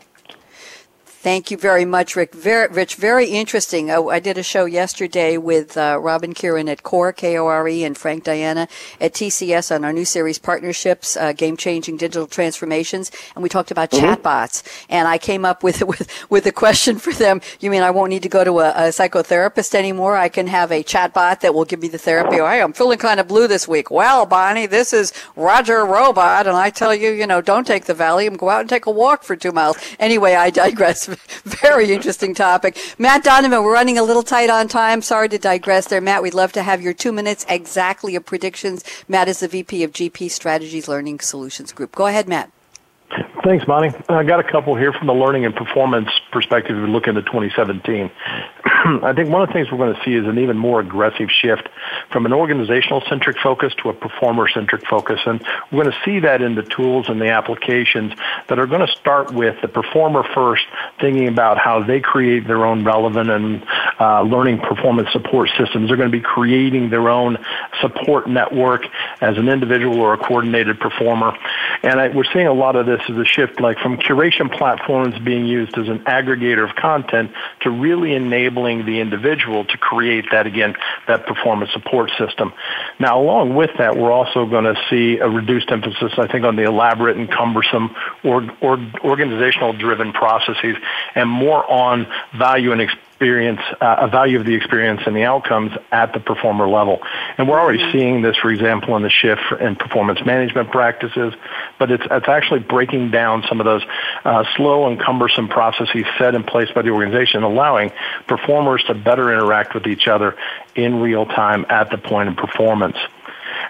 Thank 1.22 1.52
you 1.52 1.56
very 1.56 1.84
much, 1.84 2.16
Rick. 2.16 2.34
Very, 2.34 2.66
Rich, 2.66 2.96
very 2.96 3.28
interesting. 3.28 3.92
I, 3.92 3.98
I 4.00 4.18
did 4.18 4.38
a 4.38 4.42
show 4.42 4.64
yesterday 4.64 5.36
with 5.36 5.76
uh, 5.76 6.00
Robin 6.02 6.34
Kieran 6.34 6.68
at 6.68 6.82
Core, 6.82 7.12
K-O-R-E, 7.12 7.84
and 7.84 7.96
Frank 7.96 8.24
Diana 8.24 8.66
at 9.00 9.12
TCS 9.12 9.72
on 9.72 9.84
our 9.84 9.92
new 9.92 10.04
series 10.04 10.40
Partnerships, 10.40 11.16
uh, 11.16 11.32
Game-Changing 11.32 11.96
Digital 11.96 12.26
Transformations, 12.26 13.12
and 13.36 13.42
we 13.44 13.48
talked 13.48 13.70
about 13.70 13.92
mm-hmm. 13.92 14.04
chatbots. 14.04 14.64
And 14.88 15.06
I 15.06 15.16
came 15.16 15.44
up 15.44 15.62
with, 15.62 15.82
with, 15.86 16.10
with 16.28 16.44
a 16.46 16.50
question 16.50 16.98
for 16.98 17.12
them. 17.12 17.40
You 17.60 17.70
mean 17.70 17.82
I 17.84 17.92
won't 17.92 18.10
need 18.10 18.24
to 18.24 18.28
go 18.28 18.42
to 18.42 18.58
a, 18.58 18.70
a 18.70 18.88
psychotherapist 18.88 19.76
anymore? 19.76 20.16
I 20.16 20.28
can 20.28 20.48
have 20.48 20.72
a 20.72 20.82
chatbot 20.82 21.38
that 21.42 21.54
will 21.54 21.64
give 21.64 21.80
me 21.80 21.86
the 21.86 21.98
therapy. 21.98 22.40
Oh, 22.40 22.48
hey, 22.48 22.60
I'm 22.60 22.72
feeling 22.72 22.98
kind 22.98 23.20
of 23.20 23.28
blue 23.28 23.46
this 23.46 23.68
week. 23.68 23.92
Well, 23.92 24.26
Bonnie, 24.26 24.66
this 24.66 24.92
is 24.92 25.12
Roger 25.36 25.86
Robot, 25.86 26.48
and 26.48 26.56
I 26.56 26.70
tell 26.70 26.92
you, 26.92 27.12
you 27.12 27.28
know, 27.28 27.40
don't 27.40 27.64
take 27.64 27.84
the 27.84 27.94
Valium, 27.94 28.36
go 28.36 28.48
out 28.48 28.62
and 28.62 28.68
take 28.68 28.86
a 28.86 28.90
walk 28.90 29.22
for 29.22 29.36
two 29.36 29.52
miles. 29.52 29.76
Anyway, 30.00 30.34
I 30.34 30.50
digress. 30.50 31.11
Very 31.44 31.92
interesting 31.92 32.34
topic. 32.34 32.78
Matt 32.98 33.24
Donovan, 33.24 33.62
we're 33.62 33.72
running 33.72 33.98
a 33.98 34.02
little 34.02 34.22
tight 34.22 34.50
on 34.50 34.68
time. 34.68 35.02
Sorry 35.02 35.28
to 35.28 35.38
digress 35.38 35.86
there. 35.88 36.00
Matt, 36.00 36.22
we'd 36.22 36.34
love 36.34 36.52
to 36.52 36.62
have 36.62 36.80
your 36.80 36.94
two 36.94 37.12
minutes 37.12 37.44
exactly 37.48 38.14
of 38.16 38.24
predictions. 38.24 38.84
Matt 39.08 39.28
is 39.28 39.40
the 39.40 39.48
VP 39.48 39.82
of 39.82 39.92
GP 39.92 40.30
Strategies 40.30 40.88
Learning 40.88 41.20
Solutions 41.20 41.72
Group. 41.72 41.92
Go 41.94 42.06
ahead, 42.06 42.28
Matt. 42.28 42.50
Thanks, 43.44 43.64
Bonnie. 43.64 43.92
I 44.08 44.22
got 44.22 44.40
a 44.40 44.50
couple 44.50 44.76
here 44.76 44.92
from 44.92 45.06
the 45.06 45.12
learning 45.12 45.44
and 45.44 45.54
performance 45.54 46.08
perspective. 46.30 46.76
We 46.76 46.88
look 46.88 47.08
into 47.08 47.22
2017. 47.22 48.10
I 48.64 49.12
think 49.12 49.30
one 49.30 49.42
of 49.42 49.48
the 49.48 49.52
things 49.52 49.70
we're 49.70 49.78
going 49.78 49.94
to 49.94 50.00
see 50.04 50.14
is 50.14 50.26
an 50.26 50.38
even 50.38 50.56
more 50.56 50.80
aggressive 50.80 51.28
shift 51.30 51.68
from 52.12 52.26
an 52.26 52.32
organizational 52.32 53.02
centric 53.08 53.38
focus 53.38 53.72
to 53.82 53.88
a 53.88 53.92
performer 53.92 54.48
centric 54.48 54.86
focus. 54.86 55.20
And 55.26 55.42
we're 55.70 55.84
going 55.84 55.94
to 55.94 56.04
see 56.04 56.20
that 56.20 56.42
in 56.42 56.54
the 56.54 56.62
tools 56.62 57.08
and 57.08 57.20
the 57.20 57.30
applications 57.30 58.12
that 58.48 58.58
are 58.58 58.66
going 58.66 58.86
to 58.86 58.92
start 58.92 59.32
with 59.32 59.60
the 59.62 59.68
performer 59.68 60.22
first, 60.34 60.64
thinking 61.00 61.28
about 61.28 61.58
how 61.58 61.82
they 61.82 62.00
create 62.00 62.46
their 62.46 62.64
own 62.64 62.84
relevant 62.84 63.30
and 63.30 63.66
uh, 63.98 64.22
learning 64.22 64.58
performance 64.58 65.10
support 65.12 65.50
systems. 65.58 65.88
They're 65.88 65.96
going 65.96 66.10
to 66.10 66.16
be 66.16 66.22
creating 66.22 66.90
their 66.90 67.08
own 67.08 67.38
support 67.80 68.28
network 68.28 68.84
as 69.20 69.38
an 69.38 69.48
individual 69.48 70.00
or 70.00 70.14
a 70.14 70.18
coordinated 70.18 70.78
performer. 70.80 71.36
And 71.82 72.00
I, 72.00 72.08
we're 72.08 72.30
seeing 72.32 72.46
a 72.46 72.52
lot 72.52 72.76
of 72.76 72.86
this 72.86 73.00
as 73.08 73.16
a 73.16 73.24
shift 73.24 73.60
like 73.60 73.78
from 73.78 73.96
curation 73.96 74.52
platforms 74.52 75.18
being 75.18 75.46
used 75.46 75.76
as 75.78 75.88
an 75.88 76.00
aggregator 76.00 76.68
of 76.68 76.76
content 76.76 77.32
to 77.60 77.70
really 77.70 78.14
enabling 78.14 78.84
the 78.86 79.00
individual 79.00 79.64
to 79.64 79.78
create 79.78 80.26
that 80.30 80.46
again, 80.46 80.74
that 81.06 81.26
performance 81.26 81.72
support 81.72 82.01
system. 82.08 82.52
Now 82.98 83.20
along 83.20 83.54
with 83.54 83.70
that, 83.78 83.96
we're 83.96 84.12
also 84.12 84.46
going 84.46 84.64
to 84.64 84.76
see 84.90 85.18
a 85.18 85.28
reduced 85.28 85.70
emphasis, 85.70 86.12
I 86.18 86.26
think, 86.26 86.44
on 86.44 86.56
the 86.56 86.62
elaborate 86.62 87.16
and 87.16 87.30
cumbersome 87.30 87.94
or, 88.24 88.48
or 88.60 88.78
organizational 89.04 89.72
driven 89.72 90.12
processes 90.12 90.76
and 91.14 91.28
more 91.28 91.68
on 91.70 92.06
value 92.36 92.72
and 92.72 92.80
experience 92.80 93.11
experience, 93.22 93.60
uh, 93.80 93.96
a 94.00 94.08
value 94.08 94.40
of 94.40 94.44
the 94.44 94.54
experience 94.54 95.00
and 95.06 95.14
the 95.14 95.22
outcomes 95.22 95.70
at 95.92 96.12
the 96.12 96.18
performer 96.18 96.68
level. 96.68 96.98
And 97.38 97.48
we're 97.48 97.60
already 97.60 97.78
mm-hmm. 97.78 97.92
seeing 97.92 98.22
this, 98.22 98.36
for 98.36 98.50
example, 98.50 98.96
in 98.96 99.04
the 99.04 99.10
shift 99.10 99.40
in 99.60 99.76
performance 99.76 100.24
management 100.26 100.72
practices, 100.72 101.32
but 101.78 101.92
it's, 101.92 102.02
it's 102.10 102.28
actually 102.28 102.60
breaking 102.60 103.12
down 103.12 103.44
some 103.48 103.60
of 103.60 103.64
those 103.64 103.82
uh, 104.24 104.42
slow 104.56 104.88
and 104.88 105.00
cumbersome 105.00 105.46
processes 105.46 106.04
set 106.18 106.34
in 106.34 106.42
place 106.42 106.68
by 106.74 106.82
the 106.82 106.90
organization, 106.90 107.44
allowing 107.44 107.92
performers 108.26 108.82
to 108.88 108.94
better 108.94 109.32
interact 109.32 109.72
with 109.72 109.86
each 109.86 110.08
other 110.08 110.36
in 110.74 111.00
real 111.00 111.24
time 111.24 111.64
at 111.68 111.90
the 111.90 111.98
point 111.98 112.28
of 112.28 112.36
performance. 112.36 112.96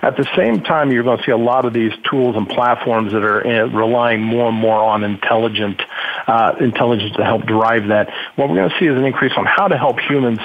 At 0.00 0.16
the 0.16 0.26
same 0.36 0.62
time, 0.62 0.90
you're 0.90 1.02
going 1.02 1.18
to 1.18 1.24
see 1.24 1.32
a 1.32 1.36
lot 1.36 1.64
of 1.64 1.72
these 1.72 1.92
tools 2.08 2.36
and 2.36 2.48
platforms 2.48 3.12
that 3.12 3.24
are 3.24 3.46
uh, 3.46 3.66
relying 3.68 4.22
more 4.22 4.48
and 4.48 4.56
more 4.56 4.80
on 4.80 5.04
intelligent 5.04 5.82
uh, 6.26 6.54
intelligence 6.60 7.16
to 7.16 7.24
help 7.24 7.44
drive 7.44 7.88
that. 7.88 8.08
What 8.36 8.48
we're 8.48 8.56
going 8.56 8.70
to 8.70 8.78
see 8.78 8.86
is 8.86 8.96
an 8.96 9.04
increase 9.04 9.32
on 9.36 9.44
how 9.44 9.68
to 9.68 9.76
help 9.76 9.98
humans 10.00 10.38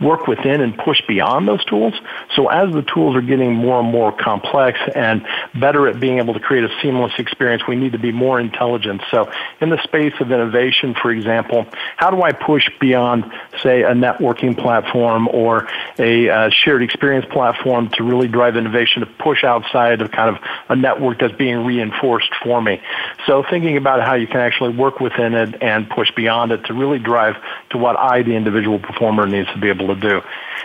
work 0.00 0.26
within 0.26 0.60
and 0.60 0.76
push 0.76 1.00
beyond 1.06 1.48
those 1.48 1.64
tools. 1.64 1.94
So 2.36 2.48
as 2.48 2.72
the 2.72 2.82
tools 2.82 3.16
are 3.16 3.22
getting 3.22 3.54
more 3.54 3.80
and 3.80 3.90
more 3.90 4.12
complex 4.12 4.78
and 4.94 5.26
better 5.54 5.88
at 5.88 5.98
being 6.00 6.18
able 6.18 6.34
to 6.34 6.40
create 6.40 6.64
a 6.64 6.80
seamless 6.82 7.12
experience, 7.18 7.62
we 7.66 7.76
need 7.76 7.92
to 7.92 7.98
be 7.98 8.12
more 8.12 8.38
intelligent. 8.38 9.02
So 9.10 9.30
in 9.60 9.70
the 9.70 9.82
space 9.82 10.14
of 10.20 10.30
innovation, 10.30 10.94
for 11.00 11.10
example, 11.10 11.66
how 11.96 12.10
do 12.10 12.22
I 12.22 12.32
push 12.32 12.68
beyond, 12.80 13.24
say, 13.62 13.82
a 13.82 13.92
networking 13.92 14.56
platform 14.56 15.28
or 15.28 15.68
a 15.98 16.28
uh, 16.28 16.50
shared 16.50 16.82
experience 16.82 17.26
platform 17.30 17.88
to 17.90 18.04
really 18.04 18.28
drive 18.28 18.56
innovation 18.56 18.91
to 19.00 19.06
push 19.06 19.44
outside 19.44 20.00
of 20.00 20.10
kind 20.10 20.36
of 20.36 20.42
a 20.68 20.76
network 20.76 21.18
that's 21.20 21.34
being 21.34 21.64
reinforced 21.64 22.30
for 22.42 22.60
me? 22.60 22.80
So 23.26 23.42
thinking 23.48 23.76
about 23.76 24.02
how 24.02 24.14
you 24.14 24.26
can 24.26 24.40
actually 24.40 24.76
work 24.76 25.00
within 25.00 25.34
it 25.34 25.62
and 25.62 25.88
push 25.88 26.10
beyond 26.12 26.52
it 26.52 26.64
to 26.66 26.74
really 26.74 26.98
drive 26.98 27.36
to 27.70 27.78
what 27.78 27.96
I, 27.96 28.22
the 28.22 28.34
individual 28.34 28.78
performer, 28.78 29.26
needs 29.26 29.48
to 29.52 29.58
be 29.58 29.68
able 29.68 29.88
to 29.88 30.00
do. 30.00 30.22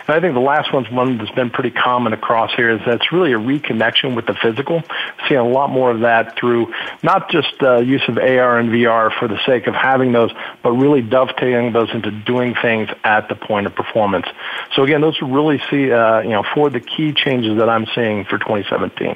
And 0.08 0.16
I 0.16 0.20
think 0.22 0.34
the 0.34 0.40
last 0.40 0.74
one's 0.74 0.90
one 0.90 1.18
that's 1.18 1.32
been 1.32 1.50
pretty 1.50 1.72
common 1.72 2.14
across 2.14 2.54
here 2.56 2.70
is 2.70 2.80
that 2.86 2.96
it's 2.96 3.12
really 3.12 3.34
a 3.34 3.38
reconnection 3.38 4.16
with 4.16 4.26
the 4.26 4.34
physical. 4.34 4.82
Seeing 5.28 5.40
a 5.40 5.48
lot 5.48 5.70
more 5.70 5.92
of 5.92 6.02
that 6.02 6.38
through 6.38 6.74
not 7.04 7.30
just 7.30 7.62
uh, 7.62 7.80
use 7.80 8.04
of 8.08 8.18
AR 8.18 8.58
and 8.58 8.70
VR 8.70 9.12
for 9.20 9.28
the 9.28 9.38
sake 9.46 9.68
of 9.68 9.76
having 9.76 10.14
those, 10.14 10.32
but 10.64 10.72
really 10.72 11.02
dovetailing 11.02 11.74
those 11.74 11.90
into 11.94 12.12
doing 12.12 12.56
things 12.56 12.90
at 13.04 13.28
the 13.28 13.36
point 13.36 13.68
of 13.68 13.76
performance. 13.76 14.26
So 14.76 14.84
again, 14.84 15.02
those 15.02 15.22
really 15.22 15.62
see, 15.70 15.92
uh, 15.92 16.22
you 16.22 16.30
know, 16.30 16.44
for 16.54 16.70
the 16.70 16.80
key 16.80 17.14
changes 17.14 17.58
that 17.58 17.70
I'm 17.70 17.86
seeing 17.94 18.24
for 18.26 18.38
2017. 18.38 19.16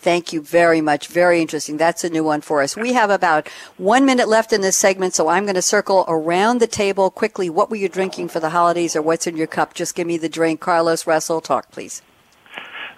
Thank 0.00 0.32
you 0.32 0.40
very 0.40 0.80
much. 0.80 1.08
Very 1.08 1.42
interesting. 1.42 1.76
That's 1.76 2.04
a 2.04 2.08
new 2.08 2.24
one 2.24 2.40
for 2.40 2.62
us. 2.62 2.74
We 2.74 2.94
have 2.94 3.10
about 3.10 3.48
one 3.76 4.06
minute 4.06 4.28
left 4.28 4.50
in 4.50 4.62
this 4.62 4.74
segment, 4.74 5.14
so 5.14 5.28
I'm 5.28 5.44
going 5.44 5.56
to 5.56 5.62
circle 5.62 6.06
around 6.08 6.58
the 6.58 6.66
table 6.66 7.10
quickly. 7.10 7.50
What 7.50 7.68
were 7.68 7.76
you 7.76 7.88
drinking 7.90 8.28
for 8.28 8.40
the 8.40 8.48
holidays 8.48 8.96
or 8.96 9.02
what's 9.02 9.26
in 9.26 9.36
your 9.36 9.46
cup? 9.46 9.74
Just 9.74 9.94
give 9.94 10.06
me 10.06 10.16
the 10.16 10.30
drink. 10.30 10.58
Carlos 10.58 11.06
Russell, 11.06 11.42
talk, 11.42 11.70
please. 11.70 12.00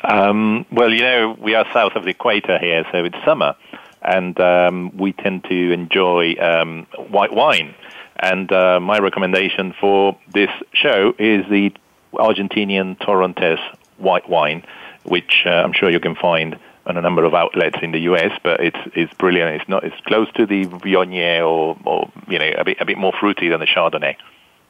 Um, 0.05 0.65
well, 0.71 0.93
you 0.93 1.03
know, 1.03 1.37
we 1.41 1.57
are 1.57 1.67
south 1.73 1.97
of 1.97 2.05
the 2.05 2.11
equator 2.11 2.57
here, 2.61 2.85
so 2.93 3.05
it's 3.05 3.17
summer, 3.25 3.57
and 4.03 4.39
um, 4.39 4.97
we 4.97 5.13
tend 5.13 5.43
to 5.45 5.73
enjoy 5.73 6.35
um, 6.35 6.87
white 7.11 7.33
wine. 7.33 7.75
And 8.21 8.53
uh, 8.53 8.79
my 8.79 9.01
recommendation 9.01 9.75
for 9.81 10.17
this 10.33 10.51
show 10.73 11.15
is 11.19 11.45
the 11.51 11.73
Argentinian 12.13 12.97
Torrontés 12.99 13.59
white 13.99 14.29
wine, 14.29 14.65
which 15.03 15.43
uh, 15.47 15.51
I'm 15.51 15.73
sure 15.73 15.91
you 15.91 15.99
can 15.99 16.15
find 16.15 16.61
on 16.87 16.97
a 16.97 17.01
number 17.01 17.25
of 17.25 17.35
outlets 17.35 17.79
in 17.83 17.93
the 17.93 18.01
US, 18.01 18.33
but 18.43 18.61
it's 18.61 18.79
it's 18.95 19.13
brilliant. 19.15 19.61
It's 19.61 19.69
not 19.69 19.85
it's 19.85 20.01
close 20.07 20.31
to 20.33 20.47
the 20.47 20.67
Viognier 20.67 21.41
or, 21.41 21.77
or 21.85 22.11
you 22.29 22.39
know 22.39 22.51
a 22.57 22.65
bit 22.65 22.81
a 22.81 22.85
bit 22.85 22.99
more 22.99 23.13
fruity 23.19 23.49
than 23.49 23.61
the 23.61 23.67
Chardonnay. 23.67 24.17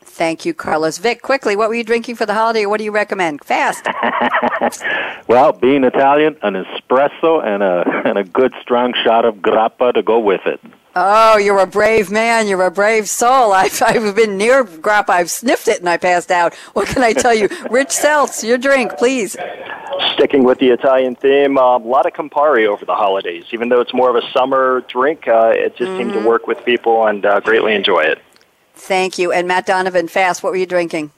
Thank 0.05 0.45
you, 0.45 0.53
Carlos. 0.53 0.99
Vic, 0.99 1.23
quickly, 1.23 1.55
what 1.57 1.69
were 1.69 1.75
you 1.75 1.85
drinking 1.85 2.17
for 2.17 2.27
the 2.27 2.35
holiday, 2.35 2.67
what 2.67 2.79
do 2.79 2.85
you 2.85 2.91
recommend? 2.91 3.45
Fast. 3.45 3.87
well, 5.29 5.53
being 5.53 5.85
Italian, 5.85 6.37
an 6.43 6.55
espresso 6.55 7.43
and 7.45 7.63
a 7.63 8.03
and 8.05 8.19
a 8.19 8.25
good 8.25 8.53
strong 8.61 8.95
shot 9.05 9.25
of 9.25 9.37
grappa 9.37 9.95
to 9.95 10.03
go 10.03 10.19
with 10.19 10.43
it. 10.47 10.61
Oh, 10.95 11.39
you're 11.39 11.59
a 11.59 11.67
brave 11.67 12.11
man. 12.11 12.47
You're 12.47 12.67
a 12.67 12.71
brave 12.71 13.09
soul. 13.09 13.53
I've, 13.53 13.81
I've 13.83 14.15
been 14.15 14.37
near 14.37 14.65
grappa. 14.65 15.11
I've 15.11 15.31
sniffed 15.31 15.69
it 15.69 15.81
and 15.81 15.89
I 15.89 15.97
passed 15.97 16.31
out. 16.31 16.55
What 16.75 16.89
can 16.89 17.03
I 17.03 17.13
tell 17.13 17.35
you? 17.35 17.49
Rich 17.71 17.89
Seltz, 17.89 18.47
your 18.47 18.59
drink, 18.59 18.97
please. 18.99 19.37
Sticking 20.15 20.45
with 20.45 20.59
the 20.59 20.69
Italian 20.69 21.15
theme, 21.15 21.59
uh, 21.59 21.77
a 21.77 21.79
lot 21.79 22.07
of 22.07 22.13
Campari 22.13 22.67
over 22.67 22.85
the 22.85 22.95
holidays. 22.95 23.45
Even 23.53 23.69
though 23.69 23.81
it's 23.81 23.95
more 23.95 24.15
of 24.15 24.23
a 24.23 24.31
summer 24.33 24.83
drink, 24.89 25.29
uh, 25.29 25.53
it 25.55 25.77
just 25.77 25.89
mm-hmm. 25.89 25.99
seemed 25.99 26.13
to 26.13 26.19
mm-hmm. 26.19 26.29
work 26.29 26.47
with 26.47 26.65
people 26.65 27.07
and 27.07 27.25
uh, 27.25 27.41
greatly 27.41 27.75
enjoy 27.75 28.01
it. 28.01 28.21
Thank 28.75 29.19
you. 29.19 29.33
And 29.33 29.47
Matt 29.47 29.67
Donovan, 29.67 30.09
fast, 30.09 30.43
what 30.43 30.51
were 30.51 30.57
you 30.57 30.67
drinking? 30.67 31.13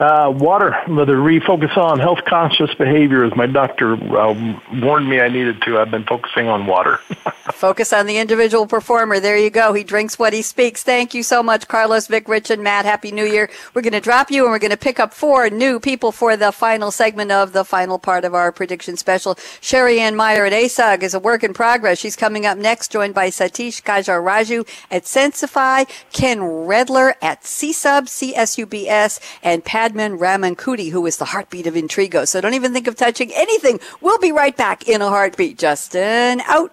Uh, 0.00 0.32
water, 0.34 0.74
whether 0.88 1.16
refocus 1.16 1.76
on 1.76 1.98
health 1.98 2.20
conscious 2.26 2.72
behavior, 2.76 3.22
as 3.22 3.36
my 3.36 3.44
doctor 3.44 3.92
uh, 4.16 4.32
warned 4.80 5.06
me 5.06 5.20
I 5.20 5.28
needed 5.28 5.60
to. 5.66 5.78
I've 5.78 5.90
been 5.90 6.04
focusing 6.04 6.48
on 6.48 6.66
water. 6.66 6.96
Focus 7.52 7.92
on 7.92 8.06
the 8.06 8.16
individual 8.16 8.66
performer. 8.66 9.20
There 9.20 9.36
you 9.36 9.50
go. 9.50 9.74
He 9.74 9.84
drinks 9.84 10.18
what 10.18 10.32
he 10.32 10.40
speaks. 10.40 10.82
Thank 10.82 11.12
you 11.12 11.22
so 11.22 11.42
much, 11.42 11.68
Carlos, 11.68 12.06
Vic, 12.06 12.28
Rich, 12.28 12.48
and 12.48 12.62
Matt. 12.62 12.86
Happy 12.86 13.12
New 13.12 13.26
Year. 13.26 13.50
We're 13.74 13.82
going 13.82 13.92
to 13.92 14.00
drop 14.00 14.30
you 14.30 14.44
and 14.44 14.52
we're 14.52 14.58
going 14.58 14.70
to 14.70 14.78
pick 14.78 14.98
up 14.98 15.12
four 15.12 15.50
new 15.50 15.78
people 15.78 16.12
for 16.12 16.34
the 16.34 16.50
final 16.50 16.90
segment 16.90 17.30
of 17.30 17.52
the 17.52 17.64
final 17.64 17.98
part 17.98 18.24
of 18.24 18.34
our 18.34 18.52
prediction 18.52 18.96
special. 18.96 19.36
Sherry 19.60 20.00
Ann 20.00 20.16
Meyer 20.16 20.46
at 20.46 20.54
ASUG 20.54 21.02
is 21.02 21.12
a 21.12 21.20
work 21.20 21.44
in 21.44 21.52
progress. 21.52 21.98
She's 21.98 22.16
coming 22.16 22.46
up 22.46 22.56
next, 22.56 22.90
joined 22.90 23.14
by 23.14 23.28
Satish 23.28 23.82
Gajaraju 23.82 24.66
at 24.90 25.02
Sensify, 25.02 25.86
Ken 26.12 26.38
Redler 26.38 27.12
at 27.20 27.42
CSUB, 27.42 28.04
CSUBS, 28.04 29.20
and 29.42 29.62
Padman 29.90 30.18
Ramankutty, 30.18 30.92
who 30.92 31.04
is 31.06 31.16
the 31.16 31.24
heartbeat 31.24 31.66
of 31.66 31.74
Intrigo. 31.74 32.26
So 32.28 32.40
don't 32.40 32.54
even 32.54 32.72
think 32.72 32.86
of 32.86 32.94
touching 32.94 33.32
anything. 33.34 33.80
We'll 34.00 34.20
be 34.20 34.30
right 34.30 34.56
back 34.56 34.88
in 34.88 35.02
a 35.02 35.08
heartbeat. 35.08 35.58
Justin 35.58 36.40
out. 36.42 36.72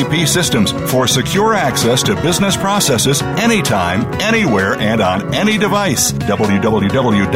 SAP 0.00 0.26
systems 0.26 0.72
for 0.90 1.06
secure 1.06 1.54
access 1.54 2.02
to 2.02 2.16
business 2.16 2.56
processes 2.56 3.22
anytime, 3.22 4.04
anywhere, 4.20 4.74
and 4.74 5.00
on 5.00 5.32
any 5.34 5.56
device. 5.58 6.12
www.sap.com. 6.12 7.30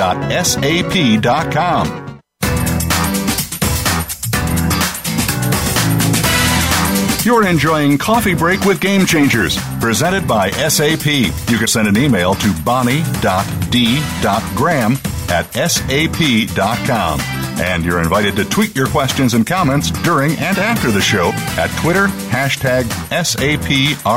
You're 7.24 7.46
enjoying 7.46 7.96
Coffee 7.96 8.34
Break 8.34 8.66
with 8.66 8.80
Game 8.80 9.06
Changers, 9.06 9.56
presented 9.80 10.28
by 10.28 10.50
SAP. 10.50 11.06
You 11.06 11.58
can 11.58 11.66
send 11.66 11.88
an 11.88 11.96
email 11.96 12.34
to 12.34 12.52
bonnie.d.graham 12.64 14.92
at 15.30 15.54
sap.com. 15.54 17.43
And 17.60 17.84
you're 17.84 18.00
invited 18.00 18.36
to 18.36 18.44
tweet 18.44 18.74
your 18.76 18.88
questions 18.88 19.34
and 19.34 19.46
comments 19.46 19.90
during 20.02 20.32
and 20.38 20.58
after 20.58 20.90
the 20.90 21.00
show 21.00 21.30
at 21.58 21.70
Twitter, 21.80 22.06
hashtag 22.30 22.84
SAPRADIO. 23.10 24.14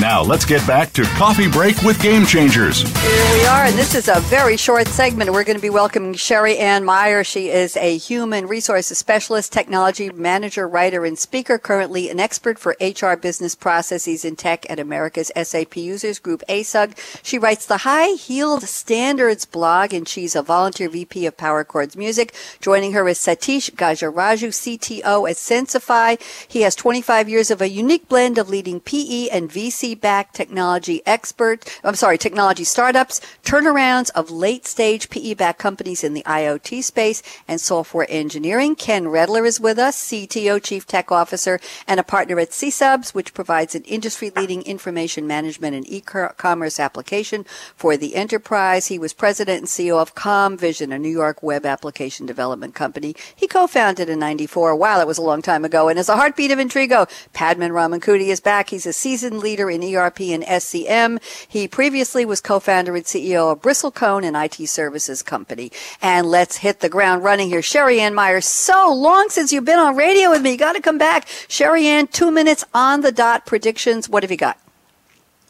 Now, 0.00 0.22
let's 0.22 0.46
get 0.46 0.66
back 0.66 0.94
to 0.94 1.02
Coffee 1.02 1.46
Break 1.46 1.82
with 1.82 2.00
Game 2.00 2.24
Changers. 2.24 2.80
Here 3.02 3.32
we 3.34 3.44
are, 3.44 3.64
and 3.66 3.76
this 3.76 3.94
is 3.94 4.08
a 4.08 4.18
very 4.20 4.56
short 4.56 4.88
segment. 4.88 5.30
We're 5.30 5.44
going 5.44 5.58
to 5.58 5.62
be 5.62 5.68
welcoming 5.68 6.14
Sherry 6.14 6.56
Ann 6.56 6.86
Meyer. 6.86 7.22
She 7.22 7.50
is 7.50 7.76
a 7.76 7.98
human 7.98 8.46
resources 8.46 8.96
specialist, 8.96 9.52
technology 9.52 10.08
manager, 10.08 10.66
writer, 10.66 11.04
and 11.04 11.18
speaker, 11.18 11.58
currently 11.58 12.08
an 12.08 12.18
expert 12.18 12.58
for 12.58 12.74
HR 12.80 13.14
business 13.14 13.54
processes 13.54 14.24
in 14.24 14.36
tech 14.36 14.64
at 14.70 14.78
America's 14.78 15.30
SAP 15.36 15.76
Users 15.76 16.18
Group, 16.18 16.42
ASUG. 16.48 16.96
She 17.22 17.38
writes 17.38 17.66
the 17.66 17.78
High 17.78 18.12
Heeled 18.14 18.62
Standards 18.62 19.44
blog, 19.44 19.92
and 19.92 20.08
she's 20.08 20.34
a 20.34 20.40
volunteer 20.40 20.88
VP 20.88 21.26
of 21.26 21.36
Power 21.36 21.62
Chords 21.62 21.94
Music. 21.94 22.34
Joining 22.62 22.92
her 22.92 23.06
is 23.06 23.18
Satish 23.18 23.70
Gajaraju, 23.72 24.48
CTO 24.48 25.28
at 25.28 25.36
Sensify. 25.36 26.18
He 26.48 26.62
has 26.62 26.74
25 26.74 27.28
years 27.28 27.50
of 27.50 27.60
a 27.60 27.68
unique 27.68 28.08
blend 28.08 28.38
of 28.38 28.48
leading 28.48 28.80
PE 28.80 29.28
and 29.28 29.50
VC 29.50 29.89
PE-backed 29.90 30.34
technology 30.34 31.02
expert, 31.04 31.68
I'm 31.82 31.94
sorry, 31.96 32.16
technology 32.16 32.64
startups, 32.64 33.20
turnarounds 33.42 34.10
of 34.14 34.30
late-stage 34.30 35.10
PE-backed 35.10 35.58
companies 35.58 36.04
in 36.04 36.14
the 36.14 36.22
IoT 36.22 36.84
space 36.84 37.22
and 37.48 37.60
software 37.60 38.06
engineering. 38.08 38.76
Ken 38.76 39.06
Redler 39.06 39.44
is 39.46 39.58
with 39.58 39.78
us, 39.78 40.00
CTO, 40.00 40.62
Chief 40.62 40.86
Tech 40.86 41.10
Officer, 41.10 41.58
and 41.88 41.98
a 41.98 42.04
partner 42.04 42.38
at 42.38 42.50
CSUBS, 42.50 43.14
which 43.14 43.34
provides 43.34 43.74
an 43.74 43.82
industry-leading 43.82 44.62
information 44.62 45.26
management 45.26 45.74
and 45.74 45.88
e-commerce 45.88 46.78
application 46.78 47.44
for 47.74 47.96
the 47.96 48.14
enterprise. 48.14 48.86
He 48.86 48.98
was 48.98 49.12
president 49.12 49.58
and 49.58 49.66
CEO 49.66 50.00
of 50.00 50.14
ComVision, 50.14 50.94
a 50.94 50.98
New 50.98 51.08
York 51.08 51.42
web 51.42 51.66
application 51.66 52.26
development 52.26 52.74
company. 52.74 53.16
He 53.34 53.48
co-founded 53.48 54.08
in 54.08 54.20
94. 54.20 54.76
Wow, 54.76 54.98
that 54.98 55.06
was 55.06 55.18
a 55.18 55.22
long 55.22 55.42
time 55.42 55.64
ago. 55.64 55.88
And 55.88 55.98
as 55.98 56.08
a 56.08 56.16
heartbeat 56.16 56.52
of 56.52 56.58
Intrigo, 56.58 57.08
Padman 57.32 57.72
Ramankutty 57.72 58.28
is 58.28 58.40
back. 58.40 58.70
He's 58.70 58.86
a 58.86 58.92
seasoned 58.92 59.38
leader 59.38 59.69
in 59.70 59.82
ERP 59.82 60.20
and 60.20 60.42
SCM. 60.44 61.22
He 61.48 61.68
previously 61.68 62.24
was 62.24 62.40
co-founder 62.40 62.94
and 62.94 63.04
CEO 63.04 63.52
of 63.52 63.60
Bristlecone, 63.60 64.24
an 64.26 64.36
IT 64.36 64.68
services 64.68 65.22
company. 65.22 65.72
And 66.02 66.26
let's 66.26 66.58
hit 66.58 66.80
the 66.80 66.88
ground 66.88 67.24
running 67.24 67.48
here. 67.48 67.62
Sherry 67.62 68.00
Ann 68.00 68.14
Meyer, 68.14 68.40
so 68.40 68.92
long 68.92 69.28
since 69.28 69.52
you've 69.52 69.64
been 69.64 69.78
on 69.78 69.96
radio 69.96 70.30
with 70.30 70.42
me. 70.42 70.52
You 70.52 70.58
got 70.58 70.74
to 70.74 70.82
come 70.82 70.98
back. 70.98 71.28
Sherry 71.48 71.86
Ann, 71.86 72.06
two 72.06 72.30
minutes 72.30 72.64
on 72.74 73.00
the 73.00 73.12
dot 73.12 73.46
predictions. 73.46 74.08
What 74.08 74.22
have 74.22 74.30
you 74.30 74.36
got? 74.36 74.58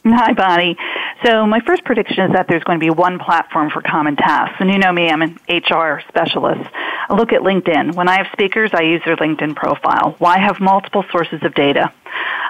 Hi, 0.05 0.33
Bonnie. 0.33 0.77
So 1.25 1.47
my 1.47 1.61
first 1.61 1.85
prediction 1.85 2.25
is 2.25 2.33
that 2.33 2.47
there's 2.49 2.65
going 2.65 2.81
to 2.81 2.85
be 2.85 2.89
one 2.89 3.19
platform 3.19 3.69
for 3.69 3.83
common 3.83 4.17
tasks. 4.17 4.57
And 4.59 4.71
you 4.71 4.79
know 4.79 4.91
me, 4.93 5.11
I'm 5.11 5.21
an 5.21 5.39
HR 5.49 6.01
specialist. 6.09 6.71
I 7.09 7.15
look 7.15 7.33
at 7.33 7.43
LinkedIn. 7.43 7.95
When 7.95 8.09
I 8.09 8.17
have 8.17 8.29
speakers, 8.33 8.71
I 8.73 8.83
use 8.83 9.03
their 9.05 9.17
LinkedIn 9.17 9.55
profile. 9.55 10.15
Why 10.19 10.39
have 10.39 10.59
multiple 10.61 11.05
sources 11.11 11.43
of 11.43 11.55
data? 11.55 11.93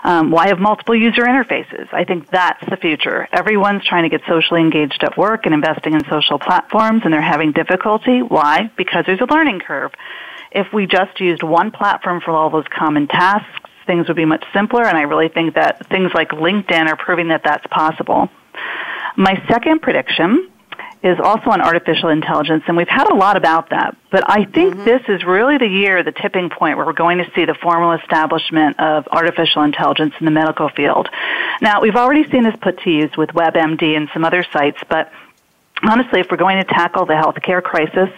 Um, 0.03 0.31
why 0.31 0.49
have 0.49 0.59
multiple 0.59 0.95
user 0.95 1.23
interfaces? 1.23 1.93
I 1.93 2.05
think 2.05 2.31
that's 2.31 2.65
the 2.69 2.77
future. 2.77 3.29
Everyone's 3.33 3.85
trying 3.85 4.05
to 4.05 4.09
get 4.09 4.27
socially 4.27 4.61
engaged 4.61 5.03
at 5.03 5.17
work 5.19 5.45
and 5.45 5.55
investing 5.55 5.95
in 5.95 6.01
social 6.09 6.39
platforms, 6.39 7.03
and 7.05 7.13
they're 7.13 7.21
having 7.21 7.53
difficulty. 7.53 8.23
Why? 8.23 8.71
Because 8.77 9.05
there's 9.07 9.21
a 9.21 9.33
learning 9.33 9.61
curve. 9.61 9.93
If 10.53 10.73
we 10.73 10.87
just 10.87 11.21
used 11.21 11.43
one 11.43 11.71
platform 11.71 12.21
for 12.21 12.33
all 12.33 12.51
those 12.51 12.65
common 12.77 13.07
tasks, 13.09 13.71
things 13.87 14.09
would 14.09 14.17
be 14.17 14.25
much 14.25 14.45
simpler, 14.53 14.85
and 14.85 14.97
I 14.97 15.03
really 15.03 15.29
think 15.29 15.55
that 15.55 15.87
things 15.89 16.13
like 16.15 16.31
LinkedIn 16.31 16.87
are 16.87 16.97
proving 16.97 17.29
that 17.29 17.43
that's 17.45 17.67
possible. 17.67 18.29
My 19.17 19.43
second 19.49 19.83
prediction 19.83 20.50
is 21.03 21.19
also 21.19 21.51
on 21.51 21.63
artificial 21.63 22.11
intelligence, 22.11 22.65
and 22.67 22.77
we've 22.77 22.89
had 22.89 23.11
a 23.11 23.15
lot 23.15 23.37
about 23.37 23.71
that. 23.71 23.97
But 24.11 24.29
I 24.29 24.45
think 24.45 24.75
mm-hmm. 24.75 24.85
this 24.85 25.03
is 25.09 25.25
really 25.25 25.57
the 25.57 25.67
year, 25.67 26.03
the 26.03 26.13
tipping 26.13 26.51
point, 26.51 26.77
where 26.77 26.85
we're 26.85 26.93
going 26.93 27.19
to 27.19 27.31
see 27.35 27.47
the 27.47 27.55
formal 27.55 27.93
establishment 27.93 28.79
of 28.79 29.09
artificial 29.11 29.63
intelligence 29.63 30.15
in 30.21 30.27
the 30.27 30.31
medical 30.31 30.69
field. 30.69 31.09
Now, 31.63 31.81
we've 31.81 31.97
already 31.97 32.31
seen 32.31 32.45
this 32.45 32.55
put 32.61 32.81
to 32.81 32.91
use 32.91 33.17
with 33.17 33.31
WebMD 33.31 33.97
and 33.97 34.11
some 34.13 34.25
other 34.25 34.45
sites, 34.53 34.79
but 34.91 35.11
honestly, 35.83 36.21
if 36.21 36.27
we're 36.31 36.37
going 36.37 36.59
to 36.59 36.65
tackle 36.65 37.07
the 37.07 37.15
healthcare 37.15 37.63
crisis, 37.63 38.11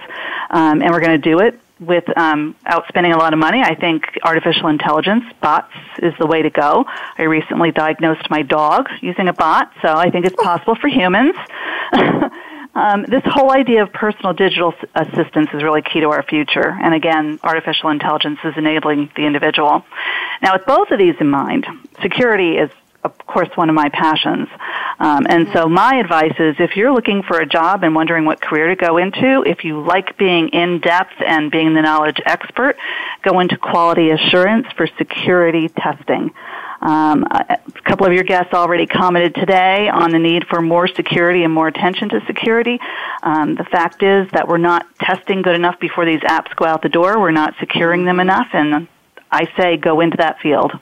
um, 0.51 0.83
and 0.83 0.91
we're 0.91 1.01
going 1.01 1.20
to 1.20 1.30
do 1.30 1.39
it 1.39 1.61
with 1.78 2.05
um, 2.16 2.55
outspending 2.66 3.14
a 3.14 3.18
lot 3.18 3.33
of 3.33 3.39
money, 3.39 3.61
I 3.61 3.74
think 3.74 4.05
artificial 4.24 4.68
intelligence, 4.68 5.24
bots, 5.41 5.72
is 5.99 6.14
the 6.18 6.26
way 6.26 6.43
to 6.43 6.51
go. 6.51 6.85
I 7.18 7.22
recently 7.22 7.70
diagnosed 7.70 8.28
my 8.30 8.43
dog 8.43 8.89
using 9.01 9.28
a 9.28 9.33
bot, 9.33 9.72
so 9.83 9.89
I 9.89 10.11
think 10.11 10.26
it's 10.26 10.37
possible 10.37 10.74
for 10.74 10.89
humans. 10.89 11.35
um, 12.75 13.05
this 13.05 13.23
whole 13.27 13.53
idea 13.53 13.83
of 13.83 13.93
personal 13.93 14.33
digital 14.33 14.75
assistance 14.95 15.49
is 15.53 15.62
really 15.62 15.83
key 15.83 16.01
to 16.01 16.09
our 16.11 16.23
future. 16.23 16.68
And 16.68 16.95
again, 16.95 17.39
artificial 17.43 17.91
intelligence 17.91 18.39
is 18.45 18.55
enabling 18.57 19.11
the 19.14 19.27
individual. 19.27 19.85
Now, 20.43 20.55
with 20.55 20.66
both 20.66 20.91
of 20.91 20.99
these 20.99 21.14
in 21.20 21.29
mind, 21.29 21.66
security 22.01 22.57
is 22.57 22.70
of 23.05 23.18
course, 23.27 23.49
one 23.57 23.68
of 23.68 23.75
my 23.75 23.89
passions. 23.89 24.49
Um, 25.01 25.27
and 25.29 25.49
so 25.53 25.68
my 25.68 25.97
advice 25.97 26.35
is 26.39 26.57
if 26.61 26.77
you're 26.77 26.93
looking 26.93 27.23
for 27.23 27.41
a 27.41 27.47
job 27.47 27.83
and 27.83 27.95
wondering 27.95 28.25
what 28.25 28.41
career 28.41 28.68
to 28.68 28.77
go 28.77 28.97
into, 28.97 29.43
if 29.45 29.64
you 29.64 29.83
like 29.83 30.16
being 30.16 30.51
in 30.51 30.81
depth 30.81 31.14
and 31.27 31.51
being 31.51 31.75
the 31.75 31.83
knowledge 31.83 32.20
expert, 32.25 32.77
go 33.23 33.41
into 33.41 33.57
quality 33.57 34.11
assurance 34.11 34.66
for 34.77 34.87
security 34.99 35.68
testing. 35.68 36.31
Um, 36.83 37.24
a 37.30 37.59
couple 37.85 38.07
of 38.07 38.12
your 38.12 38.24
guests 38.24 38.53
already 38.53 38.87
commented 38.87 39.37
today 39.37 39.89
on 39.89 40.11
the 40.11 40.18
need 40.18 40.47
for 40.49 40.61
more 40.61 40.89
security 40.89 41.45
and 41.45 41.55
more 41.55 41.68
attention 41.68 42.09
to 42.09 42.20
security. 42.26 42.80
Um, 43.22 43.55
the 43.55 43.64
fact 43.64 44.03
is 44.03 44.28
that 44.33 44.49
we're 44.49 44.59
not 44.59 44.87
testing 44.99 45.43
good 45.43 45.55
enough 45.55 45.78
before 45.78 46.05
these 46.05 46.20
apps 46.20 46.55
go 46.57 46.64
out 46.64 46.83
the 46.83 46.89
door. 46.89 47.20
We're 47.20 47.30
not 47.30 47.55
securing 47.61 48.05
them 48.05 48.18
enough, 48.18 48.49
and 48.53 48.89
I 49.30 49.49
say 49.57 49.76
go 49.76 50.01
into 50.01 50.16
that 50.16 50.41
field. 50.41 50.72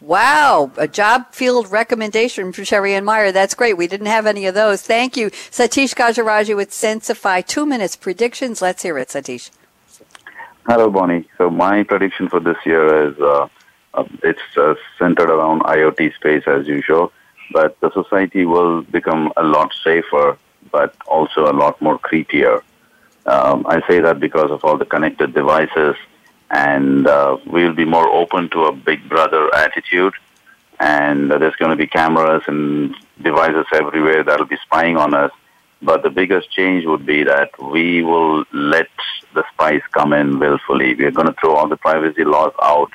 Wow, 0.00 0.72
a 0.78 0.88
job 0.88 1.34
field 1.34 1.70
recommendation 1.70 2.50
from 2.50 2.64
Sherry 2.64 2.94
Ann 2.94 3.04
Meyer. 3.04 3.32
That's 3.32 3.52
great. 3.52 3.76
We 3.76 3.86
didn't 3.86 4.06
have 4.06 4.24
any 4.24 4.46
of 4.46 4.54
those. 4.54 4.80
Thank 4.80 5.14
you. 5.14 5.28
Satish 5.28 5.94
Gajaraju 5.94 6.56
with 6.56 6.70
Sensify. 6.70 7.46
Two 7.46 7.66
minutes 7.66 7.96
predictions. 7.96 8.62
Let's 8.62 8.82
hear 8.82 8.96
it, 8.96 9.08
Satish. 9.08 9.50
Hello, 10.66 10.88
Bonnie. 10.88 11.28
So 11.36 11.50
my 11.50 11.82
prediction 11.82 12.30
for 12.30 12.40
this 12.40 12.56
year 12.64 13.10
is 13.10 13.18
uh, 13.18 13.48
uh, 13.94 14.04
it's 14.22 14.56
uh, 14.56 14.74
centered 14.98 15.30
around 15.30 15.62
IoT 15.62 16.14
space 16.14 16.44
as 16.46 16.66
usual, 16.66 17.12
but 17.52 17.78
the 17.80 17.90
society 17.92 18.44
will 18.44 18.82
become 18.82 19.32
a 19.36 19.42
lot 19.42 19.72
safer, 19.84 20.38
but 20.70 20.94
also 21.06 21.50
a 21.50 21.54
lot 21.54 21.80
more 21.80 21.98
creepier. 21.98 22.62
Um, 23.26 23.66
I 23.68 23.86
say 23.86 24.00
that 24.00 24.20
because 24.20 24.50
of 24.50 24.64
all 24.64 24.78
the 24.78 24.86
connected 24.86 25.34
devices 25.34 25.96
and 26.50 27.06
uh, 27.06 27.38
we'll 27.46 27.74
be 27.74 27.84
more 27.84 28.08
open 28.08 28.48
to 28.50 28.64
a 28.64 28.72
big 28.72 29.08
brother 29.08 29.54
attitude. 29.54 30.14
And 30.80 31.30
uh, 31.30 31.38
there's 31.38 31.56
going 31.56 31.70
to 31.70 31.76
be 31.76 31.86
cameras 31.86 32.42
and 32.46 32.94
devices 33.22 33.66
everywhere 33.72 34.24
that'll 34.24 34.46
be 34.46 34.56
spying 34.64 34.96
on 34.96 35.14
us. 35.14 35.30
But 35.82 36.02
the 36.02 36.10
biggest 36.10 36.50
change 36.50 36.84
would 36.86 37.06
be 37.06 37.22
that 37.24 37.50
we 37.62 38.02
will 38.02 38.44
let 38.52 38.88
the 39.34 39.44
spies 39.52 39.82
come 39.92 40.12
in 40.12 40.38
willfully. 40.38 40.94
We're 40.94 41.10
going 41.10 41.28
to 41.28 41.36
throw 41.40 41.54
all 41.54 41.68
the 41.68 41.76
privacy 41.76 42.24
laws 42.24 42.52
out, 42.62 42.90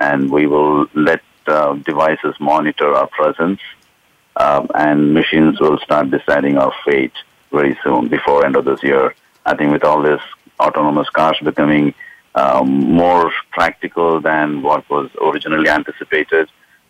and 0.00 0.30
we 0.30 0.46
will 0.46 0.86
let 0.94 1.22
uh, 1.46 1.74
devices 1.74 2.34
monitor 2.40 2.94
our 2.94 3.08
presence. 3.08 3.60
um, 4.36 4.68
and 4.74 5.12
machines 5.14 5.60
will 5.60 5.78
start 5.78 6.10
deciding 6.10 6.56
our 6.58 6.72
fate 6.84 7.12
very 7.52 7.78
soon, 7.82 8.08
before 8.08 8.44
end 8.44 8.56
of 8.56 8.64
this 8.64 8.82
year. 8.82 9.14
I 9.44 9.56
think 9.56 9.72
with 9.72 9.84
all 9.84 10.02
this 10.02 10.20
autonomous 10.58 11.08
cars 11.10 11.38
becoming 11.42 11.94
um, 12.34 12.68
more 13.02 13.32
practical 13.50 14.20
than 14.20 14.62
what 14.62 14.88
was 14.88 15.10
originally 15.20 15.68
anticipated, 15.68 16.48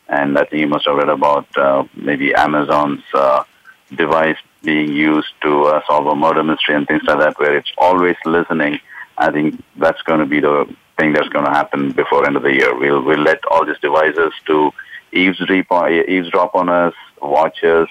and 0.09 0.39
I 0.39 0.45
think 0.45 0.61
you 0.61 0.69
must 0.69 0.87
have 0.87 0.97
read 0.97 1.09
about 1.09 1.47
uh, 1.57 1.85
maybe 1.95 2.35
Amazon's 2.35 3.03
uh, 3.15 3.45
device 3.97 4.37
being 4.63 4.93
used 4.93 5.33
to 5.43 5.65
uh, 5.65 5.81
solve 5.87 6.07
a 6.07 6.15
murder 6.15 6.45
mystery 6.45 6.75
and 6.75 6.87
things 6.87 7.03
like 7.05 7.19
that, 7.19 7.39
where 7.39 7.57
it's 7.57 7.73
always 7.79 8.17
listening. 8.27 8.79
I 9.17 9.31
think 9.31 9.63
that's 9.77 10.03
going 10.03 10.21
to 10.21 10.27
be 10.27 10.41
the 10.41 10.73
that's 11.09 11.29
going 11.29 11.45
to 11.45 11.51
happen 11.51 11.93
before 11.93 12.27
end 12.27 12.37
of 12.37 12.43
the 12.43 12.55
year. 12.55 12.71
We'll 12.77 13.03
we'll 13.03 13.27
let 13.31 13.45
all 13.51 13.65
these 13.65 13.79
devices 13.81 14.33
to 14.47 14.71
eavesdrop 15.13 15.91
eavesdrop 15.91 16.55
on 16.55 16.69
us, 16.69 16.95
watch 17.21 17.65
us, 17.65 17.89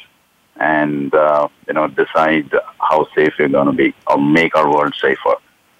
and 0.57 1.13
uh, 1.13 1.47
you 1.67 1.73
know 1.73 1.87
decide 1.87 2.49
how 2.79 3.07
safe 3.15 3.33
we're 3.39 3.49
going 3.49 3.67
to 3.67 3.73
be 3.73 3.93
or 4.07 4.17
make 4.17 4.55
our 4.55 4.69
world 4.71 4.95
safer. 5.01 5.35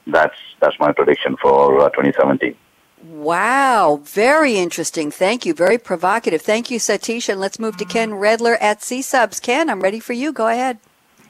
That's 0.07 0.39
that's 0.59 0.77
my 0.79 0.91
prediction 0.91 1.37
for 1.37 1.79
uh, 1.79 1.89
2017. 1.89 2.55
Wow, 3.01 4.01
very 4.03 4.57
interesting. 4.57 5.09
Thank 5.09 5.45
you. 5.45 5.53
Very 5.53 5.77
provocative. 5.77 6.41
Thank 6.41 6.69
you, 6.69 6.79
Satish. 6.79 7.29
And 7.29 7.39
let's 7.39 7.57
move 7.57 7.77
to 7.77 7.85
Ken 7.85 8.11
Redler 8.11 8.57
at 8.59 8.83
C 8.83 9.01
Subs. 9.01 9.39
Ken, 9.39 9.69
I'm 9.69 9.81
ready 9.81 10.01
for 10.01 10.13
you. 10.13 10.33
Go 10.33 10.47
ahead. 10.47 10.79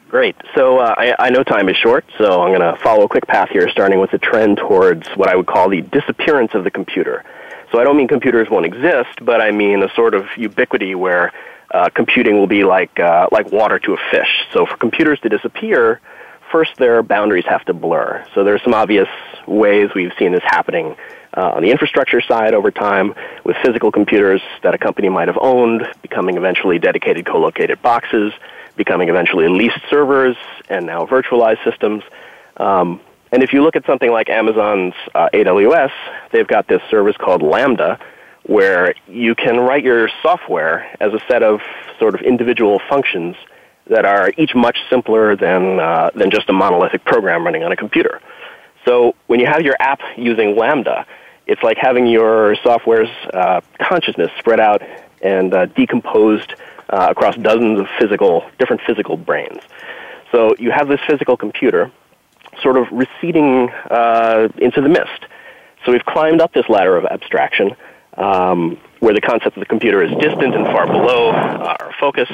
Great. 0.10 0.36
So 0.55 0.80
uh, 0.80 0.95
I, 0.97 1.16
I 1.20 1.30
know 1.30 1.43
time 1.43 1.70
is 1.70 1.78
short, 1.78 2.03
so 2.18 2.41
I'm 2.41 2.49
going 2.49 2.62
to 2.62 2.82
follow 2.82 3.03
a 3.03 3.07
quick 3.07 3.28
path 3.28 3.49
here, 3.49 3.70
starting 3.70 3.99
with 3.99 4.10
the 4.10 4.18
trend 4.18 4.57
towards 4.57 5.07
what 5.10 5.30
I 5.30 5.36
would 5.36 5.45
call 5.45 5.70
the 5.70 5.82
disappearance 5.82 6.55
of 6.55 6.64
the 6.64 6.72
computer. 6.72 7.24
So 7.72 7.80
I 7.80 7.84
don't 7.84 7.95
mean 7.95 8.07
computers 8.07 8.49
won't 8.49 8.66
exist, 8.66 9.24
but 9.24 9.39
I 9.39 9.51
mean 9.51 9.84
a 9.84 9.93
sort 9.93 10.16
of 10.16 10.26
ubiquity 10.36 10.95
where 10.95 11.32
uh, 11.72 11.89
computing 11.93 12.39
will 12.39 12.47
be 12.47 12.64
like 12.64 12.99
uh, 12.99 13.28
like 13.32 13.51
water 13.51 13.78
to 13.78 13.93
a 13.93 13.97
fish. 14.10 14.47
So 14.51 14.66
for 14.66 14.76
computers 14.78 15.20
to 15.20 15.30
disappear, 15.30 16.01
first 16.51 16.76
their 16.78 17.03
boundaries 17.03 17.45
have 17.47 17.64
to 17.66 17.76
blur. 17.76 18.26
So 18.34 18.43
there 18.43 18.55
are 18.55 18.60
some 18.60 18.74
obvious 18.74 19.07
ways 19.45 19.91
we've 19.93 20.14
seen 20.18 20.32
this 20.32 20.41
happening 20.43 20.95
uh, 21.38 21.51
on 21.51 21.62
the 21.62 21.70
infrastructure 21.70 22.22
side 22.22 22.55
over 22.55 22.72
time 22.72 23.14
with 23.43 23.55
physical 23.64 23.91
computers 23.91 24.41
that 24.64 24.74
a 24.74 24.80
company 24.80 25.10
might 25.10 25.28
have 25.28 25.38
owned 25.39 25.88
becoming 26.01 26.36
eventually 26.36 26.80
dedicated 26.80 27.28
co-located 27.28 27.80
boxes, 27.84 28.34
becoming 28.80 29.09
eventually 29.09 29.47
leased 29.49 29.82
servers, 29.89 30.38
and 30.69 30.88
now 30.88 31.05
virtualized 31.05 31.63
systems. 31.63 32.01
Um, 32.57 33.01
and 33.32 33.43
if 33.43 33.53
you 33.53 33.61
look 33.61 33.75
at 33.75 33.86
something 33.86 34.09
like 34.09 34.30
Amazon's 34.30 34.95
uh, 35.13 35.30
AWS, 35.34 35.91
they've 36.32 36.47
got 36.47 36.67
this 36.67 36.82
service 36.89 37.15
called 37.17 37.43
Lambda, 37.43 37.99
where 38.43 38.95
you 39.05 39.36
can 39.36 39.59
write 39.59 39.84
your 39.84 40.09
software 40.23 40.88
as 40.99 41.13
a 41.13 41.19
set 41.27 41.43
of 41.43 41.59
sort 41.99 42.15
of 42.15 42.21
individual 42.21 42.82
functions 42.89 43.36
that 43.88 44.05
are 44.05 44.32
each 44.38 44.55
much 44.55 44.77
simpler 44.89 45.36
than 45.36 45.80
uh, 45.80 46.09
than 46.15 46.32
just 46.32 46.49
a 46.49 46.53
monolithic 46.53 47.03
program 47.03 47.43
running 47.43 47.63
on 47.63 47.71
a 47.71 47.75
computer. 47.75 48.21
So 48.86 49.13
when 49.27 49.39
you 49.39 49.45
have 49.45 49.61
your 49.61 49.75
app 49.80 49.99
using 50.17 50.55
Lambda, 50.55 51.05
it's 51.45 51.61
like 51.61 51.77
having 51.77 52.07
your 52.07 52.55
software's 52.63 53.09
uh, 53.34 53.61
consciousness 53.77 54.32
spread 54.39 54.59
out 54.59 54.82
and 55.22 55.53
uh, 55.53 55.65
decomposed 55.67 56.53
uh, 56.89 57.07
across 57.09 57.36
dozens 57.38 57.80
of 57.80 57.88
physical 57.99 58.49
different 58.57 58.82
physical 58.86 59.17
brains. 59.17 59.59
So 60.32 60.55
you 60.59 60.72
have 60.72 60.88
this 60.88 60.99
physical 61.07 61.38
computer 61.38 61.91
sort 62.61 62.78
of 62.78 62.88
receding 62.91 63.70
uh, 63.89 64.49
into 64.57 64.82
the 64.82 64.89
mist. 64.89 65.26
So 65.86 65.91
we've 65.91 66.05
climbed 66.05 66.41
up 66.41 66.53
this 66.53 66.67
ladder 66.70 66.97
of 66.97 67.05
abstraction 67.05 67.76
um, 68.17 68.78
where 68.99 69.13
the 69.13 69.22
concept 69.22 69.55
of 69.55 69.61
the 69.61 69.65
computer 69.65 70.03
is 70.03 70.11
distant 70.20 70.55
and 70.55 70.65
far 70.65 70.86
below 70.86 71.30
uh, 71.30 71.76
our 71.80 71.93
focus. 71.99 72.30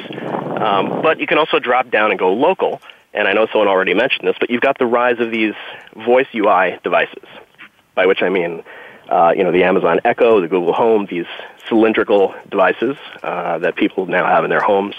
Um, 0.59 1.01
but 1.01 1.19
you 1.19 1.27
can 1.27 1.37
also 1.37 1.59
drop 1.59 1.91
down 1.91 2.11
and 2.11 2.19
go 2.19 2.33
local. 2.33 2.81
And 3.13 3.27
I 3.27 3.33
know 3.33 3.47
someone 3.51 3.67
already 3.67 3.93
mentioned 3.93 4.27
this, 4.27 4.35
but 4.39 4.49
you've 4.49 4.61
got 4.61 4.77
the 4.77 4.85
rise 4.85 5.19
of 5.19 5.31
these 5.31 5.53
voice 5.95 6.27
UI 6.33 6.79
devices, 6.83 7.23
by 7.93 8.07
which 8.07 8.21
I 8.21 8.29
mean, 8.29 8.63
uh, 9.09 9.33
you 9.35 9.43
know, 9.43 9.51
the 9.51 9.63
Amazon 9.63 9.99
Echo, 10.03 10.41
the 10.41 10.47
Google 10.47 10.73
Home, 10.73 11.07
these 11.09 11.25
cylindrical 11.67 12.35
devices 12.49 12.97
uh, 13.23 13.59
that 13.59 13.75
people 13.75 14.05
now 14.05 14.25
have 14.25 14.43
in 14.43 14.49
their 14.49 14.61
homes. 14.61 14.95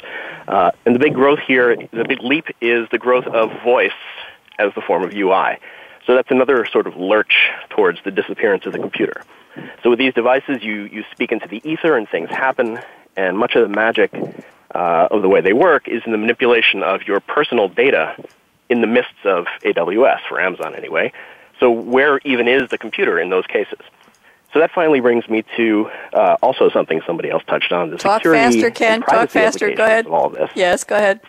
Uh, 0.47 0.71
and 0.85 0.95
the 0.95 0.99
big 0.99 1.15
growth 1.15 1.41
here, 1.47 1.77
the 1.77 2.05
big 2.05 2.23
leap 2.23 2.47
is 2.61 2.89
the 2.91 2.99
growth 2.99 3.27
of 3.27 3.51
voice 3.63 3.91
as 4.59 4.73
the 4.75 4.81
form 4.81 5.03
of 5.03 5.13
UI. 5.13 5.59
So 6.07 6.15
that's 6.15 6.31
another 6.31 6.67
sort 6.67 6.87
of 6.87 6.97
lurch 6.97 7.51
towards 7.71 7.99
the 8.05 8.11
disappearance 8.11 8.65
of 8.65 8.73
the 8.73 8.79
computer. 8.79 9.23
So 9.83 9.91
with 9.91 9.99
these 9.99 10.15
devices, 10.15 10.63
you, 10.63 10.85
you 10.85 11.05
speak 11.13 11.33
into 11.33 11.49
the 11.49 11.61
ether 11.69 11.97
and 11.97 12.09
things 12.09 12.31
happen, 12.31 12.79
and 13.17 13.37
much 13.39 13.57
of 13.57 13.69
the 13.69 13.75
magic 13.75 14.13
uh, 14.75 15.09
of 15.11 15.23
the 15.23 15.29
way 15.29 15.41
they 15.41 15.53
work 15.53 15.89
is 15.89 16.03
in 16.05 16.13
the 16.13 16.19
manipulation 16.19 16.83
of 16.83 17.03
your 17.03 17.21
personal 17.21 17.69
data 17.69 18.15
in 18.69 18.81
the 18.81 18.87
midst 18.87 19.15
of 19.25 19.47
AWS, 19.65 20.21
for 20.29 20.41
Amazon 20.41 20.75
anyway. 20.75 21.13
So 21.61 21.71
where 21.71 22.21
even 22.25 22.49
is 22.49 22.69
the 22.71 22.79
computer 22.79 23.19
in 23.19 23.31
those 23.31 23.47
cases? 23.47 23.79
So 24.53 24.61
that 24.61 24.71
finally 24.73 25.01
brings 25.01 25.29
me 25.29 25.45
to 25.57 25.91
uh, 26.13 26.37
also 26.43 26.71
something 26.71 27.01
somebody 27.07 27.31
else 27.31 27.43
touched 27.47 27.73
on: 27.73 27.91
the 27.91 27.99
Talk 27.99 28.23
security 28.23 28.61
faster, 28.61 28.71
Ken. 28.71 29.03
Talk 29.03 29.31
faster. 29.31 29.75
Go 29.75 29.85
ahead. 29.85 30.07
Of 30.07 30.13
all 30.13 30.31
this. 30.31 30.51
Yes, 30.55 30.85
go 30.85 30.97
ahead. 30.97 31.21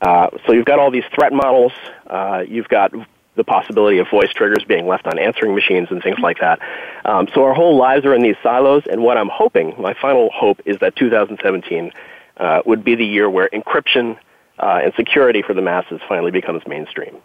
Uh, 0.00 0.28
so 0.46 0.52
you've 0.52 0.66
got 0.66 0.78
all 0.78 0.90
these 0.90 1.04
threat 1.14 1.32
models. 1.32 1.72
Uh, 2.06 2.44
you've 2.46 2.68
got 2.68 2.92
the 3.36 3.44
possibility 3.44 3.98
of 3.98 4.08
voice 4.08 4.30
triggers 4.32 4.64
being 4.64 4.86
left 4.86 5.06
on 5.06 5.18
answering 5.18 5.54
machines 5.54 5.88
and 5.90 6.02
things 6.02 6.18
like 6.20 6.38
that. 6.38 6.60
Um, 7.04 7.28
so 7.34 7.44
our 7.44 7.54
whole 7.54 7.76
lives 7.76 8.04
are 8.04 8.14
in 8.14 8.22
these 8.22 8.36
silos, 8.42 8.84
and 8.88 9.02
what 9.02 9.16
I'm 9.16 9.28
hoping, 9.28 9.74
my 9.80 9.94
final 9.94 10.30
hope, 10.32 10.60
is 10.64 10.78
that 10.78 10.94
2017 10.96 11.92
uh, 12.36 12.62
would 12.66 12.84
be 12.84 12.94
the 12.94 13.04
year 13.04 13.28
where 13.28 13.48
encryption 13.48 14.18
uh, 14.58 14.80
and 14.84 14.94
security 14.94 15.42
for 15.42 15.54
the 15.54 15.62
masses 15.62 16.00
finally 16.08 16.30
becomes 16.30 16.62
mainstream. 16.66 17.16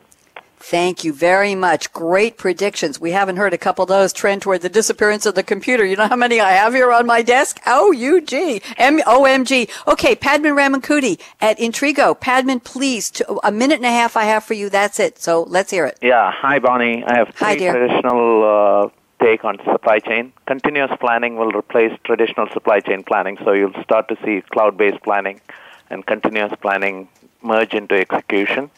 Thank 0.61 1.03
you 1.03 1.13
very 1.13 1.55
much. 1.55 1.91
Great 1.93 2.37
predictions. 2.37 2.99
We 2.99 3.11
haven't 3.11 3.37
heard 3.37 3.53
a 3.53 3.57
couple 3.57 3.83
of 3.83 3.89
those 3.89 4.13
trend 4.13 4.41
toward 4.41 4.61
the 4.61 4.69
disappearance 4.69 5.25
of 5.25 5.35
the 5.35 5.41
computer. 5.41 5.85
You 5.85 5.95
know 5.95 6.07
how 6.07 6.15
many 6.15 6.39
I 6.41 6.51
have 6.51 6.73
here 6.73 6.91
on 6.91 7.05
my 7.05 7.21
desk? 7.21 7.59
O-U-G. 7.65 8.61
M-O-M-G. 8.77 9.69
Okay, 9.87 10.15
Padman 10.15 10.55
Ramankutty 10.55 11.19
at 11.39 11.57
Intrigo. 11.59 12.19
Padman, 12.19 12.59
please, 12.59 13.21
a 13.43 13.51
minute 13.51 13.77
and 13.77 13.85
a 13.85 13.89
half 13.89 14.17
I 14.17 14.23
have 14.25 14.43
for 14.43 14.53
you. 14.53 14.69
That's 14.69 14.99
it. 14.99 15.17
So 15.17 15.43
let's 15.43 15.71
hear 15.71 15.85
it. 15.85 15.97
Yeah. 16.01 16.31
Hi, 16.31 16.59
Bonnie. 16.59 17.03
I 17.05 17.17
have 17.17 17.29
three 17.33 17.57
traditional 17.57 18.43
uh, 18.43 18.89
take 19.23 19.45
on 19.45 19.57
supply 19.63 19.99
chain. 19.99 20.33
Continuous 20.45 20.91
planning 20.99 21.35
will 21.35 21.51
replace 21.51 21.97
traditional 22.03 22.47
supply 22.49 22.79
chain 22.81 23.03
planning, 23.03 23.37
so 23.43 23.53
you'll 23.53 23.81
start 23.81 24.07
to 24.09 24.17
see 24.23 24.41
cloud-based 24.51 25.01
planning 25.03 25.41
and 25.89 26.05
continuous 26.05 26.53
planning 26.61 27.07
merge 27.41 27.73
into 27.73 27.95
execution. 27.95 28.69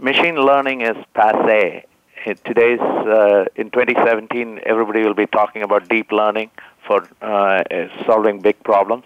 Machine 0.00 0.36
learning 0.36 0.82
is 0.82 0.96
passe. 1.12 1.84
In 2.24 2.36
today's 2.44 2.78
uh, 2.78 3.46
in 3.56 3.68
2017, 3.70 4.60
everybody 4.64 5.02
will 5.02 5.14
be 5.14 5.26
talking 5.26 5.62
about 5.62 5.88
deep 5.88 6.12
learning 6.12 6.52
for 6.86 7.08
uh, 7.20 7.64
solving 8.06 8.40
big 8.40 8.62
problems, 8.62 9.02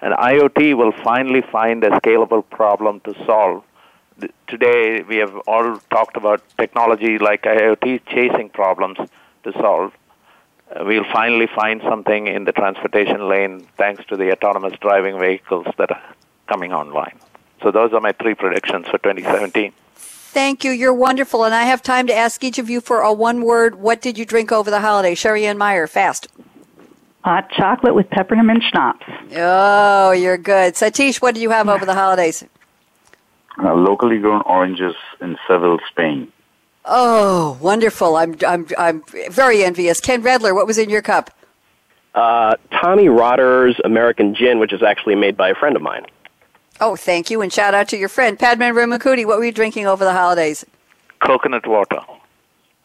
and 0.00 0.14
IoT 0.14 0.76
will 0.76 0.92
finally 0.92 1.40
find 1.40 1.82
a 1.82 1.90
scalable 1.98 2.48
problem 2.48 3.00
to 3.00 3.14
solve. 3.24 3.64
Today, 4.46 5.02
we 5.02 5.16
have 5.16 5.36
all 5.48 5.78
talked 5.90 6.16
about 6.16 6.44
technology 6.58 7.18
like 7.18 7.42
IoT 7.42 8.06
chasing 8.06 8.48
problems 8.48 8.98
to 9.42 9.52
solve. 9.54 9.92
Uh, 10.70 10.84
we'll 10.84 11.10
finally 11.12 11.48
find 11.48 11.82
something 11.82 12.28
in 12.28 12.44
the 12.44 12.52
transportation 12.52 13.28
lane 13.28 13.66
thanks 13.76 14.04
to 14.06 14.16
the 14.16 14.30
autonomous 14.30 14.78
driving 14.78 15.18
vehicles 15.18 15.66
that 15.76 15.90
are 15.90 16.02
coming 16.46 16.72
online. 16.72 17.18
So 17.64 17.72
those 17.72 17.92
are 17.92 18.00
my 18.00 18.12
three 18.12 18.34
predictions 18.34 18.86
for 18.86 18.98
2017. 18.98 19.72
Thank 20.36 20.64
you. 20.64 20.70
You're 20.70 20.92
wonderful. 20.92 21.44
And 21.44 21.54
I 21.54 21.62
have 21.62 21.82
time 21.82 22.06
to 22.08 22.14
ask 22.14 22.44
each 22.44 22.58
of 22.58 22.68
you 22.68 22.82
for 22.82 23.00
a 23.00 23.10
one 23.10 23.40
word. 23.40 23.76
What 23.76 24.02
did 24.02 24.18
you 24.18 24.26
drink 24.26 24.52
over 24.52 24.70
the 24.70 24.82
holiday? 24.82 25.14
Sherry 25.14 25.46
Ann 25.46 25.56
Meyer, 25.56 25.86
fast. 25.86 26.28
Hot 27.24 27.50
chocolate 27.52 27.94
with 27.94 28.10
peppermint 28.10 28.62
schnapps. 28.70 29.06
Oh, 29.34 30.12
you're 30.12 30.36
good. 30.36 30.74
Satish, 30.74 31.22
what 31.22 31.32
did 31.32 31.40
you 31.40 31.48
have 31.48 31.70
over 31.70 31.86
the 31.86 31.94
holidays? 31.94 32.44
Uh, 33.56 33.72
locally 33.72 34.18
grown 34.18 34.42
oranges 34.42 34.94
in 35.22 35.38
Seville, 35.48 35.78
Spain. 35.88 36.30
Oh, 36.84 37.56
wonderful. 37.62 38.16
I'm, 38.16 38.36
I'm, 38.46 38.66
I'm 38.76 39.02
very 39.30 39.64
envious. 39.64 40.00
Ken 40.00 40.22
Redler, 40.22 40.54
what 40.54 40.66
was 40.66 40.76
in 40.76 40.90
your 40.90 41.00
cup? 41.00 41.30
Uh, 42.14 42.56
Tommy 42.70 43.08
Rotter's 43.08 43.80
American 43.86 44.34
Gin, 44.34 44.58
which 44.58 44.74
is 44.74 44.82
actually 44.82 45.14
made 45.14 45.38
by 45.38 45.48
a 45.48 45.54
friend 45.54 45.76
of 45.76 45.80
mine. 45.80 46.04
Oh, 46.80 46.96
thank 46.96 47.30
you. 47.30 47.40
And 47.40 47.52
shout 47.52 47.74
out 47.74 47.88
to 47.88 47.96
your 47.96 48.08
friend. 48.08 48.38
Padman 48.38 48.74
Ramankutty, 48.74 49.26
what 49.26 49.38
were 49.38 49.44
you 49.44 49.52
drinking 49.52 49.86
over 49.86 50.04
the 50.04 50.12
holidays? 50.12 50.64
Coconut 51.20 51.66
water. 51.66 52.00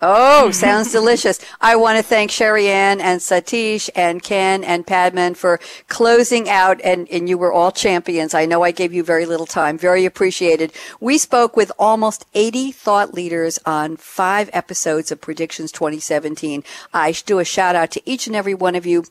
Oh, 0.02 0.50
sounds 0.52 0.92
delicious. 0.92 1.40
I 1.60 1.76
want 1.76 1.98
to 1.98 2.04
thank 2.04 2.32
Sherry 2.32 2.68
Ann 2.70 3.00
and 3.00 3.20
Satish 3.20 3.90
and 3.96 4.24
Ken 4.24 4.64
and 4.64 4.88
Padman 4.88 5.36
for 5.36 5.60
closing 5.90 6.50
out, 6.50 6.82
and, 6.84 7.08
and 7.10 7.30
you 7.30 7.38
were 7.38 7.54
all 7.54 7.72
champions. 7.72 8.34
I 8.34 8.46
know 8.46 8.64
I 8.64 8.72
gave 8.72 8.94
you 8.94 9.04
very 9.04 9.26
little 9.26 9.46
time. 9.46 9.78
Very 9.78 10.06
appreciated. 10.06 10.74
We 11.00 11.18
spoke 11.18 11.56
with 11.56 11.72
almost 11.78 12.26
80 12.34 12.72
thought 12.72 13.14
leaders 13.14 13.60
on 13.66 13.98
five 13.98 14.50
episodes 14.54 15.12
of 15.12 15.22
Predictions 15.22 15.72
2017. 15.72 16.64
I 16.94 17.12
do 17.26 17.40
a 17.40 17.46
shout 17.46 17.76
out 17.76 17.92
to 17.92 18.10
each 18.10 18.26
and 18.26 18.36
every 18.36 18.54
one 18.56 18.76
of 18.76 18.86
you 18.86 19.04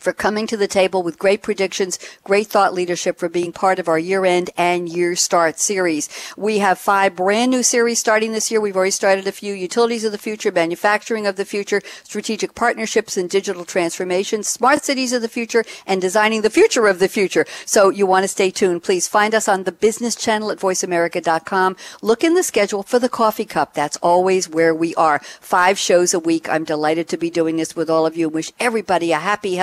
for 0.00 0.12
coming 0.12 0.46
to 0.46 0.56
the 0.56 0.66
table 0.66 1.02
with 1.02 1.18
great 1.18 1.42
predictions, 1.42 1.98
great 2.24 2.46
thought 2.46 2.74
leadership 2.74 3.18
for 3.18 3.28
being 3.28 3.52
part 3.52 3.78
of 3.78 3.88
our 3.88 3.98
year 3.98 4.24
end 4.24 4.50
and 4.56 4.88
year 4.88 5.14
start 5.14 5.58
series. 5.58 6.08
We 6.36 6.58
have 6.58 6.78
five 6.78 7.16
brand 7.16 7.50
new 7.50 7.62
series 7.62 7.98
starting 7.98 8.32
this 8.32 8.50
year. 8.50 8.60
We've 8.60 8.76
already 8.76 8.90
started 8.90 9.26
a 9.26 9.32
few 9.32 9.54
utilities 9.54 10.04
of 10.04 10.12
the 10.12 10.18
future, 10.18 10.50
manufacturing 10.50 11.26
of 11.26 11.36
the 11.36 11.44
future, 11.44 11.82
strategic 12.02 12.54
partnerships 12.54 13.16
and 13.16 13.28
digital 13.28 13.64
transformation, 13.64 14.42
smart 14.42 14.84
cities 14.84 15.12
of 15.12 15.22
the 15.22 15.28
future, 15.28 15.64
and 15.86 16.00
designing 16.00 16.42
the 16.42 16.50
future 16.50 16.86
of 16.86 16.98
the 16.98 17.08
future. 17.08 17.44
So 17.66 17.90
you 17.90 18.06
want 18.06 18.24
to 18.24 18.28
stay 18.28 18.50
tuned. 18.50 18.82
Please 18.82 19.06
find 19.06 19.34
us 19.34 19.48
on 19.48 19.64
the 19.64 19.72
business 19.72 20.14
channel 20.14 20.50
at 20.50 20.58
voiceamerica.com. 20.58 21.76
Look 22.02 22.24
in 22.24 22.34
the 22.34 22.42
schedule 22.42 22.82
for 22.82 22.98
the 22.98 23.08
coffee 23.08 23.44
cup. 23.44 23.74
That's 23.74 23.96
always 23.98 24.48
where 24.48 24.74
we 24.74 24.94
are. 24.94 25.20
Five 25.40 25.78
shows 25.78 26.14
a 26.14 26.18
week. 26.18 26.48
I'm 26.48 26.64
delighted 26.64 27.08
to 27.08 27.16
be 27.16 27.30
doing 27.30 27.56
this 27.56 27.76
with 27.76 27.90
all 27.90 28.06
of 28.06 28.16
you. 28.16 28.28
Wish 28.28 28.52
everybody 28.58 29.12
a 29.12 29.18
happy, 29.18 29.56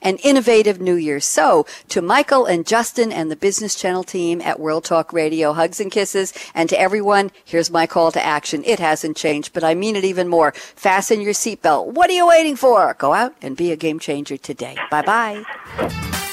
and 0.00 0.18
innovative 0.22 0.80
New 0.80 0.94
Year. 0.94 1.20
So 1.20 1.66
to 1.88 2.02
Michael 2.02 2.46
and 2.46 2.66
Justin 2.66 3.12
and 3.12 3.30
the 3.30 3.36
Business 3.36 3.74
Channel 3.74 4.04
team 4.04 4.40
at 4.40 4.60
World 4.60 4.84
Talk 4.84 5.12
Radio, 5.12 5.52
hugs 5.52 5.80
and 5.80 5.90
kisses. 5.90 6.32
And 6.54 6.68
to 6.68 6.80
everyone, 6.80 7.30
here's 7.44 7.70
my 7.70 7.86
call 7.86 8.12
to 8.12 8.24
action. 8.24 8.62
It 8.64 8.78
hasn't 8.78 9.16
changed, 9.16 9.52
but 9.52 9.64
I 9.64 9.74
mean 9.74 9.96
it 9.96 10.04
even 10.04 10.28
more. 10.28 10.52
Fasten 10.52 11.20
your 11.20 11.34
seatbelt. 11.34 11.92
What 11.92 12.10
are 12.10 12.14
you 12.14 12.26
waiting 12.26 12.56
for? 12.56 12.94
Go 12.98 13.12
out 13.12 13.34
and 13.42 13.56
be 13.56 13.72
a 13.72 13.76
game 13.76 13.98
changer 13.98 14.36
today. 14.36 14.76
Bye 14.90 15.02
bye. 15.02 16.32